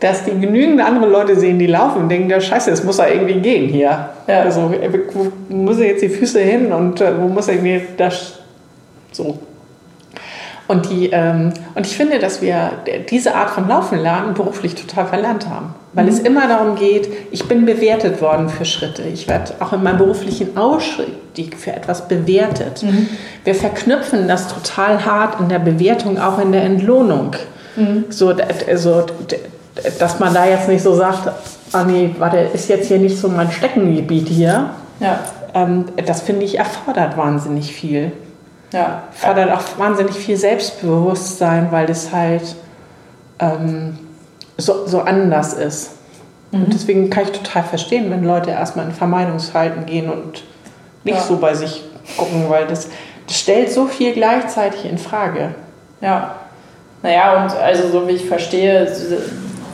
dass 0.04 0.26
die 0.26 0.38
genügend 0.38 0.82
andere 0.82 1.08
Leute 1.08 1.38
sehen, 1.38 1.58
die 1.58 1.66
laufen 1.66 2.04
und 2.04 2.10
denken, 2.10 2.30
ja 2.30 2.41
scheiße, 2.41 2.70
es 2.72 2.84
muss 2.84 2.97
ja 2.97 3.08
irgendwie 3.08 3.39
gehen 3.39 3.70
hier. 3.70 4.10
Ja. 4.28 4.41
Also 4.41 4.70
wo 5.14 5.56
muss 5.56 5.80
er 5.80 5.88
jetzt 5.88 6.04
die 6.04 6.10
Füße 6.10 6.41
hin 6.41 6.74
und 6.74 6.99
äh, 6.99 7.14
wo 7.18 7.30
muss 7.30 7.47
er 7.47 7.54
irgendwie 7.54 7.82
das 7.95 8.39
so. 9.14 9.39
Und, 10.68 10.89
die, 10.89 11.10
ähm, 11.12 11.54
und 11.76 11.86
ich 11.86 11.95
finde, 11.95 12.20
dass 12.20 12.41
wir 12.41 12.72
diese 13.10 13.36
Art 13.36 13.51
von 13.51 13.68
Laufen 13.68 13.97
lernen 13.97 14.34
beruflich 14.34 14.76
total 14.76 15.06
verlernt 15.06 15.47
haben. 15.47 15.76
Weil 15.93 16.06
mhm. 16.06 16.12
es 16.12 16.20
immer 16.20 16.47
darum 16.47 16.76
geht, 16.76 17.08
ich 17.32 17.47
bin 17.47 17.66
bewertet 17.66 18.22
worden 18.22 18.49
für 18.49 18.66
Schritte. 18.66 19.04
Ich 19.04 19.30
werde 19.30 19.54
auch 19.60 19.72
in 19.72 19.84
meinem 19.84 19.99
beruflichen 19.99 20.58
Ausstieg 20.58 21.58
für 21.58 21.72
etwas 21.72 22.10
bewertet. 22.10 22.84
Mhm. 22.84 23.08
Wir 23.45 23.56
verknüpfen 23.56 24.28
das 24.28 24.47
total 24.49 25.06
hart 25.06 25.39
in 25.39 25.47
der 25.47 25.60
Bewertung, 25.60 26.20
auch 26.20 26.39
in 26.39 26.51
der 26.51 26.64
Entlohnung. 26.64 27.36
Mhm. 27.76 28.06
So, 28.10 28.34
also, 28.68 29.06
dass 29.99 30.19
man 30.19 30.34
da 30.34 30.45
jetzt 30.45 30.67
nicht 30.67 30.84
so 30.84 30.95
sagt, 30.95 31.32
ah 31.71 31.84
nee, 31.84 32.13
warte, 32.19 32.38
ist 32.38 32.69
jetzt 32.69 32.88
hier 32.88 32.99
nicht 32.99 33.17
so 33.17 33.28
mein 33.28 33.51
Steckengebiet 33.51 34.28
hier. 34.28 34.69
Ja. 34.99 35.19
Ähm, 35.53 35.86
das 36.05 36.21
finde 36.21 36.45
ich 36.45 36.59
erfordert 36.59 37.17
wahnsinnig 37.17 37.74
viel. 37.74 38.11
Ja. 38.71 39.03
Fördert 39.11 39.51
auch 39.51 39.61
wahnsinnig 39.78 40.15
viel 40.15 40.38
Selbstbewusstsein, 40.38 41.67
weil 41.71 41.86
das 41.86 42.11
halt 42.11 42.55
ähm, 43.39 43.97
so, 44.57 44.88
so 44.88 45.01
anders 45.01 45.53
ist. 45.53 45.91
Mhm. 46.51 46.65
Und 46.65 46.74
deswegen 46.74 47.09
kann 47.09 47.24
ich 47.24 47.32
total 47.32 47.63
verstehen, 47.63 48.09
wenn 48.09 48.24
Leute 48.24 48.51
erstmal 48.51 48.86
in 48.86 48.91
Vermeidungsverhalten 48.91 49.86
gehen 49.86 50.09
und 50.09 50.43
nicht 51.03 51.17
ja. 51.17 51.24
so 51.24 51.38
bei 51.38 51.53
sich 51.53 51.84
gucken, 52.17 52.49
weil 52.49 52.65
das, 52.67 52.88
das 53.28 53.39
stellt 53.39 53.71
so 53.71 53.86
viel 53.86 54.13
gleichzeitig 54.13 54.86
in 54.86 54.97
Frage. 54.97 55.55
Ja. 56.01 56.36
Naja, 57.01 57.43
und 57.43 57.55
also 57.55 57.89
so 57.89 58.07
wie 58.07 58.13
ich 58.13 58.26
verstehe, 58.26 58.88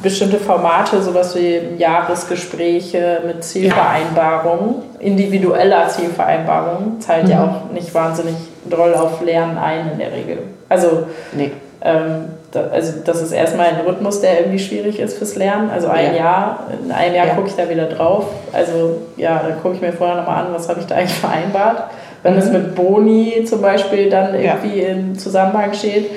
bestimmte 0.02 0.38
Formate, 0.38 1.02
sowas 1.02 1.36
wie 1.36 1.60
Jahresgespräche 1.78 3.22
mit 3.26 3.44
Zielvereinbarungen, 3.44 4.76
individueller 5.00 5.88
Zielvereinbarungen, 5.90 7.02
zahlt 7.02 7.26
mhm. 7.26 7.32
ja 7.32 7.44
auch 7.44 7.74
nicht 7.74 7.94
wahnsinnig 7.94 8.36
doll 8.66 8.94
auf 8.94 9.22
Lernen 9.22 9.58
ein 9.58 9.92
in 9.92 10.00
der 10.00 10.12
Regel. 10.12 10.40
Also, 10.70 11.08
nee. 11.34 11.52
ähm, 11.82 12.26
da, 12.52 12.68
also 12.72 12.94
das 13.04 13.22
ist 13.22 13.32
erstmal 13.32 13.68
ein 13.68 13.82
Rhythmus, 13.86 14.22
der 14.22 14.40
irgendwie 14.40 14.60
schwierig 14.60 15.00
ist 15.00 15.18
fürs 15.18 15.36
Lernen. 15.36 15.70
Also 15.70 15.88
ein 15.88 16.16
ja. 16.16 16.20
Jahr, 16.20 16.68
in 16.84 16.92
einem 16.92 17.16
Jahr 17.16 17.28
ja. 17.28 17.34
gucke 17.36 17.48
ich 17.48 17.56
da 17.56 17.70
wieder 17.70 17.86
drauf. 17.86 18.26
Also 18.54 19.02
ja, 19.18 19.42
dann 19.44 19.62
gucke 19.62 19.76
ich 19.76 19.82
mir 19.82 19.94
vorher 19.94 20.18
nochmal 20.18 20.46
an, 20.46 20.54
was 20.54 20.68
habe 20.70 20.80
ich 20.80 20.88
da 20.88 20.96
eigentlich 20.96 21.18
vereinbart. 21.18 21.84
Wenn 22.24 22.34
mhm. 22.34 22.40
es 22.40 22.52
mit 22.52 22.76
Boni 22.76 23.46
zum 23.46 23.62
Beispiel 23.62 24.10
dann 24.10 24.34
irgendwie 24.34 24.82
ja. 24.82 24.90
im 24.90 25.18
Zusammenhang 25.18 25.74
steht, 25.74 26.10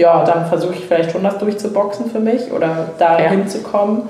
ja, 0.00 0.24
dann 0.24 0.46
versuche 0.46 0.74
ich 0.74 0.86
vielleicht 0.86 1.12
schon 1.12 1.22
das 1.22 1.36
durchzuboxen 1.36 2.10
für 2.10 2.20
mich 2.20 2.50
oder 2.50 2.88
da 2.98 3.20
ja. 3.20 3.28
hinzukommen. 3.28 4.02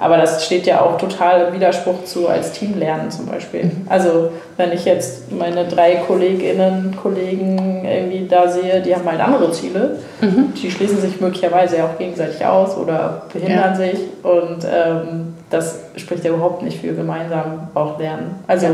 Aber 0.00 0.16
das 0.16 0.44
steht 0.44 0.66
ja 0.66 0.82
auch 0.82 0.96
total 0.96 1.48
im 1.48 1.54
Widerspruch 1.54 2.04
zu 2.04 2.28
als 2.28 2.52
Team 2.52 2.78
lernen 2.78 3.10
zum 3.10 3.26
Beispiel. 3.26 3.64
Mhm. 3.64 3.86
Also 3.88 4.30
wenn 4.56 4.70
ich 4.72 4.84
jetzt 4.84 5.32
meine 5.32 5.64
drei 5.64 5.96
Kolleginnen, 6.06 6.96
Kollegen 7.02 7.84
irgendwie 7.84 8.28
da 8.28 8.46
sehe, 8.46 8.80
die 8.80 8.94
haben 8.94 9.06
halt 9.10 9.20
andere 9.20 9.50
Ziele, 9.50 9.96
mhm. 10.20 10.52
die 10.54 10.70
schließen 10.70 11.00
sich 11.00 11.20
möglicherweise 11.20 11.78
ja 11.78 11.86
auch 11.86 11.98
gegenseitig 11.98 12.44
aus 12.46 12.76
oder 12.76 13.22
behindern 13.32 13.72
ja. 13.72 13.74
sich 13.74 13.98
und 14.22 14.64
ähm, 14.64 15.34
das 15.50 15.80
spricht 15.96 16.24
ja 16.24 16.30
überhaupt 16.30 16.62
nicht 16.62 16.80
für 16.80 16.94
gemeinsam 16.94 17.68
auch 17.74 17.98
lernen. 17.98 18.36
Also 18.46 18.66
ja. 18.66 18.72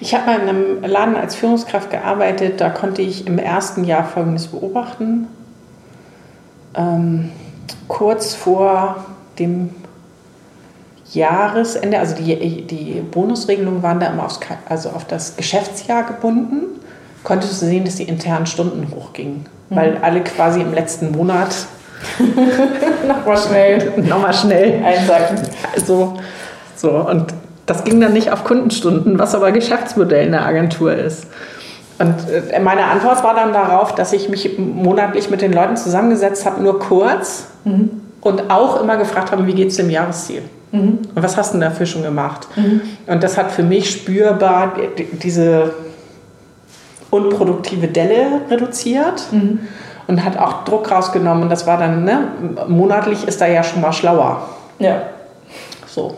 Ich 0.00 0.14
habe 0.14 0.26
mal 0.26 0.40
in 0.40 0.48
einem 0.48 0.84
Laden 0.84 1.16
als 1.16 1.34
Führungskraft 1.34 1.90
gearbeitet, 1.90 2.60
da 2.60 2.68
konnte 2.68 3.00
ich 3.00 3.26
im 3.26 3.38
ersten 3.38 3.84
Jahr 3.84 4.04
Folgendes 4.04 4.48
beobachten 4.48 5.28
ähm, 6.76 7.30
kurz 7.88 8.34
vor 8.34 9.04
dem 9.38 9.70
Jahresende, 11.12 11.98
also 11.98 12.16
die, 12.16 12.66
die 12.66 13.02
Bonusregelungen 13.10 13.82
waren 13.82 14.00
da 14.00 14.06
immer 14.06 14.24
aufs, 14.24 14.40
also 14.68 14.90
auf 14.90 15.06
das 15.06 15.36
Geschäftsjahr 15.36 16.04
gebunden, 16.04 16.80
konntest 17.22 17.62
du 17.62 17.66
sehen, 17.66 17.84
dass 17.84 17.96
die 17.96 18.04
internen 18.04 18.46
Stunden 18.46 18.88
hochgingen, 18.94 19.46
mhm. 19.70 19.76
weil 19.76 19.98
alle 19.98 20.22
quasi 20.22 20.60
im 20.60 20.74
letzten 20.74 21.12
Monat 21.12 21.54
nochmal 23.08 23.38
schnell, 23.38 23.92
nochmal 24.02 24.34
schnell 24.34 24.84
einsacken. 24.84 25.38
Also, 25.74 26.14
so, 26.76 26.90
und 26.90 27.32
das 27.66 27.84
ging 27.84 28.00
dann 28.00 28.12
nicht 28.12 28.30
auf 28.30 28.44
Kundenstunden, 28.44 29.18
was 29.18 29.34
aber 29.34 29.52
Geschäftsmodell 29.52 30.26
in 30.26 30.32
der 30.32 30.44
Agentur 30.44 30.94
ist. 30.94 31.26
Und 31.98 32.14
äh, 32.28 32.58
meine 32.60 32.84
Antwort 32.84 33.22
war 33.22 33.34
dann 33.34 33.52
darauf, 33.52 33.94
dass 33.94 34.12
ich 34.12 34.28
mich 34.28 34.58
monatlich 34.58 35.30
mit 35.30 35.42
den 35.42 35.52
Leuten 35.52 35.76
zusammengesetzt 35.76 36.44
habe, 36.44 36.62
nur 36.62 36.78
kurz 36.78 37.46
mhm. 37.64 38.02
und 38.20 38.50
auch 38.50 38.80
immer 38.80 38.96
gefragt 38.96 39.30
habe, 39.30 39.46
wie 39.46 39.54
geht 39.54 39.68
es 39.68 39.76
dem 39.76 39.90
Jahresziel? 39.90 40.42
Mhm. 40.72 40.98
Und 41.14 41.22
was 41.22 41.36
hast 41.36 41.54
du 41.54 41.58
dafür 41.58 41.86
schon 41.86 42.02
gemacht? 42.02 42.48
Mhm. 42.56 42.80
Und 43.06 43.22
das 43.22 43.38
hat 43.38 43.52
für 43.52 43.62
mich 43.62 43.90
spürbar 43.90 44.72
diese 45.22 45.72
unproduktive 47.10 47.86
Delle 47.86 48.40
reduziert 48.50 49.28
mhm. 49.30 49.60
und 50.08 50.24
hat 50.24 50.36
auch 50.36 50.64
Druck 50.64 50.90
rausgenommen. 50.90 51.44
Und 51.44 51.50
das 51.50 51.66
war 51.66 51.78
dann, 51.78 52.04
ne, 52.04 52.28
monatlich 52.66 53.28
ist 53.28 53.40
da 53.40 53.46
ja 53.46 53.62
schon 53.62 53.80
mal 53.80 53.92
schlauer. 53.92 54.48
Ja. 54.80 55.02
So. 55.86 56.16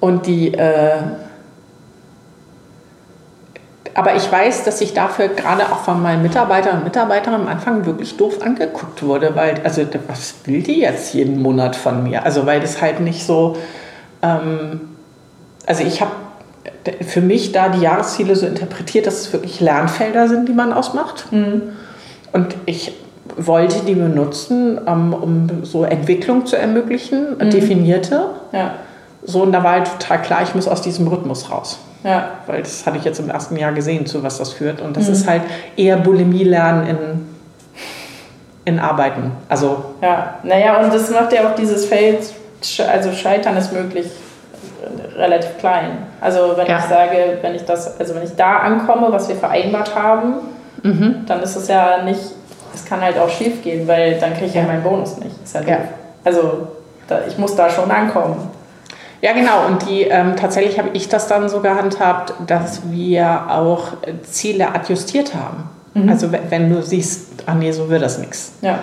Und 0.00 0.26
die. 0.26 0.54
Äh, 0.54 0.96
aber 3.94 4.16
ich 4.16 4.30
weiß, 4.30 4.64
dass 4.64 4.80
ich 4.80 4.94
dafür 4.94 5.28
gerade 5.28 5.64
auch 5.64 5.80
von 5.84 6.02
meinen 6.02 6.22
Mitarbeitern 6.22 6.78
und 6.78 6.84
Mitarbeitern 6.84 7.34
am 7.34 7.48
Anfang 7.48 7.84
wirklich 7.84 8.16
doof 8.16 8.40
angeguckt 8.42 9.02
wurde, 9.02 9.34
weil, 9.34 9.60
also, 9.64 9.82
was 10.08 10.34
will 10.44 10.62
die 10.62 10.80
jetzt 10.80 11.12
jeden 11.14 11.40
Monat 11.42 11.76
von 11.76 12.02
mir? 12.02 12.24
Also, 12.24 12.46
weil 12.46 12.60
das 12.60 12.80
halt 12.80 13.00
nicht 13.00 13.24
so, 13.24 13.56
ähm, 14.22 14.80
also 15.66 15.84
ich 15.84 16.00
habe 16.00 16.12
für 17.06 17.20
mich 17.20 17.52
da 17.52 17.68
die 17.68 17.80
Jahresziele 17.80 18.34
so 18.34 18.46
interpretiert, 18.46 19.06
dass 19.06 19.20
es 19.20 19.32
wirklich 19.32 19.60
Lernfelder 19.60 20.28
sind, 20.28 20.48
die 20.48 20.52
man 20.52 20.72
ausmacht. 20.72 21.26
Mhm. 21.30 21.62
Und 22.32 22.56
ich 22.66 22.92
wollte 23.36 23.80
die 23.80 23.94
benutzen, 23.94 24.78
um, 24.78 25.14
um 25.14 25.64
so 25.64 25.84
Entwicklung 25.84 26.46
zu 26.46 26.56
ermöglichen, 26.56 27.36
mhm. 27.38 27.50
definierte. 27.50 28.26
Ja. 28.52 28.74
So, 29.24 29.42
und 29.42 29.52
da 29.52 29.62
war 29.62 29.72
halt 29.72 29.90
total 30.00 30.22
klar, 30.22 30.42
ich 30.42 30.54
muss 30.54 30.66
aus 30.66 30.82
diesem 30.82 31.06
Rhythmus 31.06 31.50
raus. 31.50 31.78
Ja. 32.04 32.30
Weil 32.46 32.62
das 32.62 32.84
hatte 32.86 32.98
ich 32.98 33.04
jetzt 33.04 33.20
im 33.20 33.30
ersten 33.30 33.56
Jahr 33.56 33.72
gesehen, 33.72 34.06
zu 34.06 34.22
was 34.22 34.38
das 34.38 34.52
führt. 34.52 34.80
Und 34.80 34.96
das 34.96 35.06
mhm. 35.06 35.12
ist 35.12 35.26
halt 35.28 35.42
eher 35.76 35.96
Bulimie-Lernen 35.96 36.86
in, 36.86 37.28
in 38.64 38.78
Arbeiten. 38.78 39.32
Also. 39.48 39.84
Ja, 40.00 40.34
naja, 40.42 40.78
und 40.80 40.92
das 40.92 41.10
macht 41.10 41.32
ja 41.32 41.48
auch 41.48 41.54
dieses 41.54 41.86
Feld, 41.86 42.20
also 42.90 43.12
Scheitern 43.12 43.56
ist 43.56 43.72
möglich 43.72 44.06
relativ 45.16 45.58
klein. 45.58 46.06
Also 46.20 46.56
wenn 46.56 46.66
ja. 46.66 46.78
ich 46.78 46.84
sage, 46.84 47.38
wenn 47.40 47.54
ich 47.54 47.64
das, 47.64 47.98
also 47.98 48.14
wenn 48.14 48.22
ich 48.22 48.34
da 48.36 48.58
ankomme, 48.58 49.12
was 49.12 49.28
wir 49.28 49.36
vereinbart 49.36 49.94
haben, 49.94 50.34
mhm. 50.82 51.24
dann 51.26 51.42
ist 51.42 51.56
es 51.56 51.68
ja 51.68 52.02
nicht, 52.02 52.20
es 52.74 52.84
kann 52.84 53.00
halt 53.00 53.18
auch 53.18 53.28
schief 53.28 53.62
gehen, 53.62 53.86
weil 53.86 54.18
dann 54.18 54.32
kriege 54.32 54.46
ich 54.46 54.54
ja. 54.54 54.62
ja 54.62 54.66
meinen 54.66 54.82
Bonus 54.82 55.18
nicht. 55.18 55.42
Ist 55.42 55.54
ja, 55.54 55.62
ja. 55.62 55.78
Also 56.24 56.68
da, 57.08 57.20
ich 57.26 57.38
muss 57.38 57.54
da 57.54 57.68
schon 57.68 57.90
ankommen. 57.90 58.50
Ja, 59.22 59.32
genau. 59.32 59.66
Und 59.66 59.88
die, 59.88 60.02
ähm, 60.02 60.34
tatsächlich 60.36 60.78
habe 60.78 60.90
ich 60.92 61.08
das 61.08 61.28
dann 61.28 61.48
so 61.48 61.60
gehandhabt, 61.60 62.34
dass 62.46 62.90
wir 62.90 63.46
auch 63.48 63.92
Ziele 64.24 64.74
adjustiert 64.74 65.34
haben. 65.34 65.70
Mhm. 65.94 66.08
Also 66.08 66.28
wenn 66.50 66.70
du 66.70 66.82
siehst, 66.82 67.44
ach 67.46 67.54
nee, 67.54 67.70
so 67.70 67.88
wird 67.88 68.02
das 68.02 68.18
nichts. 68.18 68.52
Ja. 68.62 68.80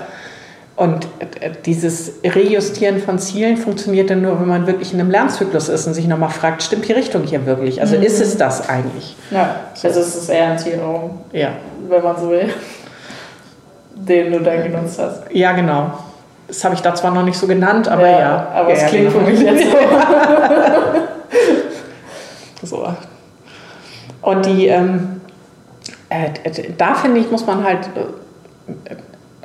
Und 0.78 1.08
äh, 1.42 1.52
dieses 1.66 2.14
Rejustieren 2.24 3.02
von 3.02 3.20
Zielen 3.20 3.58
funktioniert 3.58 4.10
dann 4.10 4.22
nur, 4.22 4.40
wenn 4.40 4.48
man 4.48 4.66
wirklich 4.66 4.94
in 4.94 5.02
einem 5.02 5.12
Lernzyklus 5.12 5.68
ist 5.68 5.86
und 5.88 5.94
sich 5.94 6.08
nochmal 6.08 6.30
fragt, 6.30 6.64
stimmt 6.64 6.88
die 6.88 6.94
Richtung 6.94 7.24
hier 7.24 7.46
wirklich? 7.46 7.82
Also 7.82 7.98
mhm. 7.98 8.04
ist 8.04 8.22
es 8.22 8.38
das 8.38 8.70
eigentlich? 8.70 9.18
Ja, 9.32 9.60
so. 9.74 9.90
also 9.90 10.00
es 10.00 10.16
ist 10.16 10.30
eher 10.30 10.52
ein 10.52 10.58
Zielraum, 10.58 11.20
ja. 11.34 11.50
wenn 11.90 12.02
man 12.02 12.18
so 12.18 12.30
will, 12.30 12.50
den 13.94 14.32
du 14.32 14.40
dann 14.40 14.64
genutzt 14.64 15.00
hast. 15.00 15.24
Ja, 15.34 15.52
genau. 15.52 15.92
Das 16.50 16.66
habe 16.66 16.76
ich 16.76 16.82
da 16.82 16.94
zwar 16.94 17.12
noch 17.12 17.24
nicht 17.24 17.38
so 17.38 17.48
genannt, 17.48 17.88
aber 17.88 18.10
ja. 18.10 18.20
ja. 18.20 18.48
Aber 18.54 18.72
es 18.72 18.82
ja, 18.82 18.88
klingt 18.88 19.14
genau. 19.14 19.26
für 19.26 19.32
mich 19.32 19.40
jetzt 19.40 19.72
so. 22.62 22.68
so. 22.78 22.88
Und 24.22 24.46
die, 24.46 24.68
ähm, 24.68 25.22
äh, 26.10 26.30
da 26.78 26.96
finde 26.96 27.22
ich, 27.22 27.32
muss 27.32 27.46
man 27.46 27.64
halt 27.64 27.90
äh, 27.96 28.96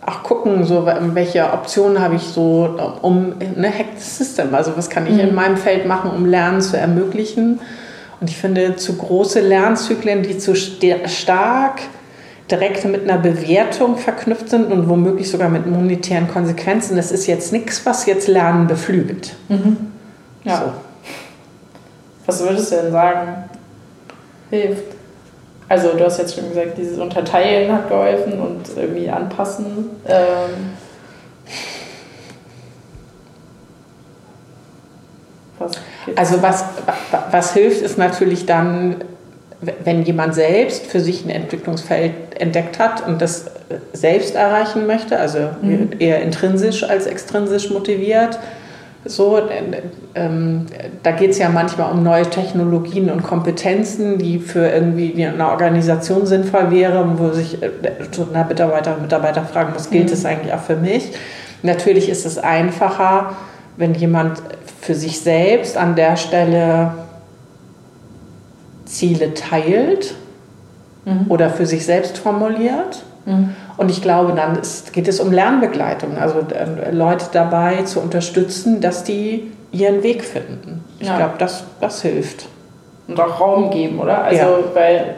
auch 0.05 0.23
gucken, 0.23 0.65
so 0.65 0.87
welche 0.87 1.53
Optionen 1.53 2.01
habe 2.01 2.17
ich 2.17 2.23
so, 2.23 2.77
um 3.01 3.35
eine 3.41 3.69
Hack 3.69 3.99
System, 3.99 4.55
also 4.55 4.77
was 4.77 4.91
kann 4.91 5.07
ich 5.07 5.15
mhm. 5.15 5.21
in 5.21 5.35
meinem 5.35 5.57
Feld 5.57 5.87
machen, 5.87 6.11
um 6.11 6.27
Lernen 6.27 6.61
zu 6.61 6.77
ermöglichen. 6.77 7.61
Und 8.21 8.31
ich 8.31 8.37
finde, 8.37 8.77
zu 8.77 8.97
große 8.97 9.41
Lernzyklen, 9.41 10.23
die 10.23 10.39
zu 10.39 10.55
stark 10.55 11.81
direkt 12.51 12.85
mit 12.85 13.09
einer 13.09 13.19
Bewertung 13.19 13.97
verknüpft 13.97 14.51
sind 14.51 14.71
und 14.71 14.89
womöglich 14.89 15.31
sogar 15.31 15.49
mit 15.49 15.67
monetären 15.67 16.29
Konsequenzen, 16.29 16.97
das 16.97 17.11
ist 17.11 17.27
jetzt 17.27 17.53
nichts, 17.53 17.85
was 17.87 18.07
jetzt 18.07 18.29
Lernen 18.29 18.67
beflügelt. 18.67 19.35
Mhm. 19.49 19.77
Ja. 20.45 20.59
So. 20.59 20.73
Was 22.27 22.41
würdest 22.43 22.73
du 22.73 22.77
denn 22.77 22.93
sagen, 22.93 23.45
hilft? 24.51 24.95
Also 25.69 25.95
du 25.97 26.05
hast 26.05 26.19
jetzt 26.19 26.35
schon 26.35 26.49
gesagt, 26.51 26.77
dieses 26.77 26.99
Unterteilen 26.99 27.73
hat 27.73 27.89
geholfen 27.89 28.39
und 28.39 28.69
irgendwie 28.77 29.09
anpassen. 29.09 29.91
Ähm, 30.07 30.75
was 35.59 35.73
also 36.17 36.43
was, 36.43 36.65
was 37.31 37.55
hilft, 37.55 37.83
ist 37.83 37.99
natürlich 37.99 38.47
dann, 38.47 38.97
wenn 39.85 40.03
jemand 40.03 40.35
selbst 40.35 40.87
für 40.87 41.01
sich 41.01 41.25
ein 41.25 41.31
Entwicklungsfeld 41.31 42.13
entdeckt 42.39 42.79
hat 42.79 43.07
und 43.07 43.21
das 43.21 43.47
selbst 43.93 44.35
erreichen 44.35 44.87
möchte, 44.87 45.19
also 45.19 45.51
mhm. 45.63 45.91
eher 45.99 46.23
intrinsisch 46.23 46.85
als 46.85 47.07
extrinsisch 47.07 47.71
motiviert, 47.71 48.39
so, 49.07 49.39
ähm, 50.15 50.67
da 51.03 51.11
geht 51.11 51.33
es 51.33 51.39
ja 51.39 51.51
manchmal 51.51 51.93
um 51.93 52.03
neue 52.03 52.25
Technologien 52.25 53.11
und 53.11 53.23
Kompetenzen, 53.23 54.17
die 54.17 54.39
für 54.39 54.67
irgendwie 54.67 55.27
eine 55.27 55.47
Organisation 55.51 56.25
sinnvoll 56.25 56.71
wären, 56.71 57.19
wo 57.19 57.31
sich 57.31 57.63
äh, 57.63 57.71
eine 58.33 58.45
Mitarbeiter 58.47 58.95
und 58.95 59.03
Mitarbeiter 59.03 59.43
fragen 59.43 59.75
muss, 59.75 59.91
gilt 59.91 60.11
es 60.11 60.23
mhm. 60.23 60.31
eigentlich 60.31 60.55
auch 60.55 60.63
für 60.63 60.77
mich? 60.77 61.13
Natürlich 61.63 62.09
ist 62.09 62.25
es 62.25 62.39
einfacher, 62.39 63.37
wenn 63.77 63.95
jemand 63.95 64.43
für 64.81 64.95
sich 64.95 65.21
selbst 65.21 65.77
an 65.77 65.97
der 65.97 66.17
Stelle 66.17 66.93
Ziele 68.85 69.35
teilt 69.35 70.15
mhm. 71.05 71.27
oder 71.29 71.51
für 71.51 71.67
sich 71.67 71.85
selbst 71.85 72.19
formuliert. 72.19 73.03
Mhm. 73.27 73.55
Und 73.77 73.91
ich 73.91 74.03
glaube, 74.03 74.33
dann 74.35 74.57
ist, 74.57 74.93
geht 74.93 75.09
es 75.09 75.21
um 75.21 75.33
Lernbegleitung, 75.33 76.17
also 76.19 76.41
äh, 76.41 76.91
Leute 76.91 77.27
dabei 77.33 77.83
zu 77.83 78.01
unterstützen, 78.01 78.81
dass 78.81 79.05
die 79.05 79.51
ihren 79.73 80.03
Weg 80.03 80.25
finden. 80.25 80.85
Ich 81.01 81.09
ja. 81.09 81.17
glaube, 81.17 81.35
das, 81.39 81.65
das 81.81 82.03
hilft. 82.03 82.47
Und 83.09 83.21
auch 83.21 83.41
Raum 83.41 83.71
geben, 83.71 83.99
oder? 83.99 84.25
Also, 84.25 84.37
ja. 84.41 84.59
weil 84.73 85.15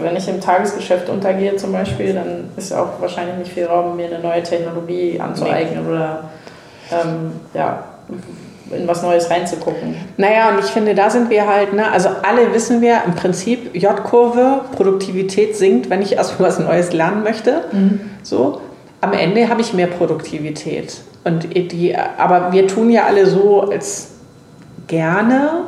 wenn 0.00 0.16
ich 0.16 0.28
im 0.28 0.40
Tagesgeschäft 0.40 1.08
untergehe 1.08 1.56
zum 1.56 1.72
Beispiel, 1.72 2.14
dann 2.14 2.50
ist 2.56 2.72
auch 2.72 3.00
wahrscheinlich 3.00 3.36
nicht 3.36 3.52
viel 3.52 3.66
Raum, 3.66 3.96
mir 3.96 4.06
eine 4.06 4.20
neue 4.20 4.42
Technologie 4.42 5.20
anzueignen 5.20 5.84
nee. 5.84 5.90
oder 5.90 6.24
ähm, 6.90 7.32
ja, 7.54 7.84
in 8.70 8.86
was 8.86 9.02
Neues 9.02 9.30
reinzugucken. 9.30 9.94
Naja, 10.16 10.50
und 10.50 10.58
ich 10.58 10.66
finde, 10.66 10.94
da 10.94 11.10
sind 11.10 11.30
wir 11.30 11.46
halt, 11.46 11.72
ne, 11.72 11.90
also 11.90 12.08
alle 12.22 12.52
wissen 12.52 12.80
wir 12.80 13.02
im 13.06 13.14
Prinzip, 13.14 13.74
J-Kurve, 13.74 14.62
Produktivität 14.76 15.56
sinkt, 15.56 15.90
wenn 15.90 16.02
ich 16.02 16.12
erst 16.12 16.38
was 16.40 16.58
Neues 16.58 16.92
lernen 16.92 17.22
möchte. 17.22 17.64
Mhm. 17.72 18.00
So, 18.22 18.60
am 19.00 19.12
Ende 19.12 19.48
habe 19.48 19.60
ich 19.60 19.72
mehr 19.72 19.86
Produktivität. 19.86 20.98
Und 21.24 21.54
die, 21.54 21.96
aber 21.96 22.52
wir 22.52 22.66
tun 22.66 22.90
ja 22.90 23.04
alle 23.06 23.26
so 23.26 23.62
als 23.62 24.08
gerne, 24.86 25.64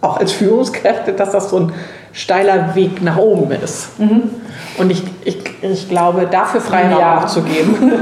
auch 0.00 0.18
als 0.18 0.32
Führungskräfte, 0.32 1.12
dass 1.12 1.32
das 1.32 1.50
so 1.50 1.58
ein 1.58 1.72
steiler 2.12 2.74
Weg 2.74 3.02
nach 3.02 3.16
oben 3.16 3.50
ist. 3.52 3.98
Mhm. 3.98 4.22
Und 4.78 4.90
ich, 4.90 5.02
ich, 5.24 5.38
ich 5.62 5.88
glaube, 5.88 6.26
dafür 6.30 6.60
Freiraum 6.60 7.18
auch 7.18 7.26
zu 7.26 7.42
geben. 7.42 7.92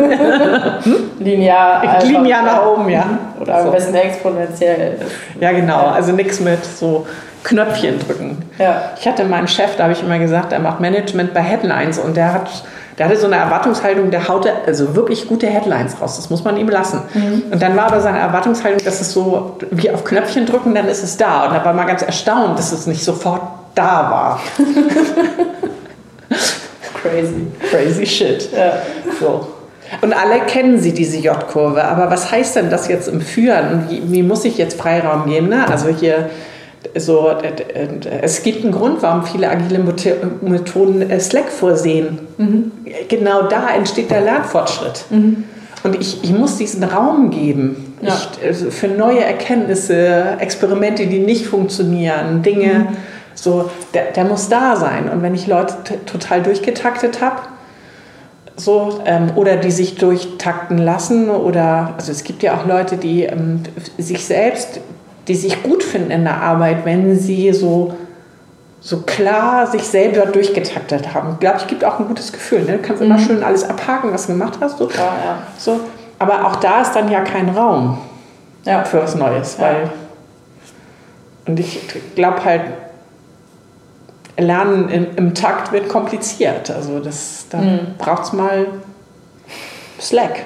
Linear. 1.19 1.83
Linear 2.05 2.43
nach 2.43 2.67
oben, 2.67 2.89
ja. 2.89 3.05
Oder 3.41 3.59
am 3.59 3.67
so. 3.67 3.71
besten 3.73 3.95
exponentiell. 3.95 4.99
Ja, 5.41 5.53
genau. 5.53 5.87
Also 5.87 6.13
nichts 6.13 6.41
mit 6.41 6.65
so 6.65 7.07
Knöpfchen 7.43 7.99
drücken. 7.99 8.39
Ja. 8.59 8.93
Ich 8.99 9.07
hatte 9.07 9.25
meinen 9.25 9.49
Chef, 9.49 9.77
da 9.77 9.85
habe 9.85 9.93
ich 9.93 10.03
immer 10.03 10.19
gesagt, 10.19 10.53
er 10.53 10.61
macht 10.61 10.81
Management 10.81 11.35
bei 11.35 11.41
Headlines 11.41 11.99
und 11.99 12.17
der 12.17 12.33
hat 12.33 12.51
der 13.01 13.09
hatte 13.09 13.19
so 13.19 13.29
eine 13.29 13.37
Erwartungshaltung, 13.37 14.11
der 14.11 14.29
haute 14.29 14.53
also 14.67 14.95
wirklich 14.95 15.27
gute 15.27 15.47
Headlines 15.47 15.99
raus. 16.03 16.17
Das 16.17 16.29
muss 16.29 16.45
man 16.45 16.59
ihm 16.59 16.69
lassen. 16.69 17.01
Mhm. 17.15 17.45
Und 17.51 17.63
dann 17.63 17.75
war 17.75 17.87
aber 17.87 18.03
seine 18.03 18.19
Erwartungshaltung, 18.19 18.85
dass 18.85 19.01
es 19.01 19.15
so 19.15 19.57
wie 19.71 19.91
auf 19.91 20.05
Knöpfchen 20.05 20.45
drücken, 20.45 20.75
dann 20.75 20.87
ist 20.87 21.03
es 21.03 21.17
da. 21.17 21.47
Und 21.47 21.55
da 21.55 21.65
war 21.65 21.73
man 21.73 21.87
ganz 21.87 22.03
erstaunt, 22.03 22.59
dass 22.59 22.73
es 22.73 22.87
nicht 22.87 23.03
sofort 23.03 23.41
da 23.75 24.11
war. 24.11 24.41
Crazy. 27.03 27.47
Crazy 27.71 28.07
shit. 28.07 28.51
Ja. 28.53 28.83
So. 29.19 29.49
Und 30.03 30.13
alle 30.13 30.41
kennen 30.47 30.79
sie 30.79 30.93
diese 30.93 31.19
J-Kurve. 31.19 31.85
Aber 31.85 32.11
was 32.11 32.31
heißt 32.31 32.57
denn 32.57 32.71
das 32.71 32.89
jetzt 32.89 33.09
im 33.09 33.21
Führen? 33.21 33.73
Und 33.73 33.91
wie, 33.91 34.03
wie 34.13 34.23
muss 34.23 34.45
ich 34.45 34.57
jetzt 34.57 34.79
Freiraum 34.81 35.27
geben? 35.27 35.49
Ne? 35.49 35.69
Also 35.69 35.89
hier 35.89 36.31
so, 36.97 37.31
es 38.23 38.43
gibt 38.43 38.65
einen 38.65 38.73
Grund, 38.73 39.03
warum 39.03 39.25
viele 39.25 39.51
agile 39.51 39.81
Methoden 40.43 41.11
äh, 41.11 41.21
Slack 41.21 41.51
vorsehen. 41.51 42.21
Mhm. 42.39 42.73
Genau 43.09 43.43
da 43.43 43.71
entsteht 43.75 44.11
der 44.11 44.23
Lernfortschritt. 44.23 45.05
Mhm. 45.11 45.45
Und 45.83 46.01
ich, 46.01 46.23
ich 46.23 46.31
muss 46.31 46.57
diesen 46.57 46.85
Raum 46.85 47.31
geben 47.31 47.91
ja. 48.03 48.15
ich, 48.15 48.47
also 48.47 48.71
für 48.71 48.89
neue 48.89 49.21
Erkenntnisse, 49.21 50.37
Experimente, 50.39 51.07
die 51.07 51.19
nicht 51.19 51.47
funktionieren, 51.47 52.43
Dinge. 52.43 52.75
Mhm. 52.91 52.97
So, 53.35 53.71
der, 53.95 54.13
der 54.13 54.25
muss 54.25 54.49
da 54.49 54.77
sein. 54.77 55.09
Und 55.09 55.23
wenn 55.23 55.35
ich 55.35 55.47
Leute 55.47 55.75
total 56.07 56.43
durchgetaktet 56.43 57.21
habe, 57.21 57.41
so, 58.57 59.01
ähm, 59.07 59.33
oder 59.37 59.57
die 59.57 59.71
sich 59.71 59.97
durchtakten 59.97 60.79
lassen, 60.79 61.31
oder 61.31 61.95
also 61.97 62.13
es 62.13 62.25
gibt 62.25 62.43
ja 62.43 62.57
auch 62.57 62.67
Leute, 62.67 62.97
die 62.97 63.25
ähm, 63.25 63.63
sich 63.99 64.25
selbst, 64.25 64.81
die 65.29 65.35
sich 65.35 65.63
gut 65.63 65.83
finden 65.83 66.11
in 66.11 66.25
der 66.25 66.43
Arbeit, 66.43 66.85
wenn 66.85 67.19
sie 67.19 67.53
so, 67.53 67.95
so 68.81 69.01
klar 69.03 69.67
sich 69.67 69.83
selber 69.83 70.27
durchgetaktet 70.27 71.15
haben. 71.15 71.33
Ich 71.35 71.41
glaube, 71.41 71.59
ich 71.59 71.67
gibt 71.67 71.85
auch 71.85 71.99
ein 71.99 72.07
gutes 72.09 72.33
Gefühl. 72.33 72.63
Ne? 72.63 72.79
Du 72.79 72.83
kannst 72.83 73.03
mhm. 73.03 73.11
immer 73.11 73.19
schön 73.19 73.43
alles 73.43 73.69
abhaken, 73.69 74.13
was 74.13 74.27
du 74.27 74.33
gemacht 74.33 74.59
hast. 74.61 74.79
So. 74.79 74.89
Ja, 74.91 74.99
ja. 74.99 75.39
So. 75.59 75.81
Aber 76.19 76.47
auch 76.47 76.57
da 76.57 76.83
ist 76.83 76.93
dann 76.93 77.11
ja 77.11 77.21
kein 77.23 77.49
Raum 77.49 77.99
ja. 78.65 78.85
für 78.85 79.03
was 79.03 79.15
Neues. 79.15 79.59
Weil, 79.59 79.91
und 81.47 81.59
ich 81.59 81.81
glaube 82.15 82.45
halt, 82.45 82.63
Lernen 84.41 84.89
im, 84.89 85.07
im, 85.17 85.35
Takt 85.35 85.73
wird 85.73 85.89
kompliziert. 85.89 86.71
Also 86.71 87.01
das, 87.01 87.47
da 87.51 87.59
mhm. 87.59 87.95
braucht 87.99 88.25
es 88.25 88.33
mal 88.33 88.67
Slack. 90.01 90.45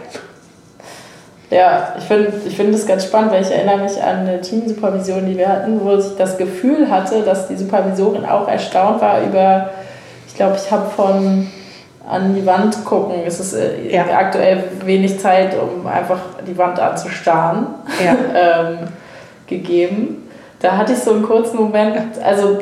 Ja, 1.51 1.95
ich 1.99 2.05
finde 2.05 2.33
ich 2.47 2.57
find 2.57 2.75
das 2.75 2.87
ganz 2.87 3.05
spannend, 3.05 3.33
weil 3.33 3.43
ich 3.43 3.51
erinnere 3.51 3.79
mich 3.79 4.03
an 4.03 4.21
eine 4.21 4.41
Teamsupervision, 4.41 5.27
die 5.27 5.37
wir 5.37 5.49
hatten, 5.49 5.81
wo 5.85 5.95
ich 5.97 6.17
das 6.17 6.37
Gefühl 6.37 6.91
hatte, 6.91 7.23
dass 7.23 7.49
die 7.49 7.57
Supervisorin 7.57 8.25
auch 8.25 8.49
erstaunt 8.49 9.01
war 9.01 9.23
über, 9.23 9.71
ich 10.27 10.35
glaube, 10.35 10.57
ich 10.57 10.71
habe 10.71 10.91
von 10.91 11.47
an 12.09 12.35
die 12.35 12.45
Wand 12.45 12.85
gucken. 12.85 13.23
Es 13.27 13.41
ist 13.41 13.55
äh, 13.55 13.95
ja. 13.95 14.05
aktuell 14.05 14.65
wenig 14.85 15.19
Zeit, 15.21 15.57
um 15.57 15.87
einfach 15.87 16.19
die 16.47 16.57
Wand 16.57 16.79
anzustarren, 16.79 17.67
ja. 18.05 18.17
ähm, 18.71 18.79
gegeben. 19.47 20.24
Da 20.65 20.79
hatte 20.79 20.95
ich 20.95 20.99
so 20.99 21.11
einen 21.11 21.23
kurzen 21.23 21.59
Moment, 21.59 21.99
also 22.25 22.57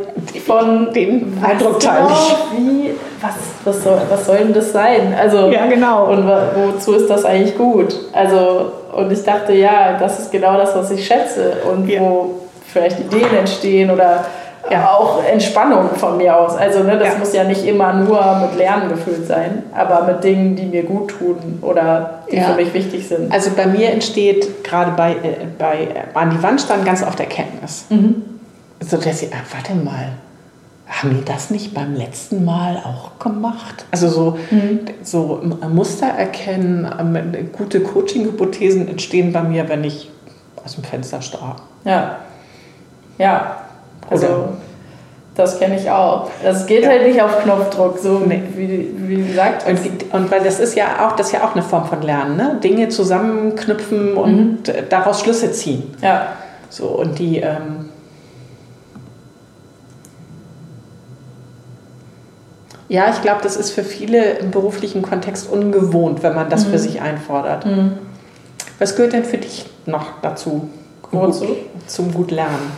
von 0.45 0.93
den 0.93 1.41
Eindruck 1.41 1.79
teile 1.79 2.09
ich. 2.11 2.59
Wie, 2.59 2.91
was, 3.21 3.35
was, 3.65 3.85
soll, 3.85 4.01
was 4.11 4.27
soll 4.27 4.39
denn 4.39 4.53
das 4.53 4.73
sein? 4.73 5.15
Also, 5.17 5.53
ja, 5.53 5.67
genau. 5.67 6.07
Und 6.11 6.27
wozu 6.27 6.95
ist 6.95 7.09
das 7.09 7.25
eigentlich 7.25 7.57
gut? 7.57 7.95
Also, 8.13 8.73
und 8.93 9.13
ich 9.13 9.23
dachte, 9.23 9.53
ja, 9.53 9.99
das 10.01 10.19
ist 10.19 10.33
genau 10.33 10.57
das, 10.57 10.75
was 10.75 10.91
ich 10.91 11.07
schätze 11.07 11.59
und 11.71 11.89
ja. 11.89 12.01
wo 12.01 12.41
vielleicht 12.67 12.99
Ideen 12.99 13.37
entstehen 13.39 13.89
oder 13.89 14.25
ja. 14.71 14.91
auch 14.91 15.23
Entspannung 15.25 15.91
von 15.97 16.17
mir 16.17 16.37
aus. 16.37 16.57
Also 16.57 16.83
ne, 16.83 16.99
das 16.99 17.15
ja. 17.15 17.19
muss 17.19 17.33
ja 17.33 17.45
nicht 17.45 17.65
immer 17.65 17.93
nur 17.93 18.37
mit 18.37 18.57
Lernen 18.57 18.89
gefüllt 18.89 19.27
sein, 19.27 19.65
aber 19.75 20.05
mit 20.05 20.23
Dingen, 20.25 20.57
die 20.57 20.67
mir 20.67 20.85
gut 20.85 21.11
tun 21.11 21.59
oder 21.63 22.21
die 22.31 22.37
ja. 22.37 22.45
für 22.45 22.55
mich 22.55 22.73
wichtig 22.73 23.09
sind. 23.09 23.33
Also 23.33 23.51
bei 23.57 23.67
mir 23.67 23.91
entsteht 23.91 24.65
gerade 24.65 24.93
bei, 24.93 25.13
äh, 25.13 25.47
bei 25.59 25.89
an 26.15 26.31
die 26.31 26.43
Wand 26.43 26.61
stand 26.61 26.85
ganz 26.85 27.03
oft 27.03 27.19
Erkenntnis. 27.19 27.87
Mhm. 27.91 28.23
So 28.81 28.97
dass 28.97 29.23
ich, 29.23 29.33
ah, 29.33 29.39
warte 29.53 29.75
mal, 29.75 30.13
haben 30.89 31.17
die 31.17 31.25
das 31.25 31.51
nicht 31.51 31.73
beim 31.73 31.95
letzten 31.95 32.45
Mal 32.45 32.77
auch 32.77 33.19
gemacht? 33.19 33.87
Also 33.91 34.09
so, 34.09 34.39
mhm. 34.51 34.81
so 35.03 35.41
Muster 35.69 36.07
erkennen, 36.07 36.89
ähm, 36.99 37.49
gute 37.53 37.81
Coaching-Hypothesen 37.81 38.89
entstehen 38.89 39.33
bei 39.33 39.43
mir, 39.43 39.69
wenn 39.69 39.85
ich 39.85 40.11
aus 40.65 40.75
dem 40.75 40.85
Fenster 40.85 41.23
starre. 41.23 41.57
Ja. 41.85 42.19
Ja. 43.19 43.57
Also 44.13 44.27
Oder? 44.27 44.49
das 45.35 45.59
kenne 45.59 45.77
ich 45.77 45.91
auch. 45.91 46.31
Das 46.43 46.67
geht 46.67 46.85
ja. 46.85 46.91
halt 46.91 47.07
nicht 47.07 47.21
auf 47.21 47.43
Knopfdruck, 47.43 47.99
so 47.99 48.21
nee. 48.21 48.43
wie, 48.55 48.95
wie 48.97 49.29
gesagt. 49.29 49.67
Und, 49.69 50.13
und 50.13 50.31
weil 50.31 50.43
das 50.43 50.61
ist 50.61 50.77
ja 50.77 51.07
auch, 51.07 51.17
das 51.17 51.29
ist 51.29 51.33
ja 51.33 51.45
auch 51.45 51.55
eine 51.55 51.63
Form 51.63 51.87
von 51.87 52.03
Lernen, 52.03 52.37
ne? 52.37 52.59
Dinge 52.63 52.89
zusammenknüpfen 52.89 54.15
und 54.15 54.69
mhm. 54.69 54.73
daraus 54.89 55.21
Schlüsse 55.21 55.53
ziehen. 55.53 55.95
Ja. 56.03 56.29
So, 56.69 56.87
und 56.87 57.19
die, 57.19 57.39
ähm, 57.39 57.87
Ja, 62.93 63.09
ich 63.09 63.23
glaube, 63.23 63.41
das 63.43 63.57
ist 63.57 63.71
für 63.71 63.85
viele 63.85 64.33
im 64.33 64.51
beruflichen 64.51 65.01
Kontext 65.01 65.51
ungewohnt, 65.51 66.23
wenn 66.23 66.35
man 66.35 66.51
das 66.51 66.67
mhm. 66.67 66.73
für 66.73 66.79
sich 66.79 67.01
einfordert. 67.01 67.65
Mhm. 67.65 67.93
Was 68.79 68.97
gehört 68.97 69.15
denn 69.15 69.25
für 69.25 69.39
dich 69.39 69.65
noch 69.87 70.21
dazu? 70.21 70.69
Wozu? 71.11 71.57
Zum 71.87 72.13
gut 72.13 72.31
lernen. 72.31 72.71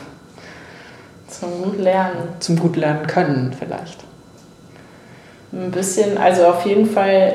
Zum 1.40 1.62
gut 1.62 1.78
lernen. 1.78 2.28
Zum 2.40 2.58
gut 2.58 2.76
lernen 2.76 3.06
können 3.06 3.54
vielleicht. 3.58 3.98
Ein 5.52 5.70
bisschen, 5.70 6.18
also 6.18 6.46
auf 6.46 6.66
jeden 6.66 6.86
Fall 6.86 7.34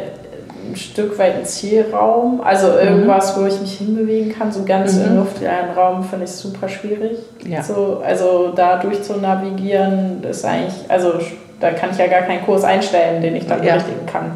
ein 0.70 0.76
Stück 0.76 1.18
weit 1.18 1.36
ein 1.38 1.46
Zielraum. 1.46 2.42
Also 2.42 2.68
irgendwas, 2.78 3.36
mhm. 3.36 3.42
wo 3.42 3.46
ich 3.48 3.60
mich 3.62 3.78
hinbewegen 3.78 4.38
kann. 4.38 4.52
So 4.52 4.64
ganz 4.64 4.96
mhm. 4.96 5.06
im 5.06 5.16
luftleeren 5.18 5.72
Raum 5.76 6.04
finde 6.04 6.26
ich 6.26 6.32
super 6.32 6.68
schwierig. 6.68 7.18
Ja. 7.46 7.64
So, 7.64 8.02
also 8.06 8.52
da 8.56 8.78
durch 8.78 9.02
zu 9.04 9.18
navigieren 9.18 10.24
ist 10.24 10.46
eigentlich, 10.46 10.76
also 10.90 11.14
da 11.60 11.72
kann 11.72 11.92
ich 11.92 11.98
ja 11.98 12.08
gar 12.08 12.22
keinen 12.22 12.44
Kurs 12.46 12.64
einstellen, 12.64 13.22
den 13.22 13.36
ich 13.36 13.48
dann 13.48 13.64
ja. 13.64 13.74
berichtigen 13.74 14.06
kann. 14.06 14.32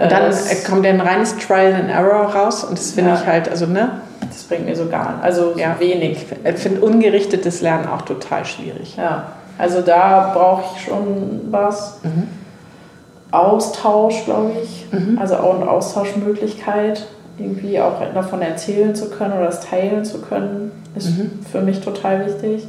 Und 0.00 0.10
dann 0.10 0.26
das, 0.26 0.64
kommt 0.64 0.84
ja 0.84 0.92
ein 0.92 1.00
reines 1.00 1.36
Trial 1.36 1.74
and 1.74 1.90
Error 1.90 2.34
raus 2.34 2.64
und 2.64 2.78
das 2.78 2.92
finde 2.92 3.10
ja. 3.10 3.16
ich 3.16 3.26
halt, 3.26 3.48
also 3.48 3.66
ne? 3.66 4.00
Das 4.30 4.44
bringt 4.44 4.66
mir 4.66 4.76
so 4.76 4.86
gar 4.86 5.20
also 5.22 5.54
ja. 5.56 5.78
wenig. 5.78 6.26
Ich 6.44 6.56
finde 6.56 6.80
ungerichtetes 6.80 7.60
Lernen 7.60 7.88
auch 7.88 8.02
total 8.02 8.44
schwierig. 8.44 8.96
Ja, 8.96 9.26
also 9.58 9.82
da 9.82 10.32
brauche 10.34 10.62
ich 10.74 10.84
schon 10.84 11.48
was. 11.50 12.00
Mhm. 12.02 12.28
Austausch, 13.32 14.24
glaube 14.24 14.52
ich. 14.62 14.86
Mhm. 14.92 15.18
Also 15.18 15.36
auch 15.36 15.54
eine 15.54 15.70
Austauschmöglichkeit, 15.70 17.06
irgendwie 17.38 17.80
auch 17.80 17.94
davon 18.12 18.42
erzählen 18.42 18.94
zu 18.94 19.10
können 19.10 19.34
oder 19.34 19.46
das 19.46 19.60
teilen 19.60 20.04
zu 20.04 20.20
können, 20.20 20.72
ist 20.96 21.16
mhm. 21.16 21.40
für 21.50 21.60
mich 21.60 21.80
total 21.80 22.26
wichtig. 22.26 22.66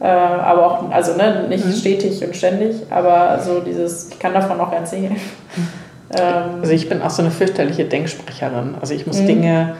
Äh, 0.00 0.06
aber 0.06 0.66
auch, 0.66 0.90
also 0.90 1.16
ne, 1.16 1.46
nicht 1.48 1.64
mhm. 1.64 1.72
stetig 1.72 2.22
und 2.24 2.36
ständig, 2.36 2.76
aber 2.90 3.40
so 3.42 3.60
dieses, 3.60 4.08
ich 4.10 4.18
kann 4.18 4.34
davon 4.34 4.60
auch 4.60 4.72
erzählen. 4.72 5.12
Mhm. 5.12 5.68
Ähm, 6.10 6.60
also 6.60 6.72
ich 6.72 6.88
bin 6.88 7.00
auch 7.02 7.10
so 7.10 7.22
eine 7.22 7.30
fürchterliche 7.30 7.84
Denksprecherin. 7.84 8.74
Also 8.80 8.94
ich 8.94 9.06
muss 9.06 9.20
mhm. 9.20 9.26
Dinge. 9.26 9.74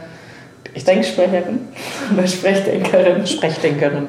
Ich 0.77 0.85
Denksprecherin 0.85 1.69
oder 2.13 2.27
Sprechdenkerin? 2.27 3.27
Sprechdenkerin. 3.27 4.09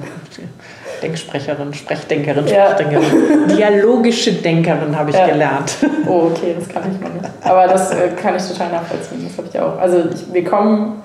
Denksprecherin, 1.02 1.74
Sprechdenkerin, 1.74 2.46
Sprechdenkerin. 2.46 3.48
Ja. 3.48 3.56
Dialogische 3.56 4.34
Denkerin 4.34 4.98
habe 4.98 5.12
ich 5.12 5.16
ja. 5.16 5.28
gelernt. 5.28 5.78
Oh, 6.06 6.30
okay, 6.32 6.56
das 6.60 6.68
kann 6.68 6.84
ich 6.92 7.00
noch 7.00 7.14
nicht. 7.14 7.26
Aber 7.42 7.68
das 7.68 7.92
äh, 7.94 8.10
kann 8.22 8.36
ich 8.36 8.44
total 8.44 8.72
nachvollziehen. 8.72 9.26
Das 9.26 9.38
habe 9.38 9.48
ich 9.50 9.58
auch. 9.58 9.80
Also 9.80 10.10
ich, 10.14 10.34
wir 10.34 10.44
kommen 10.44 11.02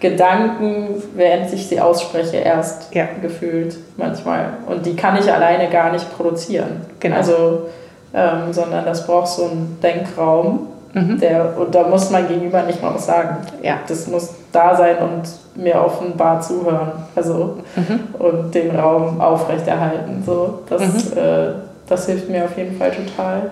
Gedanken, 0.00 1.02
während 1.14 1.52
ich 1.52 1.66
sie 1.66 1.78
ausspreche, 1.80 2.38
erst 2.38 2.94
ja. 2.94 3.08
gefühlt 3.20 3.76
manchmal. 3.98 4.54
Und 4.66 4.86
die 4.86 4.96
kann 4.96 5.18
ich 5.18 5.30
alleine 5.30 5.68
gar 5.68 5.92
nicht 5.92 6.16
produzieren. 6.16 6.80
Genau. 6.98 7.16
Also, 7.16 7.68
ähm, 8.14 8.52
sondern 8.52 8.86
das 8.86 9.06
braucht 9.06 9.28
so 9.28 9.44
einen 9.44 9.78
Denkraum. 9.82 10.68
Mhm. 10.94 11.20
Der, 11.20 11.58
und 11.58 11.74
da 11.74 11.86
muss 11.88 12.08
mein 12.10 12.26
Gegenüber 12.26 12.62
nicht 12.62 12.80
mal 12.80 12.94
was 12.94 13.04
sagen. 13.04 13.36
Ja. 13.62 13.80
Das 13.86 14.06
muss 14.06 14.37
da 14.52 14.74
sein 14.76 14.98
und 14.98 15.22
mir 15.62 15.82
offenbar 15.84 16.40
zuhören. 16.40 16.92
Also, 17.14 17.58
mhm. 17.76 18.14
und 18.18 18.54
den 18.54 18.74
Raum 18.74 19.20
aufrechterhalten. 19.20 20.22
So, 20.24 20.60
das, 20.68 20.82
mhm. 20.82 21.18
äh, 21.18 21.52
das 21.88 22.06
hilft 22.06 22.28
mir 22.28 22.44
auf 22.44 22.56
jeden 22.56 22.76
Fall 22.76 22.90
total. 22.90 23.50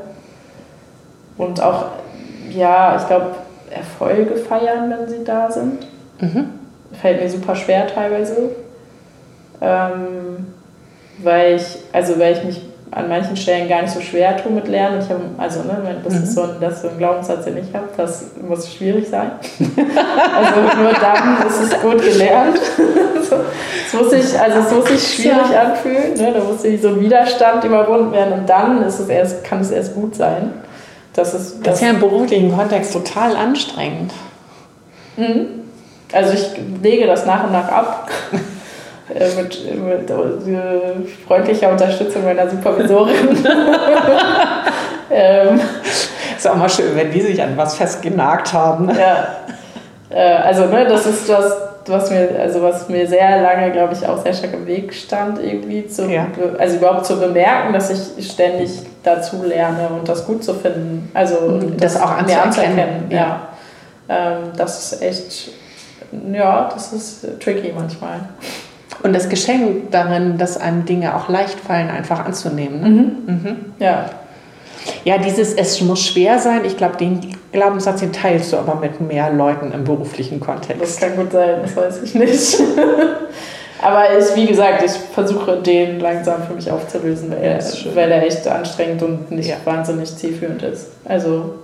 Und 1.37 1.61
auch, 1.63 1.87
ja, 2.51 2.97
ich 2.97 3.07
glaube, 3.07 3.27
Erfolge 3.71 4.37
feiern, 4.37 4.91
wenn 4.91 5.09
sie 5.09 5.25
da 5.25 5.51
sind. 5.51 5.87
Mhm. 6.21 6.51
Fällt 7.01 7.21
mir 7.21 7.29
super 7.29 7.55
schwer 7.55 7.87
teilweise. 7.87 8.51
Ähm, 9.61 10.55
weil 11.19 11.57
ich, 11.57 11.79
also 11.93 12.19
weil 12.19 12.35
ich 12.35 12.45
mich 12.45 12.63
an 12.91 13.09
manchen 13.09 13.37
Stellen 13.37 13.69
gar 13.69 13.83
nicht 13.83 13.93
so 13.93 14.01
schwer 14.01 14.37
tue 14.37 14.53
mit 14.53 14.69
Lernen. 14.69 15.01
Ich 15.03 15.11
habe, 15.11 15.21
also 15.39 15.61
ne, 15.61 15.97
das, 16.05 16.15
mhm. 16.15 16.23
ist 16.23 16.35
so 16.35 16.43
ein, 16.43 16.51
das 16.61 16.75
ist 16.75 16.83
so 16.83 16.89
ein 16.89 16.99
Glaubenssatz, 16.99 17.45
den 17.45 17.59
ich 17.59 17.75
habe, 17.75 17.89
das 17.97 18.27
muss 18.47 18.73
schwierig 18.73 19.09
sein. 19.09 19.33
also 19.59 20.81
nur 20.81 20.93
dann 20.93 21.47
ist 21.47 21.61
es 21.61 21.81
gut 21.81 22.03
gelernt. 22.03 22.59
Es 23.87 23.93
muss 23.93 24.11
sich, 24.11 24.41
also 24.41 24.59
es 24.61 24.73
muss 24.73 24.89
sich 24.89 25.15
schwierig 25.15 25.51
ja. 25.53 25.63
anfühlen, 25.63 26.15
ne? 26.15 26.33
da 26.33 26.43
muss 26.43 26.63
sich 26.63 26.81
so 26.81 26.89
ein 26.89 27.01
Widerstand 27.01 27.63
überwunden 27.65 28.13
werden 28.13 28.41
und 28.41 28.49
dann 28.49 28.83
ist 28.83 28.99
es 28.99 29.09
erst, 29.09 29.45
kann 29.45 29.61
es 29.61 29.71
erst 29.71 29.95
gut 29.95 30.15
sein. 30.15 30.53
Das 31.13 31.35
ist, 31.35 31.59
das, 31.59 31.63
das 31.63 31.75
ist 31.77 31.83
ja 31.83 31.91
im 31.91 32.01
beruflichen 32.01 32.55
Kontext 32.55 32.93
total 32.93 33.37
anstrengend. 33.37 34.13
Mhm. 35.17 35.47
Also 36.13 36.35
ich 36.35 36.51
lege 36.83 37.07
das 37.07 37.27
nach 37.27 37.45
und 37.45 37.53
nach 37.53 37.69
ab. 37.69 38.11
Äh, 39.15 39.41
mit, 39.41 39.75
mit 39.77 40.11
äh, 40.11 41.07
freundlicher 41.27 41.71
Unterstützung 41.71 42.25
meiner 42.25 42.51
Supervisorin. 42.51 43.15
ähm, 45.11 45.61
ist 46.37 46.49
auch 46.49 46.57
mal 46.57 46.69
schön, 46.69 46.97
wenn 46.97 47.11
die 47.13 47.21
sich 47.21 47.41
an 47.41 47.57
was 47.57 47.77
festgenagt 47.77 48.53
haben. 48.53 48.91
Ja. 48.91 49.29
Äh, 50.11 50.43
also, 50.43 50.67
ne, 50.67 50.87
das 50.87 51.07
ist 51.07 51.29
das, 51.29 51.57
was 51.87 52.11
mir, 52.11 52.31
also 52.41 52.63
was 52.63 52.89
mir 52.89 53.07
sehr 53.07 53.43
lange, 53.43 53.71
glaube 53.71 53.95
ich, 53.95 54.05
auch 54.07 54.21
sehr 54.23 54.33
stark 54.33 54.55
im 54.55 54.67
Weg 54.67 54.93
stand, 54.93 55.39
irgendwie 55.39 55.87
zu, 55.87 56.07
ja. 56.11 56.27
also 56.59 56.77
überhaupt 56.77 57.07
zu 57.07 57.21
bemerken, 57.21 57.73
dass 57.73 57.91
ich 57.91 58.29
ständig 58.29 58.71
dazu 59.05 59.45
lerne 59.45 59.89
und 59.89 60.09
das 60.09 60.27
gut 60.27 60.43
zu 60.43 60.55
finden. 60.55 61.11
Also 61.15 61.61
das, 61.79 61.95
das 61.95 62.03
auch 62.03 62.11
anzuerkennen. 62.11 63.07
Ja. 63.09 63.17
ja. 63.17 63.49
Ähm, 64.09 64.39
das 64.57 64.93
ist 64.93 65.03
echt 65.03 65.51
ja, 66.33 66.69
das 66.73 66.93
ist 66.93 67.27
tricky 67.41 67.73
manchmal. 67.73 68.21
Und 69.07 69.13
das 69.13 69.29
Geschenk 69.29 69.93
darin, 69.93 70.37
dass 70.37 70.57
einem 70.57 70.85
Dinge 70.85 71.15
auch 71.15 71.29
leicht 71.29 71.61
fallen, 71.61 71.91
einfach 71.91 72.25
anzunehmen. 72.25 72.81
Ne? 72.81 72.89
Mhm. 72.89 73.13
Mhm. 73.27 73.57
Ja. 73.79 74.11
Ja, 75.05 75.19
dieses 75.19 75.55
Es 75.55 75.81
muss 75.81 76.05
schwer 76.05 76.41
sein, 76.41 76.65
ich 76.65 76.77
glaube, 76.77 76.97
den 76.97 77.21
Glaubenssatz, 77.53 78.01
den 78.01 78.13
teilst 78.13 78.53
du 78.53 78.57
aber 78.57 78.75
mit 78.75 79.01
mehr 79.01 79.33
Leuten 79.33 79.71
im 79.71 79.85
beruflichen 79.85 80.41
Kontext. 80.41 80.83
Das 80.83 80.97
kann 80.97 81.15
gut 81.15 81.31
sein, 81.31 81.61
das 81.63 81.77
weiß 81.77 82.03
ich 82.03 82.15
nicht. 82.17 82.61
aber 83.83 84.19
ich, 84.19 84.35
wie 84.35 84.47
gesagt, 84.47 84.83
ich 84.85 84.91
versuche 84.91 85.59
den 85.59 86.01
langsam 86.01 86.43
für 86.43 86.55
mich 86.55 86.69
aufzulösen, 86.69 87.31
weil, 87.31 87.45
er, 87.45 87.65
weil 87.95 88.11
er 88.11 88.27
echt 88.27 88.49
anstrengend 88.49 89.05
und 89.05 89.31
nicht 89.31 89.51
ja. 89.51 89.57
wahnsinnig 89.65 90.17
zielführend 90.17 90.65
ist. 90.65 90.89
Also 91.05 91.55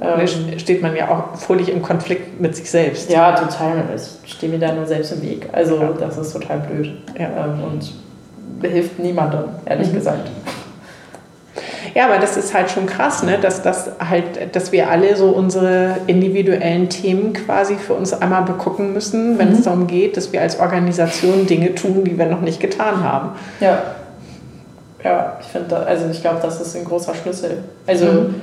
ähm, 0.00 0.58
steht 0.58 0.82
man 0.82 0.94
ja 0.94 1.08
auch 1.08 1.38
völlig 1.38 1.70
im 1.70 1.82
Konflikt 1.82 2.40
mit 2.40 2.54
sich 2.54 2.70
selbst. 2.70 3.10
Ja, 3.10 3.32
total. 3.32 3.84
Ich 4.24 4.32
stehe 4.32 4.52
mir 4.52 4.58
da 4.58 4.72
nur 4.72 4.86
selbst 4.86 5.12
im 5.12 5.22
Weg. 5.22 5.48
Also 5.52 5.76
ja. 5.76 5.92
das 5.98 6.18
ist 6.18 6.32
total 6.32 6.58
blöd. 6.60 6.92
Ja. 7.18 7.46
Ähm, 7.46 7.62
und 7.62 7.92
hilft 8.62 8.98
niemandem, 8.98 9.44
ehrlich 9.64 9.90
mhm. 9.90 9.96
gesagt. 9.96 10.30
Ja, 11.94 12.06
aber 12.10 12.18
das 12.18 12.36
ist 12.36 12.52
halt 12.52 12.70
schon 12.70 12.84
krass, 12.84 13.22
ne? 13.22 13.38
dass, 13.40 13.62
das 13.62 13.90
halt, 13.98 14.54
dass 14.54 14.70
wir 14.70 14.90
alle 14.90 15.16
so 15.16 15.28
unsere 15.28 15.96
individuellen 16.06 16.90
Themen 16.90 17.32
quasi 17.32 17.76
für 17.76 17.94
uns 17.94 18.12
einmal 18.12 18.42
begucken 18.42 18.92
müssen, 18.92 19.38
wenn 19.38 19.48
mhm. 19.48 19.54
es 19.54 19.62
darum 19.62 19.86
geht, 19.86 20.18
dass 20.18 20.30
wir 20.30 20.42
als 20.42 20.60
Organisation 20.60 21.46
Dinge 21.46 21.74
tun, 21.74 22.04
die 22.04 22.18
wir 22.18 22.26
noch 22.26 22.42
nicht 22.42 22.60
getan 22.60 23.02
haben. 23.02 23.30
Ja. 23.60 23.82
Ja, 25.02 25.38
ich 25.40 25.46
finde, 25.46 25.76
also 25.76 26.06
ich 26.10 26.20
glaube, 26.20 26.38
das 26.42 26.60
ist 26.60 26.76
ein 26.76 26.84
großer 26.84 27.14
Schlüssel. 27.14 27.64
Also 27.86 28.06
mhm. 28.06 28.42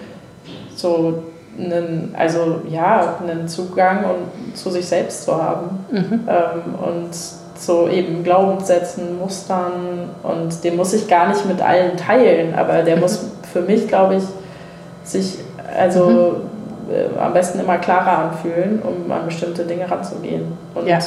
so 0.76 1.24
einen, 1.58 2.16
also 2.18 2.62
ja, 2.70 3.16
einen 3.22 3.48
Zugang 3.48 4.06
und 4.06 4.58
zu 4.58 4.70
sich 4.70 4.86
selbst 4.88 5.24
zu 5.24 5.42
haben. 5.42 5.86
Mhm. 5.92 6.28
Ähm, 6.28 6.76
und 6.76 7.10
so 7.56 7.88
eben 7.88 8.24
Glaubenssätzen, 8.24 9.20
Mustern 9.20 10.10
und 10.24 10.64
den 10.64 10.76
muss 10.76 10.94
ich 10.94 11.08
gar 11.08 11.30
nicht 11.30 11.46
mit 11.46 11.62
allen 11.62 11.96
teilen, 11.98 12.56
aber 12.56 12.82
der 12.82 12.96
mhm. 12.96 13.02
muss 13.04 13.26
für 13.52 13.62
mich, 13.62 13.88
glaube 13.88 14.16
ich, 14.16 14.24
sich 15.04 15.38
also 15.78 16.06
mhm. 16.06 16.94
äh, 16.94 17.20
am 17.20 17.34
besten 17.34 17.60
immer 17.60 17.78
klarer 17.78 18.30
anfühlen, 18.30 18.82
um 18.82 19.12
an 19.12 19.26
bestimmte 19.26 19.64
Dinge 19.64 19.90
ranzugehen. 19.90 20.58
Und 20.74 20.88
ja. 20.88 21.00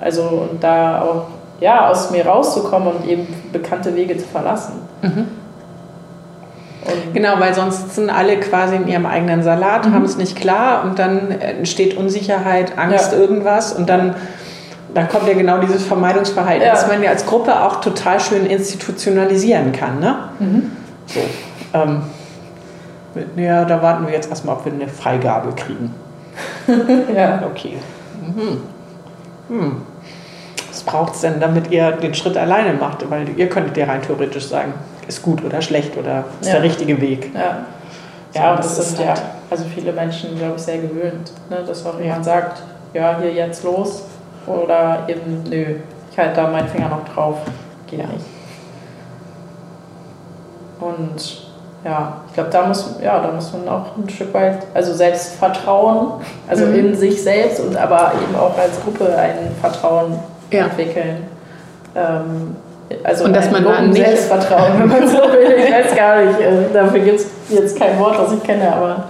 also 0.00 0.22
und 0.22 0.62
da 0.62 1.02
auch 1.02 1.26
ja, 1.60 1.88
aus 1.88 2.10
mir 2.10 2.26
rauszukommen 2.26 2.88
und 2.88 3.06
eben 3.06 3.26
bekannte 3.52 3.94
Wege 3.94 4.16
zu 4.16 4.26
verlassen. 4.26 4.74
Mhm. 5.00 5.28
Und 6.84 7.14
genau, 7.14 7.38
weil 7.38 7.54
sonst 7.54 7.94
sind 7.94 8.10
alle 8.10 8.38
quasi 8.40 8.76
in 8.76 8.88
ihrem 8.88 9.06
eigenen 9.06 9.42
Salat, 9.42 9.86
mhm. 9.86 9.94
haben 9.94 10.04
es 10.04 10.16
nicht 10.16 10.36
klar 10.36 10.84
und 10.84 10.98
dann 10.98 11.30
entsteht 11.30 11.96
Unsicherheit, 11.96 12.76
Angst, 12.76 13.12
ja. 13.12 13.18
irgendwas 13.18 13.72
und 13.72 13.88
dann 13.88 14.16
da 14.94 15.04
kommt 15.04 15.26
ja 15.26 15.34
genau 15.34 15.58
dieses 15.58 15.86
Vermeidungsverhalten, 15.86 16.66
Ja. 16.66 16.72
das 16.72 16.86
man 16.86 17.02
ja 17.02 17.10
als 17.10 17.24
Gruppe 17.24 17.62
auch 17.62 17.80
total 17.80 18.20
schön 18.20 18.46
institutionalisieren 18.46 19.72
kann. 19.72 20.00
Ne? 20.00 20.16
So, 21.06 21.20
ähm, 21.72 22.02
ja, 23.36 23.64
da 23.64 23.82
warten 23.82 24.06
wir 24.06 24.12
jetzt 24.12 24.28
erstmal, 24.28 24.56
ob 24.56 24.64
wir 24.64 24.72
eine 24.72 24.88
Freigabe 24.88 25.52
kriegen. 25.54 25.94
Ja. 27.14 27.42
Okay. 27.50 27.76
Mhm. 28.20 28.60
Hm. 29.48 29.76
Was 30.70 30.82
braucht 30.82 31.14
es 31.14 31.20
denn, 31.20 31.38
damit 31.40 31.70
ihr 31.70 31.92
den 31.92 32.14
Schritt 32.14 32.38
alleine 32.38 32.72
macht? 32.72 33.08
Weil 33.10 33.28
ihr 33.36 33.48
könntet 33.50 33.76
ja 33.76 33.84
rein 33.84 34.00
theoretisch 34.00 34.46
sagen, 34.46 34.72
ist 35.08 35.22
gut 35.22 35.44
oder 35.44 35.60
schlecht 35.62 35.96
oder 35.96 36.24
ist 36.40 36.48
Ja. 36.48 36.54
der 36.54 36.62
richtige 36.62 37.00
Weg. 37.00 37.30
Ja. 37.34 37.58
So, 38.32 38.38
Ja, 38.40 38.50
und 38.52 38.58
das 38.60 38.76
das 38.76 38.86
ist 38.90 38.98
halt- 38.98 39.18
ja 39.18 39.24
also 39.50 39.64
viele 39.64 39.92
Menschen, 39.92 40.38
glaube 40.38 40.54
ich, 40.56 40.62
sehr 40.62 40.78
gewöhnt, 40.78 41.30
ne, 41.50 41.58
dass 41.66 41.84
auch 41.84 42.00
jemand 42.00 42.24
sagt, 42.24 42.62
ja, 42.94 43.18
hier 43.20 43.32
jetzt 43.32 43.62
los 43.64 44.04
oder 44.46 45.00
eben, 45.08 45.42
nö, 45.46 45.74
ich 46.10 46.18
halte 46.18 46.36
da 46.36 46.48
meinen 46.48 46.68
Finger 46.68 46.88
noch 46.88 47.04
drauf, 47.14 47.36
geht 47.86 48.00
Ja. 48.00 48.06
nicht. 48.06 48.24
Und 50.80 51.42
ja, 51.84 52.22
ich 52.28 52.34
glaube, 52.34 52.50
da 52.50 52.66
muss, 52.66 52.96
ja, 53.02 53.18
da 53.20 53.30
muss 53.32 53.52
man 53.52 53.68
auch 53.68 53.96
ein 53.96 54.08
Stück 54.08 54.32
weit, 54.34 54.58
also 54.74 54.92
Selbstvertrauen, 54.94 56.12
also 56.48 56.66
Mhm. 56.66 56.74
in 56.74 56.94
sich 56.96 57.22
selbst 57.22 57.60
und 57.60 57.76
aber 57.76 58.12
eben 58.22 58.34
auch 58.36 58.56
als 58.56 58.80
Gruppe 58.82 59.14
ein 59.16 59.54
Vertrauen 59.60 60.18
Ja. 60.50 60.64
entwickeln. 60.64 61.26
Ähm, 61.94 62.56
also 63.04 63.24
Und 63.24 63.34
dass 63.34 63.50
man 63.50 63.64
dann 63.64 63.90
nicht- 63.90 64.04
Selbstvertrauen, 64.04 64.72
wenn 64.78 64.88
man 64.88 65.06
so 65.08 65.16
will. 65.32 65.54
Ich 65.64 65.72
weiß 65.72 65.94
gar 65.96 66.22
nicht, 66.24 66.40
äh, 66.40 66.72
dafür 66.72 67.00
gibt 67.00 67.20
es 67.20 67.26
jetzt 67.48 67.78
kein 67.78 67.98
Wort, 67.98 68.18
das 68.18 68.32
ich 68.32 68.42
kenne, 68.42 68.72
aber 68.74 69.04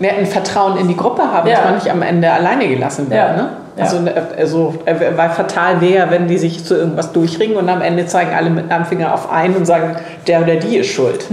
Wir 0.00 0.12
ein 0.12 0.26
Vertrauen 0.26 0.76
in 0.78 0.86
die 0.88 0.96
Gruppe 0.96 1.22
haben, 1.22 1.48
Ja. 1.48 1.56
dass 1.56 1.64
man 1.64 1.74
nicht 1.74 1.90
am 1.90 2.02
Ende 2.02 2.30
alleine 2.30 2.68
gelassen 2.68 3.10
wird. 3.10 3.18
Ja. 3.18 3.32
Ne? 3.32 3.48
Ja. 3.76 3.84
Also, 3.84 3.98
also, 4.36 4.74
weil 5.16 5.30
fatal 5.30 5.80
wäre, 5.80 6.10
wenn 6.10 6.26
die 6.28 6.38
sich 6.38 6.64
zu 6.64 6.76
irgendwas 6.76 7.12
durchringen 7.12 7.56
und 7.56 7.68
am 7.68 7.80
Ende 7.82 8.06
zeigen 8.06 8.30
alle 8.34 8.50
mit 8.50 8.70
einem 8.70 8.84
Finger 8.84 9.12
auf 9.14 9.30
einen 9.32 9.56
und 9.56 9.66
sagen, 9.66 9.96
der 10.26 10.42
oder 10.42 10.56
die 10.56 10.78
ist 10.78 10.88
schuld. 10.90 11.24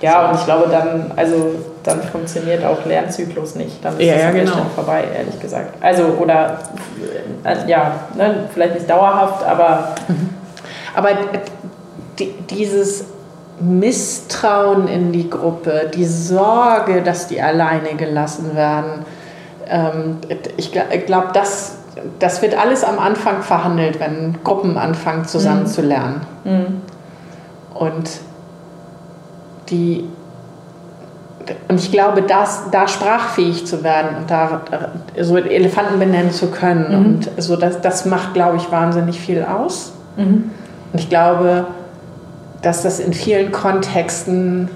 ja, 0.00 0.28
und 0.28 0.38
ich 0.38 0.44
glaube, 0.44 0.68
dann, 0.70 1.12
also, 1.16 1.54
dann 1.82 2.02
funktioniert 2.02 2.64
auch 2.64 2.84
Lernzyklus 2.86 3.54
nicht. 3.54 3.82
Dann 3.84 3.94
ist 3.98 4.06
Ja, 4.06 4.14
es 4.14 4.22
ja, 4.22 4.30
genau. 4.30 4.52
Vorbei, 4.74 5.04
ehrlich 5.16 5.38
gesagt. 5.40 5.74
Also, 5.82 6.04
oder, 6.20 6.58
ja, 7.66 7.92
ne, 8.16 8.34
vielleicht 8.52 8.74
nicht 8.74 8.88
dauerhaft, 8.88 9.44
aber 9.46 9.94
Aber 10.94 11.10
die, 12.18 12.32
dieses 12.50 13.04
Misstrauen 13.60 14.88
in 14.88 15.12
die 15.12 15.30
Gruppe, 15.30 15.90
die 15.94 16.04
Sorge, 16.04 17.02
dass 17.02 17.28
die 17.28 17.40
alleine 17.40 17.94
gelassen 17.94 18.54
werden, 18.54 19.04
ähm, 19.66 20.18
ich 20.56 20.72
glaube, 20.72 21.28
das, 21.32 21.76
das 22.18 22.42
wird 22.42 22.58
alles 22.58 22.84
am 22.84 22.98
Anfang 22.98 23.42
verhandelt, 23.42 24.00
wenn 24.00 24.38
Gruppen 24.44 24.76
anfangen 24.76 25.24
zusammen 25.24 25.66
zu 25.66 25.82
lernen. 25.82 26.20
Mhm. 26.44 26.82
Und 27.74 28.10
die 29.70 30.04
und 31.68 31.78
ich 31.78 31.92
glaube, 31.92 32.22
das, 32.22 32.70
da 32.70 32.88
sprachfähig 32.88 33.66
zu 33.66 33.84
werden 33.84 34.16
und 34.16 34.30
da 34.30 34.62
so 35.20 35.36
Elefanten 35.36 35.98
benennen 35.98 36.30
zu 36.30 36.46
können 36.46 36.88
Mhm. 36.88 37.06
und 37.06 37.30
so, 37.36 37.56
das, 37.56 37.80
das 37.80 38.06
macht, 38.06 38.34
glaube 38.34 38.56
ich, 38.56 38.70
wahnsinnig 38.70 39.20
viel 39.20 39.44
aus. 39.44 39.92
Mhm. 40.16 40.50
Und 40.94 41.00
ich 41.00 41.08
glaube, 41.08 41.66
dass 42.62 42.82
das 42.82 43.00
in 43.00 43.12
vielen 43.12 43.50
Kontexten, 43.50 44.70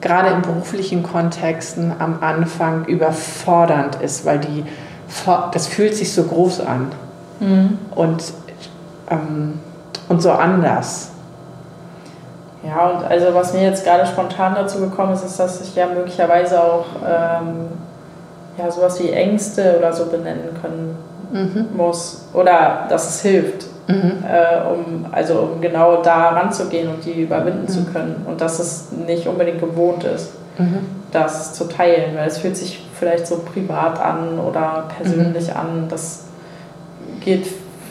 gerade 0.00 0.30
in 0.30 0.40
beruflichen 0.40 1.02
Kontexten, 1.02 1.92
am 1.98 2.22
Anfang 2.22 2.86
überfordernd 2.86 3.96
ist, 3.96 4.24
weil 4.24 4.38
die, 4.38 4.64
das 5.52 5.66
fühlt 5.66 5.94
sich 5.94 6.12
so 6.14 6.24
groß 6.24 6.60
an 6.60 6.90
Mhm. 7.38 7.76
und, 7.94 8.32
ähm, 9.10 9.60
und 10.08 10.22
so 10.22 10.30
anders. 10.32 11.10
Ja, 12.66 12.88
und 12.88 13.04
also 13.04 13.34
was 13.34 13.52
mir 13.52 13.62
jetzt 13.62 13.84
gerade 13.84 14.06
spontan 14.06 14.54
dazu 14.54 14.80
gekommen 14.80 15.12
ist, 15.12 15.22
ist, 15.22 15.38
dass 15.38 15.60
ich 15.60 15.76
ja 15.76 15.84
möglicherweise 15.86 16.64
auch 16.64 16.86
ähm, 17.06 17.66
ja, 18.56 18.70
sowas 18.70 18.98
wie 19.00 19.10
Ängste 19.10 19.76
oder 19.78 19.92
so 19.92 20.06
benennen 20.06 20.48
können 20.62 20.96
muss. 21.76 22.24
Oder 22.32 22.86
dass 22.88 23.06
es 23.10 23.20
hilft, 23.20 23.66
Mhm. 23.88 24.24
äh, 24.28 24.68
um, 24.68 25.06
also 25.12 25.38
um 25.40 25.60
genau 25.60 26.02
da 26.02 26.30
ranzugehen 26.30 26.88
und 26.88 27.04
die 27.04 27.22
überwinden 27.22 27.68
zu 27.68 27.84
können. 27.84 28.26
Und 28.28 28.40
dass 28.40 28.58
es 28.58 28.88
nicht 29.06 29.26
unbedingt 29.26 29.60
gewohnt 29.60 30.04
ist, 30.04 30.32
Mhm. 30.58 30.78
das 31.12 31.52
zu 31.54 31.64
teilen, 31.68 32.16
weil 32.16 32.26
es 32.28 32.38
fühlt 32.38 32.56
sich 32.56 32.82
vielleicht 32.98 33.26
so 33.26 33.38
privat 33.40 34.00
an 34.00 34.38
oder 34.40 34.84
persönlich 34.96 35.54
an. 35.54 35.86
Das 35.90 36.24
geht 37.24 37.46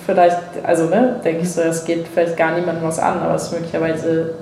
vielleicht, 0.05 0.39
also 0.63 0.85
ne, 0.85 1.17
denke 1.23 1.43
ich 1.43 1.51
so, 1.53 1.61
es 1.61 1.85
geht 1.85 2.07
vielleicht 2.07 2.35
gar 2.37 2.55
niemandem 2.57 2.83
was 2.87 2.97
an, 2.99 3.19
aber 3.21 3.35
es 3.35 3.43
ist 3.43 3.51
möglicherweise 3.53 4.33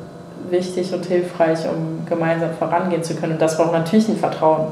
wichtig 0.50 0.94
und 0.94 1.06
hilfreich, 1.06 1.60
um 1.70 2.06
gemeinsam 2.08 2.52
vorangehen 2.58 3.04
zu 3.04 3.16
können. 3.16 3.34
Und 3.34 3.42
das 3.42 3.58
braucht 3.58 3.74
natürlich 3.74 4.08
ein 4.10 4.18
Vertrauen. 4.18 4.68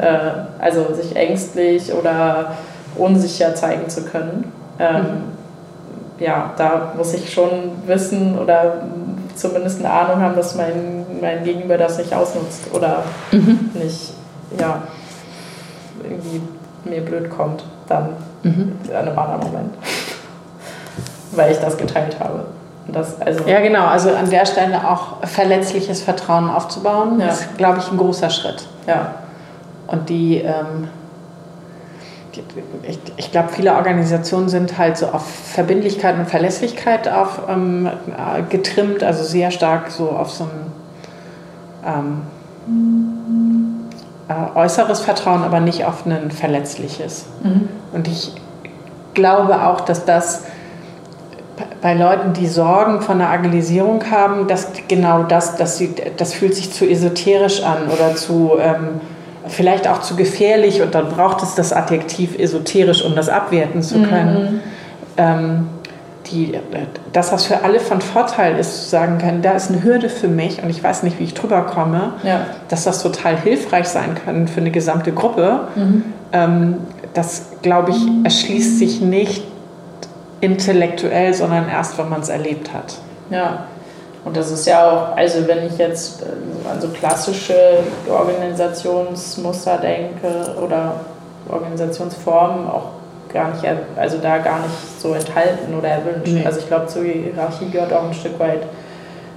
Äh, 0.00 0.62
also 0.62 0.92
sich 0.94 1.14
ängstlich 1.14 1.92
oder 1.92 2.52
unsicher 2.96 3.54
zeigen 3.54 3.88
zu 3.88 4.04
können. 4.04 4.52
Ähm, 4.78 5.37
Ja, 6.18 6.52
da 6.56 6.92
muss 6.96 7.14
ich 7.14 7.32
schon 7.32 7.72
wissen 7.86 8.38
oder 8.38 8.74
zumindest 9.36 9.78
eine 9.84 9.90
Ahnung 9.92 10.20
haben, 10.20 10.34
dass 10.36 10.54
mein, 10.56 11.06
mein 11.20 11.44
Gegenüber 11.44 11.78
das 11.78 11.98
nicht 11.98 12.12
ausnutzt 12.12 12.62
oder 12.72 13.04
nicht, 13.74 14.12
ja, 14.58 14.82
irgendwie 16.02 16.40
mir 16.84 17.00
blöd 17.04 17.30
kommt, 17.30 17.64
dann 17.88 18.10
Mhm. 18.42 18.78
an 18.90 18.96
einem 19.08 19.18
anderen 19.18 19.40
Moment. 19.52 19.74
Weil 21.32 21.50
ich 21.52 21.58
das 21.58 21.76
geteilt 21.76 22.18
habe. 22.20 22.44
Das, 22.86 23.20
also, 23.20 23.44
Ja, 23.46 23.60
genau. 23.60 23.84
Also 23.86 24.10
an 24.14 24.30
der 24.30 24.46
Stelle 24.46 24.88
auch 24.88 25.16
verletzliches 25.26 26.02
Vertrauen 26.02 26.48
aufzubauen, 26.48 27.20
Ja. 27.20 27.28
ist, 27.28 27.56
glaube 27.58 27.78
ich, 27.80 27.90
ein 27.90 27.98
großer 27.98 28.30
Schritt. 28.30 28.66
ja. 28.86 29.12
Und 29.88 30.08
die, 30.08 30.36
ähm, 30.38 30.86
die 30.86 30.88
ich, 32.82 32.98
ich 33.16 33.32
glaube, 33.32 33.48
viele 33.50 33.74
Organisationen 33.74 34.48
sind 34.48 34.78
halt 34.78 34.96
so 34.96 35.06
auf 35.06 35.26
Verbindlichkeit 35.26 36.18
und 36.18 36.28
Verlässlichkeit 36.28 37.08
auf, 37.08 37.42
ähm, 37.48 37.86
äh, 37.86 38.42
getrimmt, 38.48 39.02
also 39.02 39.24
sehr 39.24 39.50
stark 39.50 39.90
so 39.90 40.10
auf 40.10 40.30
so 40.30 40.44
ein 40.44 40.72
ähm, 41.86 42.22
äh, 44.28 44.58
äußeres 44.58 45.00
Vertrauen, 45.00 45.42
aber 45.42 45.60
nicht 45.60 45.84
auf 45.84 46.06
ein 46.06 46.30
verletzliches. 46.30 47.26
Mhm. 47.42 47.68
Und 47.92 48.08
ich 48.08 48.32
glaube 49.14 49.62
auch, 49.62 49.80
dass 49.80 50.04
das 50.04 50.44
bei 51.80 51.94
Leuten, 51.94 52.32
die 52.32 52.46
Sorgen 52.46 53.00
von 53.00 53.18
der 53.18 53.30
Agilisierung 53.30 54.10
haben, 54.10 54.46
dass 54.46 54.68
genau 54.86 55.24
das, 55.24 55.56
dass 55.56 55.78
sie, 55.78 55.94
das 56.16 56.34
fühlt 56.34 56.54
sich 56.54 56.72
zu 56.72 56.88
esoterisch 56.88 57.62
an 57.62 57.88
oder 57.88 58.14
zu 58.14 58.52
ähm, 58.60 59.00
vielleicht 59.48 59.88
auch 59.88 60.00
zu 60.00 60.16
gefährlich 60.16 60.82
und 60.82 60.94
dann 60.94 61.08
braucht 61.08 61.42
es 61.42 61.54
das 61.54 61.72
Adjektiv 61.72 62.38
esoterisch, 62.38 63.04
um 63.04 63.14
das 63.16 63.28
abwerten 63.28 63.82
zu 63.82 64.02
können. 64.02 64.60
Ähm, 65.16 65.68
die, 66.30 66.52
dass 67.14 67.30
das 67.30 67.46
für 67.46 67.62
alle 67.64 67.80
von 67.80 68.00
Vorteil 68.02 68.58
ist, 68.58 68.84
zu 68.84 68.88
sagen 68.90 69.16
können, 69.18 69.40
da 69.40 69.52
ist 69.52 69.70
eine 69.70 69.82
Hürde 69.82 70.10
für 70.10 70.28
mich 70.28 70.62
und 70.62 70.68
ich 70.68 70.82
weiß 70.84 71.02
nicht, 71.02 71.18
wie 71.18 71.24
ich 71.24 71.32
drüber 71.34 71.62
komme, 71.62 72.12
Ja. 72.22 72.40
dass 72.68 72.84
das 72.84 73.02
total 73.02 73.36
hilfreich 73.40 73.88
sein 73.88 74.14
kann 74.24 74.46
für 74.46 74.60
eine 74.60 74.70
gesamte 74.70 75.12
Gruppe. 75.12 75.60
Mhm. 75.74 76.04
Ähm, 76.32 76.74
das, 77.14 77.46
glaube 77.62 77.92
ich, 77.92 77.96
erschließt 78.24 78.78
sich 78.78 79.00
nicht 79.00 79.42
intellektuell, 80.40 81.34
sondern 81.34 81.68
erst, 81.68 81.98
wenn 81.98 82.08
man 82.08 82.20
es 82.20 82.28
erlebt 82.28 82.72
hat. 82.72 82.96
Ja, 83.30 83.64
und 84.24 84.36
das 84.36 84.50
ist 84.50 84.66
ja 84.66 84.90
auch, 84.90 85.16
also 85.16 85.46
wenn 85.46 85.66
ich 85.66 85.78
jetzt 85.78 86.22
äh, 86.22 86.26
an 86.70 86.80
so 86.80 86.88
klassische 86.88 87.54
Organisationsmuster 88.10 89.78
denke 89.78 90.54
oder 90.62 90.94
Organisationsformen 91.48 92.68
auch 92.68 92.90
gar 93.32 93.50
nicht, 93.52 93.64
also 93.96 94.18
da 94.18 94.38
gar 94.38 94.60
nicht 94.60 95.00
so 95.00 95.12
enthalten 95.14 95.74
oder 95.76 95.88
erwünscht. 95.88 96.32
Nee. 96.32 96.44
Also 96.44 96.60
ich 96.60 96.66
glaube, 96.66 96.86
zur 96.86 97.04
Hierarchie 97.04 97.70
gehört 97.70 97.92
auch 97.92 98.04
ein 98.04 98.14
Stück 98.14 98.38
weit 98.38 98.62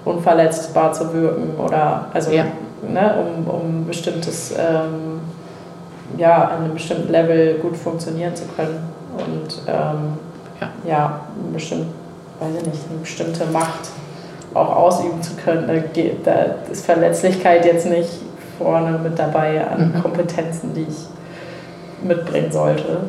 unverletzbar 0.05 0.93
zu 0.93 1.13
wirken 1.13 1.59
oder 1.59 2.05
also 2.13 2.31
Ja. 2.31 2.45
ne, 2.87 3.15
um, 3.19 3.47
um 3.47 3.85
bestimmtes, 3.85 4.51
ähm, 4.57 5.21
ja, 6.17 6.45
an 6.45 6.63
einem 6.63 6.73
bestimmten 6.73 7.11
Level 7.11 7.55
gut 7.55 7.77
funktionieren 7.77 8.35
zu 8.35 8.43
können. 8.55 8.89
Und 9.17 9.61
ähm, 9.67 10.17
Ja. 10.59 10.69
ja, 10.87 11.19
bestimmt, 11.53 11.87
weiß 12.39 12.49
ich 12.61 12.65
nicht, 12.67 12.79
eine 12.89 12.99
bestimmte 12.99 13.45
Macht 13.47 13.89
auch 14.53 14.75
ausüben 14.75 15.21
zu 15.21 15.35
können. 15.35 15.67
Da, 15.67 15.77
geht, 15.77 16.25
da 16.25 16.45
ist 16.71 16.85
Verletzlichkeit 16.85 17.65
jetzt 17.65 17.87
nicht 17.87 18.09
vorne 18.57 18.97
mit 18.99 19.17
dabei 19.17 19.65
an 19.67 19.93
Mhm. 19.95 20.01
Kompetenzen, 20.01 20.73
die 20.73 20.81
ich 20.81 22.07
mitbringen 22.07 22.51
sollte. 22.51 23.01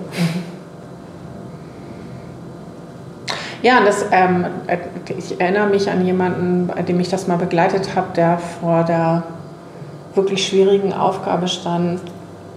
Ja, 3.62 3.80
das, 3.84 4.06
ähm, 4.10 4.44
äh, 4.66 4.78
ich 5.16 5.40
erinnere 5.40 5.68
mich 5.68 5.88
an 5.88 6.04
jemanden, 6.04 6.66
bei 6.66 6.82
dem 6.82 6.98
ich 6.98 7.08
das 7.08 7.28
mal 7.28 7.36
begleitet 7.38 7.94
habe, 7.94 8.08
der 8.16 8.38
vor 8.38 8.82
der 8.82 9.22
wirklich 10.14 10.46
schwierigen 10.46 10.92
Aufgabe 10.92 11.48
stand, 11.48 12.00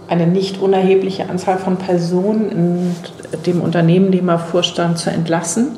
eine 0.08 0.28
nicht 0.28 0.60
unerhebliche 0.60 1.30
Anzahl 1.30 1.58
von 1.58 1.78
Personen 1.78 2.52
in 2.52 2.96
dem 3.46 3.62
Unternehmen, 3.62 4.12
dem 4.12 4.30
er 4.30 4.40
vorstand, 4.40 4.98
zu 4.98 5.10
entlassen. 5.10 5.78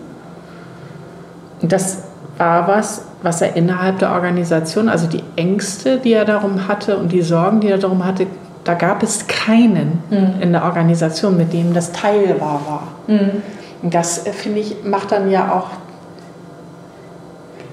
Das 1.61 2.03
war 2.37 2.67
was, 2.67 3.03
was 3.23 3.41
er 3.41 3.55
innerhalb 3.55 3.99
der 3.99 4.11
Organisation, 4.11 4.89
also 4.89 5.07
die 5.07 5.23
Ängste, 5.35 5.97
die 5.97 6.13
er 6.13 6.25
darum 6.25 6.67
hatte 6.67 6.97
und 6.97 7.11
die 7.11 7.21
Sorgen, 7.21 7.59
die 7.59 7.69
er 7.69 7.77
darum 7.77 8.05
hatte, 8.05 8.27
da 8.63 8.73
gab 8.73 9.01
es 9.01 9.27
keinen 9.27 10.03
mhm. 10.09 10.41
in 10.41 10.51
der 10.51 10.63
Organisation, 10.63 11.37
mit 11.37 11.53
dem 11.53 11.73
das 11.73 11.91
teilbar 11.91 12.61
war. 12.67 12.87
Mhm. 13.07 13.41
Und 13.81 13.93
das, 13.93 14.25
äh, 14.25 14.33
finde 14.33 14.59
ich, 14.59 14.83
macht 14.83 15.11
dann 15.11 15.31
ja 15.31 15.51
auch 15.51 15.67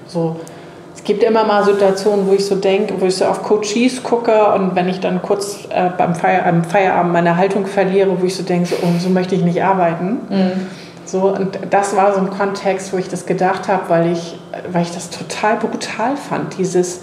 so. 0.07 0.37
Es 0.95 1.03
gibt 1.03 1.21
immer 1.21 1.43
mal 1.43 1.63
Situationen, 1.63 2.27
wo 2.27 2.33
ich 2.33 2.45
so 2.45 2.55
denke, 2.55 2.95
wo 2.99 3.05
ich 3.05 3.17
so 3.17 3.25
auf 3.25 3.43
Coaches 3.43 4.01
gucke 4.01 4.53
und 4.53 4.75
wenn 4.75 4.89
ich 4.89 4.99
dann 5.01 5.21
kurz 5.21 5.67
äh, 5.69 5.89
beim 5.95 6.15
Feier, 6.15 6.47
am 6.47 6.63
Feierabend 6.63 7.13
meine 7.13 7.37
Haltung 7.37 7.67
verliere, 7.67 8.19
wo 8.19 8.25
ich 8.25 8.35
so 8.35 8.41
denke, 8.41 8.69
so, 8.69 8.75
oh, 8.81 8.87
so 8.97 9.09
möchte 9.09 9.35
ich 9.35 9.43
nicht 9.43 9.61
arbeiten. 9.61 10.19
Mhm. 10.29 10.51
So, 11.05 11.27
und 11.33 11.59
das 11.69 11.95
war 11.95 12.13
so 12.13 12.19
ein 12.19 12.29
Kontext, 12.29 12.91
wo 12.91 12.97
ich 12.97 13.07
das 13.07 13.25
gedacht 13.25 13.67
habe, 13.67 13.89
weil 13.89 14.11
ich, 14.11 14.39
weil 14.71 14.81
ich 14.81 14.91
das 14.91 15.09
total 15.09 15.57
brutal 15.57 16.17
fand. 16.17 16.57
Dieses 16.57 17.01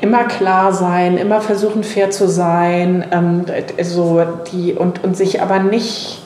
immer 0.00 0.24
klar 0.24 0.72
sein, 0.72 1.16
immer 1.16 1.40
versuchen 1.40 1.84
fair 1.84 2.10
zu 2.10 2.28
sein, 2.28 3.04
ähm, 3.12 3.44
so 3.82 4.22
die, 4.52 4.74
und, 4.74 5.02
und 5.04 5.16
sich 5.16 5.40
aber 5.40 5.58
nicht 5.60 6.22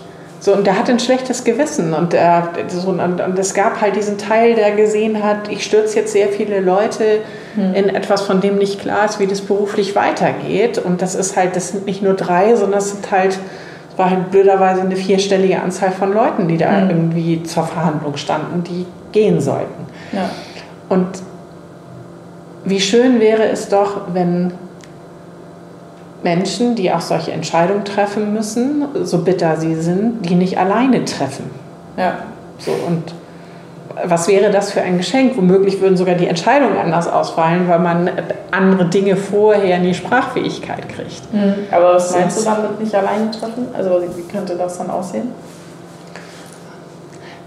so, 0.47 0.53
und 0.53 0.67
der 0.67 0.79
hat 0.79 0.89
ein 0.89 1.01
schlechtes 1.01 1.45
Gewissen 1.45 1.93
und, 1.93 2.15
äh, 2.15 2.43
so, 2.69 2.91
und, 2.91 3.01
und, 3.01 3.39
es 3.39 3.53
gab 3.53 3.81
halt 3.81 3.97
diesen 3.97 4.17
Teil, 4.17 4.55
der 4.55 4.73
gesehen 4.73 5.25
hat, 5.25 5.51
ich 5.51 5.65
stürze 5.65 5.97
jetzt 5.97 6.13
sehr 6.13 6.29
viele 6.29 6.61
Leute 6.61 7.21
hm. 7.55 7.75
in 7.75 7.89
etwas, 7.89 8.23
von 8.23 8.41
dem 8.41 8.57
nicht 8.57 8.81
klar 8.81 9.07
ist, 9.07 9.19
wie 9.19 9.27
das 9.27 9.41
beruflich 9.41 9.97
weitergeht. 9.97 10.79
Und 10.79 11.03
das 11.03 11.15
ist 11.15 11.37
halt, 11.37 11.57
das 11.57 11.71
sind 11.71 11.87
nicht 11.87 12.01
nur 12.01 12.15
drei, 12.15 12.55
sondern 12.55 12.79
es 12.79 12.91
sind 12.91 13.11
halt 13.11 13.39
war 13.97 14.11
halt 14.11 14.31
blöderweise 14.31 14.83
eine 14.83 14.97
vierstellige 14.97 15.61
Anzahl 15.61 15.91
von 15.91 16.13
Leuten, 16.13 16.49
die 16.49 16.59
da 16.59 16.81
mhm. 16.81 16.91
irgendwie 16.91 17.43
zur 17.43 17.65
Verhandlung 17.65 18.17
standen, 18.17 18.63
die 18.63 18.87
gehen 19.13 19.41
sollten. 19.41 19.87
Ja. 20.13 20.31
Und 20.89 21.07
wie 22.65 22.81
schön 22.81 23.21
wäre 23.21 23.45
es 23.45 23.69
doch, 23.69 24.03
wenn 24.13 24.53
Menschen, 26.23 26.75
die 26.75 26.91
auch 26.91 27.01
solche 27.01 27.33
Entscheidungen 27.33 27.85
treffen 27.85 28.33
müssen, 28.33 28.85
so 29.05 29.19
bitter 29.19 29.57
sie 29.57 29.77
sind, 29.77 30.29
die 30.29 30.35
nicht 30.35 30.59
alleine 30.59 31.05
treffen. 31.05 31.51
Ja. 31.97 32.19
So, 32.59 32.73
und 32.73 33.15
was 34.05 34.29
wäre 34.29 34.51
das 34.51 34.73
für 34.73 34.83
ein 34.83 34.99
Geschenk? 34.99 35.37
Womöglich 35.37 35.81
würden 35.81 35.97
sogar 35.97 36.15
die 36.15 36.27
Entscheidungen 36.27 36.77
anders 36.77 37.09
ausfallen, 37.09 37.69
weil 37.69 37.79
man 37.79 38.11
andere 38.51 38.87
Dinge 38.87 39.17
vorher 39.17 39.77
in 39.77 39.85
die 39.85 39.95
Sprachfähigkeit 39.95 40.89
kriegt. 40.89 41.33
Mhm. 41.33 41.55
Aber 41.71 41.95
was 41.95 42.13
meinst 42.13 42.41
du 42.41 42.45
damit 42.45 42.81
nicht 42.81 42.95
alleine 42.95 43.31
treffen? 43.31 43.69
Also 43.77 44.03
wie 44.15 44.23
könnte 44.23 44.57
das 44.57 44.79
dann 44.79 44.91
aussehen? 44.91 45.33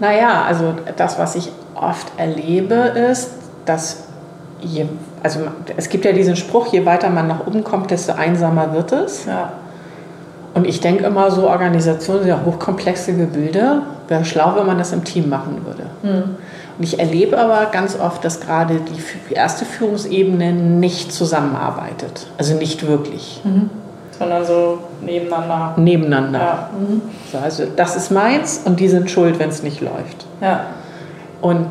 Naja, 0.00 0.44
also 0.46 0.74
das, 0.96 1.18
was 1.18 1.36
ich 1.36 1.52
oft 1.74 2.06
erlebe, 2.16 2.74
ist, 2.74 3.30
dass 3.66 4.04
je, 4.60 4.86
also 5.22 5.40
es 5.76 5.88
gibt 5.88 6.04
ja 6.04 6.12
diesen 6.12 6.36
Spruch, 6.36 6.72
je 6.72 6.86
weiter 6.86 7.10
man 7.10 7.28
nach 7.28 7.46
oben 7.46 7.62
kommt, 7.64 7.90
desto 7.90 8.12
einsamer 8.12 8.72
wird 8.72 8.92
es. 8.92 9.26
Ja. 9.26 9.52
Und 10.54 10.66
ich 10.66 10.80
denke 10.80 11.04
immer 11.04 11.30
so, 11.30 11.48
Organisationen 11.48 12.22
sind 12.22 12.30
ja 12.30 12.40
hochkomplexe 12.44 13.12
Gebilde. 13.12 13.82
Wäre 14.10 14.24
schlau, 14.24 14.56
wenn 14.56 14.66
man 14.66 14.76
das 14.76 14.92
im 14.92 15.04
Team 15.04 15.28
machen 15.28 15.64
würde. 15.64 15.84
Mhm. 16.02 16.34
Und 16.76 16.84
ich 16.84 16.98
erlebe 16.98 17.38
aber 17.38 17.66
ganz 17.70 17.96
oft, 17.96 18.24
dass 18.24 18.40
gerade 18.40 18.80
die 18.80 19.34
erste 19.34 19.64
Führungsebene 19.64 20.52
nicht 20.52 21.12
zusammenarbeitet. 21.12 22.26
Also 22.36 22.54
nicht 22.56 22.88
wirklich. 22.88 23.40
Mhm. 23.44 23.70
Sondern 24.18 24.44
so 24.44 24.78
nebeneinander. 25.00 25.74
Nebeneinander. 25.76 26.38
Ja. 26.40 26.70
Mhm. 26.76 27.02
So, 27.30 27.38
also 27.38 27.64
das 27.76 27.94
ist 27.94 28.10
meins 28.10 28.62
und 28.64 28.80
die 28.80 28.88
sind 28.88 29.08
schuld, 29.12 29.38
wenn 29.38 29.48
es 29.48 29.62
nicht 29.62 29.80
läuft. 29.80 30.26
Ja. 30.40 30.64
Und 31.40 31.68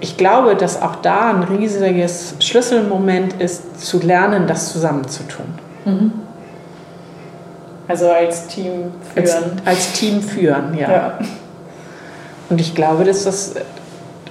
ich 0.00 0.16
glaube, 0.16 0.56
dass 0.56 0.82
auch 0.82 0.96
da 0.96 1.30
ein 1.30 1.44
riesiges 1.44 2.34
Schlüsselmoment 2.40 3.40
ist, 3.40 3.80
zu 3.86 4.00
lernen, 4.00 4.48
das 4.48 4.72
zusammenzutun. 4.72 5.46
Mhm. 5.84 6.12
Also 7.86 8.10
als 8.10 8.48
Team 8.48 8.90
führen. 9.14 9.26
Als, 9.26 9.36
als 9.64 9.92
Team 9.92 10.20
führen, 10.20 10.76
ja. 10.76 10.90
ja. 10.90 11.18
Und 12.48 12.60
ich 12.60 12.74
glaube, 12.74 13.04
dass 13.04 13.24
das 13.24 13.54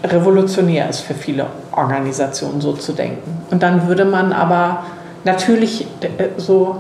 revolutionär 0.04 0.90
ist 0.90 1.02
für 1.02 1.14
viele 1.14 1.48
Organisationen, 1.72 2.62
so 2.62 2.74
zu 2.74 2.94
denken. 2.94 3.46
Und 3.52 3.64
dann 3.64 3.88
würde 3.88 4.06
man 4.06 4.34
aber 4.34 4.84
natürlich 5.24 5.88
äh, 6.02 6.30
so, 6.38 6.78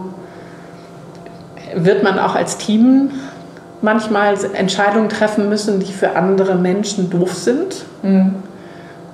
wird 1.75 2.03
man 2.03 2.19
auch 2.19 2.35
als 2.35 2.57
Team 2.57 3.11
manchmal 3.81 4.35
Entscheidungen 4.53 5.09
treffen 5.09 5.49
müssen, 5.49 5.79
die 5.79 5.91
für 5.91 6.15
andere 6.15 6.55
Menschen 6.55 7.09
doof 7.09 7.33
sind. 7.33 7.85
Mhm. 8.03 8.35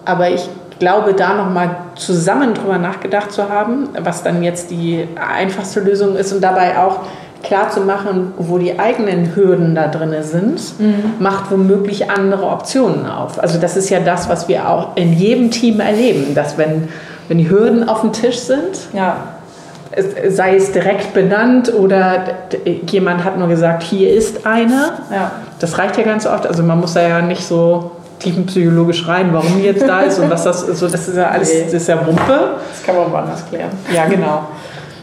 Aber 0.05 0.30
ich 0.30 0.49
glaube, 0.80 1.13
da 1.13 1.34
nochmal 1.34 1.76
zusammen 1.95 2.53
drüber 2.53 2.78
nachgedacht 2.78 3.32
zu 3.32 3.49
haben, 3.49 3.89
was 3.99 4.24
dann 4.24 4.43
jetzt 4.43 4.70
die 4.72 5.07
einfachste 5.15 5.80
Lösung 5.80 6.15
ist 6.15 6.32
und 6.34 6.41
dabei 6.41 6.78
auch 6.78 7.01
klar 7.43 7.69
zu 7.69 7.81
machen, 7.81 8.33
wo 8.38 8.57
die 8.57 8.79
eigenen 8.79 9.35
Hürden 9.35 9.75
da 9.75 9.88
drin 9.88 10.15
sind, 10.21 10.79
mhm. 10.79 11.13
macht 11.19 11.51
womöglich 11.51 12.09
andere 12.09 12.45
Optionen 12.45 13.05
auf. 13.05 13.41
Also 13.41 13.59
das 13.59 13.77
ist 13.77 13.89
ja 13.89 13.99
das, 13.99 14.29
was 14.29 14.47
wir 14.47 14.69
auch 14.69 14.95
in 14.95 15.13
jedem 15.13 15.51
Team 15.51 15.79
erleben, 15.79 16.35
dass 16.35 16.57
wenn, 16.57 16.89
wenn 17.27 17.38
die 17.38 17.49
Hürden 17.49 17.88
auf 17.88 18.01
dem 18.01 18.11
Tisch 18.11 18.39
sind, 18.39 18.77
ja. 18.93 19.17
sei 20.29 20.55
es 20.55 20.71
direkt 20.71 21.13
benannt 21.13 21.73
oder 21.73 22.23
jemand 22.89 23.23
hat 23.23 23.38
nur 23.38 23.47
gesagt, 23.47 23.83
hier 23.83 24.13
ist 24.13 24.45
eine, 24.45 24.93
ja. 25.11 25.31
das 25.59 25.77
reicht 25.77 25.97
ja 25.97 26.03
ganz 26.03 26.25
oft. 26.25 26.47
Also 26.47 26.63
man 26.63 26.79
muss 26.79 26.93
da 26.93 27.07
ja 27.07 27.21
nicht 27.21 27.45
so 27.45 27.91
tiefenpsychologisch 28.19 29.07
rein, 29.07 29.29
warum 29.31 29.57
die 29.57 29.65
jetzt 29.65 29.88
da 29.88 30.01
ist 30.01 30.19
und 30.19 30.29
was 30.29 30.43
das 30.43 30.63
ist. 30.63 30.79
So, 30.79 30.88
das 30.88 31.07
ist 31.07 31.17
ja 31.17 31.29
alles, 31.29 31.51
das 31.65 31.73
ist 31.73 31.88
ja 31.88 32.05
Wumpe. 32.05 32.55
Das 32.71 32.83
kann 32.83 32.95
man 32.95 33.11
woanders 33.11 33.47
klären. 33.47 33.69
Ja, 33.93 34.05
genau. 34.05 34.47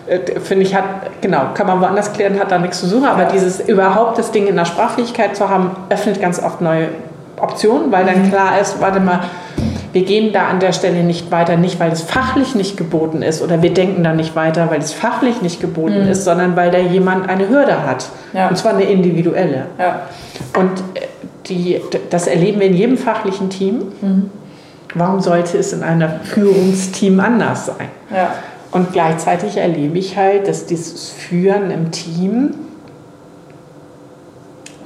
Äh, 0.07 0.41
finde 0.41 0.65
ich, 0.65 0.75
hat, 0.75 0.85
genau, 1.21 1.47
kann 1.55 1.67
man 1.67 1.81
woanders 1.81 2.13
klären, 2.13 2.39
hat 2.39 2.51
da 2.51 2.59
nichts 2.59 2.81
zu 2.81 2.87
suchen, 2.87 3.07
aber 3.07 3.25
dieses 3.25 3.61
überhaupt 3.61 4.19
das 4.19 4.33
Ding 4.33 4.47
in 4.47 4.57
der 4.57 4.67
Sprachfähigkeit 4.67 5.35
zu 5.35 5.49
haben, 5.49 5.71
öffnet 5.89 6.21
ganz 6.21 6.43
oft 6.43 6.61
neue 6.61 6.89
Optionen, 7.41 7.91
weil 7.91 8.05
dann 8.05 8.27
mhm. 8.27 8.31
klar 8.31 8.61
ist, 8.61 8.81
warte 8.81 9.01
mal, 9.01 9.21
wir 9.93 10.05
gehen 10.05 10.33
da 10.33 10.49
an 10.49 10.61
der 10.61 10.73
Stelle 10.73 11.05
nicht 11.05 11.31
weiter, 11.31 11.57
nicht 11.57 11.79
weil 11.79 11.93
es 11.93 12.03
fachlich 12.03 12.55
nicht 12.55 12.77
geboten 12.77 13.23
ist 13.23 13.43
oder 13.43 13.63
wir 13.63 13.73
denken 13.73 14.03
da 14.03 14.13
nicht 14.13 14.35
weiter, 14.35 14.69
weil 14.71 14.81
es 14.81 14.93
fachlich 14.93 15.41
nicht 15.41 15.61
geboten 15.61 16.05
mhm. 16.05 16.11
ist, 16.11 16.25
sondern 16.25 16.57
weil 16.57 16.71
da 16.71 16.79
jemand 16.79 17.29
eine 17.29 17.49
Hürde 17.49 17.87
hat. 17.87 18.09
Ja. 18.33 18.49
Und 18.49 18.59
zwar 18.59 18.75
eine 18.75 18.85
individuelle. 18.85 19.67
Ja. 19.79 20.03
Und 20.59 20.81
äh, 20.95 21.07
die, 21.47 21.81
das 22.11 22.27
erleben 22.27 22.61
wir 22.61 22.67
in 22.67 22.75
jedem 22.75 22.99
fachlichen 22.99 23.51
Team. 23.51 23.93
Mhm. 24.01 24.31
Warum 24.95 25.21
sollte 25.21 25.59
es 25.59 25.73
in 25.73 25.83
einem 25.83 26.11
Führungsteam 26.23 27.19
anders 27.21 27.67
sein? 27.67 27.89
Ja. 28.11 28.31
Und 28.75 28.93
gleichzeitig 28.93 29.57
erlebe 29.57 29.97
ich 29.99 30.17
halt, 30.17 30.49
dass 30.49 30.67
dieses 30.67 31.11
Führen 31.11 31.71
im 31.71 31.93
Team 31.93 32.55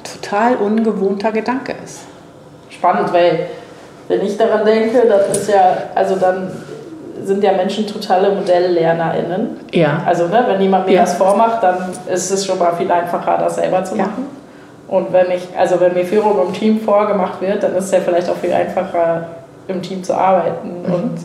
total 0.04 0.56
ungewohnter 0.56 1.32
Gedanke 1.32 1.74
ist. 1.82 2.00
Spannend, 2.68 3.10
weil 3.14 3.48
wenn 4.08 4.20
ich 4.26 4.36
daran 4.36 4.66
denke, 4.66 5.06
das 5.08 5.38
ist 5.38 5.48
ja, 5.48 5.74
also 5.94 6.16
dann 6.16 6.50
sind 7.24 7.42
ja 7.42 7.52
Menschen 7.52 7.86
totale 7.86 8.30
ModelllernerInnen. 8.34 9.60
Ja. 9.72 10.02
Also 10.04 10.26
ne, 10.28 10.44
wenn 10.46 10.60
jemand 10.60 10.86
mir 10.86 10.96
ja. 10.96 11.00
das 11.00 11.14
vormacht, 11.14 11.62
dann 11.62 11.90
ist 12.12 12.30
es 12.30 12.44
schon 12.44 12.58
mal 12.58 12.76
viel 12.76 12.92
einfacher, 12.92 13.38
das 13.38 13.54
selber 13.54 13.82
zu 13.84 13.96
machen. 13.96 14.26
Ja. 14.28 14.94
Und 14.96 15.12
wenn 15.14 15.30
ich, 15.30 15.48
also 15.56 15.80
wenn 15.80 15.94
mir 15.94 16.04
Führung 16.04 16.46
im 16.46 16.52
Team 16.52 16.80
vorgemacht 16.80 17.40
wird, 17.40 17.62
dann 17.62 17.74
ist 17.74 17.86
es 17.86 17.90
ja 17.90 18.00
vielleicht 18.00 18.28
auch 18.28 18.36
viel 18.36 18.52
einfacher, 18.52 19.28
im 19.66 19.80
Team 19.80 20.04
zu 20.04 20.12
arbeiten 20.12 20.82
mhm. 20.86 20.92
und 20.92 21.18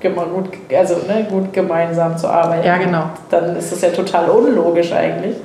gut, 0.00 0.50
also, 0.74 0.94
ne, 1.06 1.26
gut 1.28 1.52
gemeinsam 1.52 2.16
zu 2.16 2.28
arbeiten. 2.28 2.66
Ja, 2.66 2.78
genau. 2.78 3.04
Dann 3.30 3.56
ist 3.56 3.72
es 3.72 3.80
ja 3.82 3.90
total 3.90 4.30
unlogisch 4.30 4.92
eigentlich, 4.92 5.36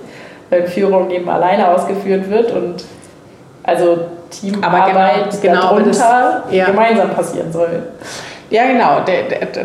wenn 0.49 0.68
Führung 0.68 1.10
eben 1.12 1.30
alleine 1.30 1.70
ausgeführt 1.70 2.30
wird 2.30 2.51
und 2.51 2.84
also 3.64 3.97
Teamarbeit 4.30 5.41
genau, 5.41 5.41
genau 5.41 5.62
darunter 5.62 5.89
das, 5.89 6.53
ja. 6.53 6.66
gemeinsam 6.66 7.10
passieren 7.12 7.51
soll. 7.51 7.84
Ja, 8.49 8.66
genau. 8.68 9.01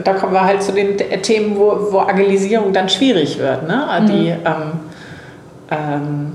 Da 0.02 0.14
kommen 0.14 0.32
wir 0.32 0.44
halt 0.44 0.62
zu 0.62 0.72
den 0.72 0.96
Themen, 0.96 1.56
wo, 1.56 1.92
wo 1.92 2.00
Agilisierung 2.00 2.72
dann 2.72 2.88
schwierig 2.88 3.38
wird. 3.38 3.68
Ne? 3.68 3.86
Mhm. 4.00 4.06
Die, 4.06 4.28
ähm, 4.28 4.72
ähm, 5.70 6.32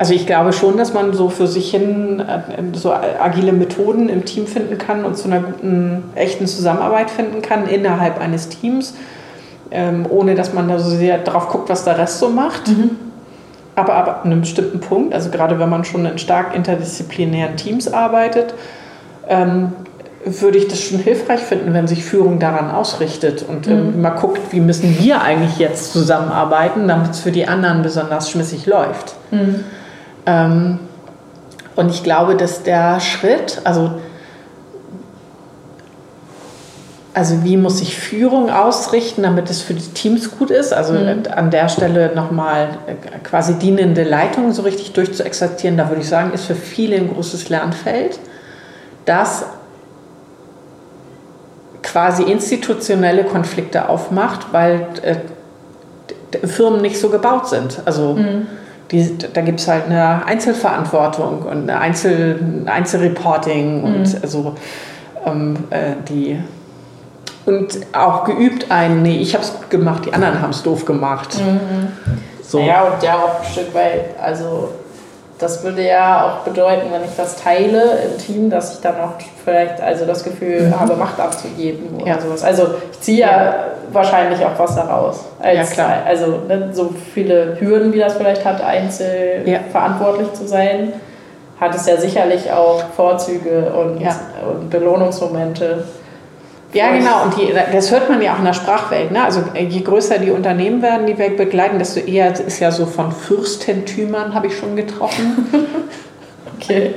also 0.00 0.14
ich 0.14 0.24
glaube 0.26 0.54
schon, 0.54 0.78
dass 0.78 0.94
man 0.94 1.12
so 1.12 1.28
für 1.28 1.46
sich 1.46 1.70
hin 1.70 2.20
äh, 2.20 2.62
so 2.72 2.90
agile 2.90 3.52
Methoden 3.52 4.08
im 4.08 4.24
Team 4.24 4.46
finden 4.46 4.78
kann 4.78 5.04
und 5.04 5.18
zu 5.18 5.28
einer 5.28 5.40
guten, 5.40 6.04
echten 6.14 6.46
Zusammenarbeit 6.46 7.10
finden 7.10 7.42
kann 7.42 7.68
innerhalb 7.68 8.18
eines 8.18 8.48
Teams, 8.48 8.94
ähm, 9.70 10.06
ohne 10.08 10.34
dass 10.34 10.54
man 10.54 10.68
da 10.68 10.78
so 10.78 10.88
sehr 10.88 11.18
drauf 11.18 11.48
guckt, 11.48 11.68
was 11.68 11.84
der 11.84 11.98
Rest 11.98 12.18
so 12.18 12.30
macht. 12.30 12.68
Mhm. 12.68 12.92
Aber 13.76 13.92
ab 13.92 14.24
einem 14.24 14.40
bestimmten 14.40 14.80
Punkt, 14.80 15.12
also 15.12 15.28
gerade 15.28 15.58
wenn 15.58 15.68
man 15.68 15.84
schon 15.84 16.06
in 16.06 16.16
stark 16.16 16.56
interdisziplinären 16.56 17.56
Teams 17.56 17.92
arbeitet, 17.92 18.54
ähm, 19.28 19.74
würde 20.24 20.56
ich 20.56 20.68
das 20.68 20.80
schon 20.80 20.98
hilfreich 20.98 21.40
finden, 21.40 21.74
wenn 21.74 21.86
sich 21.86 22.04
Führung 22.04 22.38
daran 22.38 22.70
ausrichtet 22.70 23.44
und 23.46 23.66
mhm. 23.66 24.00
mal 24.00 24.10
guckt, 24.10 24.40
wie 24.50 24.60
müssen 24.60 24.98
wir 24.98 25.20
eigentlich 25.20 25.58
jetzt 25.58 25.92
zusammenarbeiten, 25.92 26.88
damit 26.88 27.10
es 27.10 27.20
für 27.20 27.32
die 27.32 27.46
anderen 27.46 27.82
besonders 27.82 28.30
schmissig 28.30 28.64
läuft. 28.64 29.16
Mhm. 29.30 29.62
Ähm, 30.30 30.78
und 31.76 31.90
ich 31.90 32.02
glaube, 32.02 32.36
dass 32.36 32.62
der 32.62 33.00
Schritt, 33.00 33.60
also 33.64 33.92
also 37.12 37.42
wie 37.42 37.56
muss 37.56 37.78
sich 37.78 37.98
Führung 37.98 38.50
ausrichten, 38.50 39.24
damit 39.24 39.50
es 39.50 39.62
für 39.62 39.74
die 39.74 39.88
Teams 39.88 40.38
gut 40.38 40.50
ist? 40.50 40.72
Also 40.72 40.92
mhm. 40.92 41.24
an 41.34 41.50
der 41.50 41.68
Stelle 41.68 42.14
nochmal 42.14 42.78
äh, 42.86 43.18
quasi 43.24 43.54
dienende 43.54 44.04
Leitung 44.04 44.52
so 44.52 44.62
richtig 44.62 44.92
durchzuexerzieren, 44.92 45.76
da 45.76 45.88
würde 45.88 46.02
ich 46.02 46.08
sagen, 46.08 46.32
ist 46.32 46.44
für 46.44 46.54
viele 46.54 46.96
ein 46.96 47.12
großes 47.12 47.48
Lernfeld, 47.48 48.20
das 49.06 49.44
quasi 51.82 52.22
institutionelle 52.22 53.24
Konflikte 53.24 53.88
aufmacht, 53.88 54.52
weil 54.52 54.86
äh, 55.02 56.46
Firmen 56.46 56.80
nicht 56.80 57.00
so 57.00 57.08
gebaut 57.08 57.48
sind. 57.48 57.80
Also 57.86 58.14
mhm. 58.14 58.46
Die, 58.90 59.18
da 59.18 59.40
gibt 59.40 59.60
es 59.60 59.68
halt 59.68 59.86
eine 59.86 60.24
Einzelverantwortung 60.26 61.42
und 61.42 61.70
eine 61.70 61.78
Einzel, 61.78 62.64
Einzelreporting 62.66 63.84
und 63.84 64.00
mhm. 64.00 64.18
also 64.22 64.54
ähm, 65.24 65.56
äh, 65.70 65.92
die 66.08 66.38
und 67.46 67.78
auch 67.92 68.24
geübt 68.24 68.70
ein, 68.70 69.02
nee, 69.02 69.16
ich 69.16 69.34
habe 69.34 69.44
es 69.44 69.54
gut 69.54 69.70
gemacht, 69.70 70.04
die 70.06 70.12
anderen 70.12 70.40
haben 70.42 70.50
es 70.50 70.62
doof 70.62 70.84
gemacht. 70.84 71.36
Mhm. 71.38 71.88
So. 72.42 72.60
Ja, 72.60 72.82
und 72.82 73.02
ja 73.02 73.16
auch 73.16 73.40
ein 73.40 73.50
Stück 73.50 73.74
weit, 73.74 74.18
also 74.20 74.70
das 75.40 75.64
würde 75.64 75.86
ja 75.86 76.26
auch 76.26 76.44
bedeuten, 76.44 76.88
wenn 76.92 77.02
ich 77.02 77.16
das 77.16 77.36
teile 77.36 77.98
im 78.04 78.18
Team, 78.18 78.50
dass 78.50 78.74
ich 78.74 78.80
dann 78.80 78.96
auch 78.96 79.14
vielleicht 79.42 79.80
also 79.80 80.04
das 80.04 80.22
Gefühl 80.22 80.66
mhm. 80.66 80.78
habe, 80.78 80.94
Macht 80.96 81.18
abzugeben 81.18 81.96
oder 81.96 82.06
ja. 82.06 82.20
sowas. 82.20 82.44
Also 82.44 82.74
ich 82.92 83.00
ziehe 83.00 83.20
ja, 83.20 83.44
ja, 83.44 83.54
wahrscheinlich 83.90 84.44
auch 84.44 84.58
was 84.58 84.76
daraus. 84.76 85.24
Als, 85.40 85.56
ja, 85.56 85.74
klar. 85.74 85.96
Also 86.06 86.42
ne, 86.46 86.68
so 86.72 86.90
viele 87.14 87.58
Hürden, 87.58 87.92
wie 87.92 87.98
das 87.98 88.14
vielleicht 88.14 88.44
hat, 88.44 88.62
einzeln 88.62 89.46
ja. 89.46 89.60
verantwortlich 89.72 90.32
zu 90.34 90.46
sein, 90.46 90.92
hat 91.58 91.74
es 91.74 91.86
ja 91.86 91.96
sicherlich 91.96 92.52
auch 92.52 92.82
Vorzüge 92.94 93.72
und, 93.72 94.06
und 94.46 94.70
Belohnungsmomente. 94.70 95.84
Ja, 96.72 96.92
genau. 96.92 97.24
Und 97.24 97.36
die, 97.36 97.52
das 97.72 97.90
hört 97.90 98.08
man 98.08 98.22
ja 98.22 98.34
auch 98.34 98.38
in 98.38 98.44
der 98.44 98.52
Sprachwelt. 98.52 99.10
Ne? 99.10 99.22
Also 99.24 99.42
äh, 99.54 99.64
je 99.64 99.80
größer 99.80 100.18
die 100.18 100.30
Unternehmen 100.30 100.82
werden, 100.82 101.06
die 101.06 101.18
wir 101.18 101.36
begleiten, 101.36 101.78
desto 101.78 102.00
eher 102.00 102.32
ist 102.38 102.60
ja 102.60 102.70
so 102.70 102.86
von 102.86 103.10
Fürstentümern 103.10 104.34
habe 104.34 104.46
ich 104.46 104.56
schon 104.56 104.76
getroffen. 104.76 105.48
okay. 106.56 106.94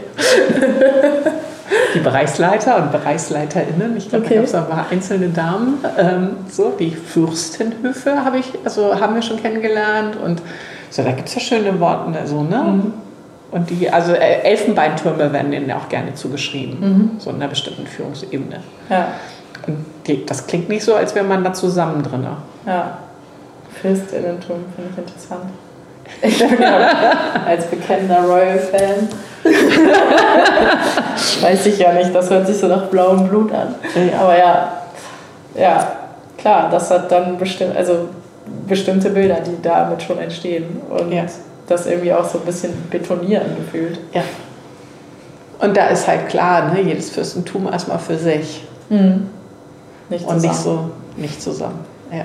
die 1.96 2.00
Bereichsleiter 2.00 2.78
und 2.78 2.92
Bereichsleiterinnen. 2.92 3.98
Ich 3.98 4.10
glaube, 4.10 4.26
okay. 4.26 4.36
da 4.36 4.42
gab 4.42 4.50
es 4.50 4.56
aber 4.56 4.86
einzelne 4.92 5.30
Damen. 5.30 5.84
Ähm, 5.98 6.30
so, 6.50 6.70
die 6.80 6.92
Fürstenhöfe 6.92 8.24
habe 8.24 8.40
ich, 8.40 8.54
also 8.64 9.00
haben 9.00 9.16
wir 9.16 9.24
schon 9.24 9.42
kennengelernt. 9.42 10.18
Und 10.24 10.42
so, 10.92 11.02
da 11.02 11.12
gibt 11.12 11.30
es 11.30 11.36
ja 11.36 11.42
schöne 11.42 11.80
Worte. 11.80 12.28
So, 12.28 12.44
ne? 12.44 12.58
Mhm. 12.58 12.94
Und 13.50 13.70
die, 13.70 13.90
also 13.90 14.14
äh, 14.14 14.42
Elfenbeintürme 14.42 15.32
werden 15.34 15.52
ja 15.68 15.78
auch 15.78 15.90
gerne 15.90 16.14
zugeschrieben, 16.14 16.80
mhm. 16.80 17.12
so 17.20 17.30
in 17.32 17.38
einer 17.38 17.48
bestimmten 17.48 17.88
Führungsebene. 17.88 18.60
Ja. 18.90 19.08
Das 20.28 20.48
klingt 20.48 20.70
nicht 20.70 20.84
so, 20.84 20.96
als 20.96 21.16
wäre 21.16 21.26
man 21.26 21.44
da 21.44 21.54
zusammen 21.54 22.04
drin. 22.04 22.28
Ja. 22.66 22.98
Fürstinnentum 23.82 24.66
finde 24.76 24.92
ich 24.92 24.98
interessant. 24.98 25.50
Ich 26.22 26.40
bin 26.40 26.62
ja 26.62 26.90
als 27.46 27.66
bekennender 27.66 28.24
Royal-Fan. 28.24 29.08
Weiß 31.42 31.66
ich 31.66 31.80
ja 31.80 31.94
nicht, 31.94 32.14
das 32.14 32.30
hört 32.30 32.48
sich 32.48 32.58
so 32.58 32.68
nach 32.68 32.84
blauem 32.84 33.28
Blut 33.28 33.52
an. 33.52 33.76
Aber 34.20 34.38
ja, 34.38 34.72
ja, 35.56 35.92
klar, 36.38 36.70
das 36.70 36.92
hat 36.92 37.12
dann 37.12 37.38
bestimmt, 37.38 37.76
also 37.76 38.10
bestimmte 38.68 39.10
Bilder, 39.10 39.40
die 39.42 39.62
damit 39.62 40.04
schon 40.04 40.20
entstehen. 40.20 40.82
Und 40.90 41.12
ja. 41.12 41.26
das 41.68 41.86
irgendwie 41.86 42.14
auch 42.14 42.28
so 42.28 42.40
ein 42.40 42.46
bisschen 42.46 42.72
betonieren 42.90 43.56
gefühlt. 43.58 44.00
Ja. 44.14 44.24
Und 45.60 45.78
da 45.78 45.88
ist 45.88 46.08
halt 46.08 46.28
klar, 46.28 46.74
ne, 46.74 46.82
jedes 46.82 47.10
Fürstentum 47.10 47.68
erstmal 47.72 48.00
für 48.00 48.18
sich. 48.18 48.66
Mhm. 48.90 49.30
Nicht 50.10 50.26
und 50.26 50.42
nicht 50.42 50.56
so 50.56 50.90
nicht 51.18 51.42
zusammen. 51.42 51.86
Ja. 52.12 52.24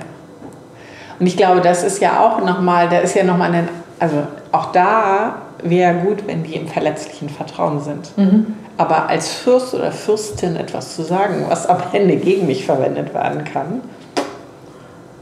Und 1.19 1.25
ich 1.27 1.37
glaube, 1.37 1.61
das 1.61 1.83
ist 1.83 2.01
ja 2.01 2.19
auch 2.19 2.43
nochmal, 2.45 2.89
da 2.89 2.99
ist 2.99 3.15
ja 3.15 3.23
nochmal 3.23 3.53
ein, 3.53 3.69
also 3.99 4.15
auch 4.51 4.71
da 4.71 5.41
wäre 5.61 5.95
gut, 5.95 6.25
wenn 6.25 6.43
die 6.43 6.55
im 6.55 6.67
verletzlichen 6.67 7.29
Vertrauen 7.29 7.81
sind. 7.81 8.17
Mhm. 8.17 8.55
Aber 8.77 9.09
als 9.09 9.33
Fürst 9.33 9.73
oder 9.73 9.91
Fürstin 9.91 10.55
etwas 10.55 10.95
zu 10.95 11.03
sagen, 11.03 11.45
was 11.49 11.67
am 11.67 11.79
Ende 11.91 12.15
gegen 12.15 12.47
mich 12.47 12.65
verwendet 12.65 13.13
werden 13.13 13.43
kann, 13.43 13.81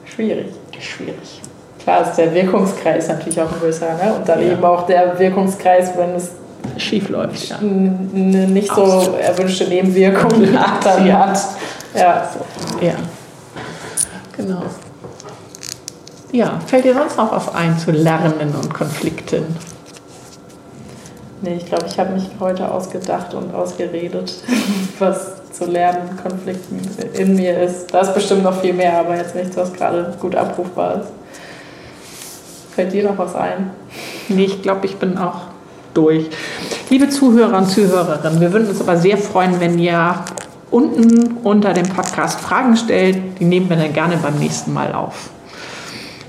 schwierig. 0.06 0.54
Schwierig. 0.80 1.42
Klar 1.80 2.08
ist 2.08 2.16
der 2.18 2.34
Wirkungskreis 2.34 3.08
natürlich 3.08 3.42
auch 3.42 3.50
größer. 3.60 3.88
Ne? 4.04 4.14
Und 4.14 4.30
dann 4.30 4.42
ja. 4.42 4.52
eben 4.52 4.64
auch 4.64 4.86
der 4.86 5.18
Wirkungskreis, 5.18 5.98
wenn 5.98 6.16
es 6.16 6.32
schief 6.78 7.10
läuft. 7.10 7.50
Ja. 7.50 7.58
Nicht 7.62 8.74
so 8.74 9.16
erwünschte 9.20 9.66
Nebenwirkungen 9.66 10.60
hat, 10.60 10.86
dann 10.86 11.12
hat. 11.12 11.40
Ja. 11.94 12.30
ja. 12.82 12.94
Genau. 14.36 14.64
Ja, 16.32 16.60
fällt 16.66 16.86
dir 16.86 16.94
sonst 16.94 17.18
noch 17.18 17.32
was 17.32 17.54
ein 17.56 17.78
zu 17.78 17.92
Lernen 17.92 18.54
und 18.54 18.74
Konflikten? 18.74 19.46
Nee, 21.42 21.56
ich 21.56 21.66
glaube, 21.66 21.86
ich 21.88 21.98
habe 22.00 22.14
mich 22.14 22.30
heute 22.40 22.70
ausgedacht 22.70 23.34
und 23.34 23.54
ausgeredet, 23.54 24.34
was 25.00 25.52
zu 25.52 25.66
lernen, 25.66 26.18
Konflikten 26.22 26.80
in 27.14 27.36
mir 27.36 27.60
ist. 27.62 27.94
Da 27.94 28.02
ist 28.02 28.14
bestimmt 28.14 28.44
noch 28.44 28.60
viel 28.60 28.74
mehr, 28.74 29.00
aber 29.00 29.16
jetzt 29.16 29.36
nichts, 29.36 29.56
was 29.56 29.74
gerade 29.74 30.14
gut 30.20 30.36
abrufbar 30.36 31.02
ist. 31.02 31.12
Fällt 32.76 32.94
dir 32.94 33.04
noch 33.04 33.18
was 33.18 33.34
ein? 33.36 33.72
Nee, 34.28 34.46
ich 34.46 34.62
glaube, 34.62 34.86
ich 34.86 34.98
bin 34.98 35.18
auch 35.18 35.42
durch. 35.94 36.26
Liebe 36.90 37.10
Zuhörer 37.10 37.58
und 37.58 37.70
Zuhörerinnen, 37.70 38.40
wir 38.40 38.52
würden 38.54 38.70
uns 38.70 38.82
aber 38.82 38.98
sehr 38.98 39.18
freuen, 39.18 39.60
wenn 39.60 39.78
ihr 39.80 40.24
unten 40.72 41.38
unter 41.44 41.74
dem 41.74 41.88
Podcast 41.88 42.40
Fragen 42.40 42.76
stellt. 42.76 43.40
Die 43.40 43.46
nehmen 43.46 43.70
wir 43.70 43.78
dann 43.78 43.94
gerne 43.94 44.18
beim 44.18 44.38
nächsten 44.40 44.74
Mal 44.74 44.94
auf. 44.94 45.30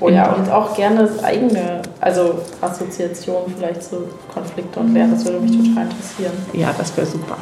Ja, 0.01 0.33
und 0.33 0.49
auch 0.51 0.77
gerne 0.77 1.09
eigene, 1.25 1.83
also 2.01 2.39
Assoziationen 2.61 3.53
vielleicht 3.57 3.83
zu 3.83 4.05
Konflikten 4.33 4.79
und 4.79 4.95
Wehr. 4.95 5.09
Das 5.09 5.25
würde 5.25 5.41
mich 5.41 5.57
total 5.57 5.85
interessieren. 5.85 6.33
Ja, 6.53 6.73
das 6.77 6.97
wäre 6.97 7.07
super. 7.07 7.37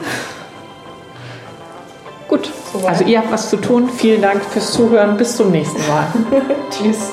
Gut, 2.29 2.51
also 2.87 3.05
ihr 3.05 3.19
habt 3.19 3.31
was 3.31 3.51
zu 3.51 3.59
tun. 3.59 3.89
Vielen 3.89 4.23
Dank 4.23 4.43
fürs 4.43 4.73
Zuhören. 4.73 5.17
Bis 5.17 5.37
zum 5.37 5.51
nächsten 5.51 5.81
Mal. 5.87 6.07
Tschüss. 6.71 7.13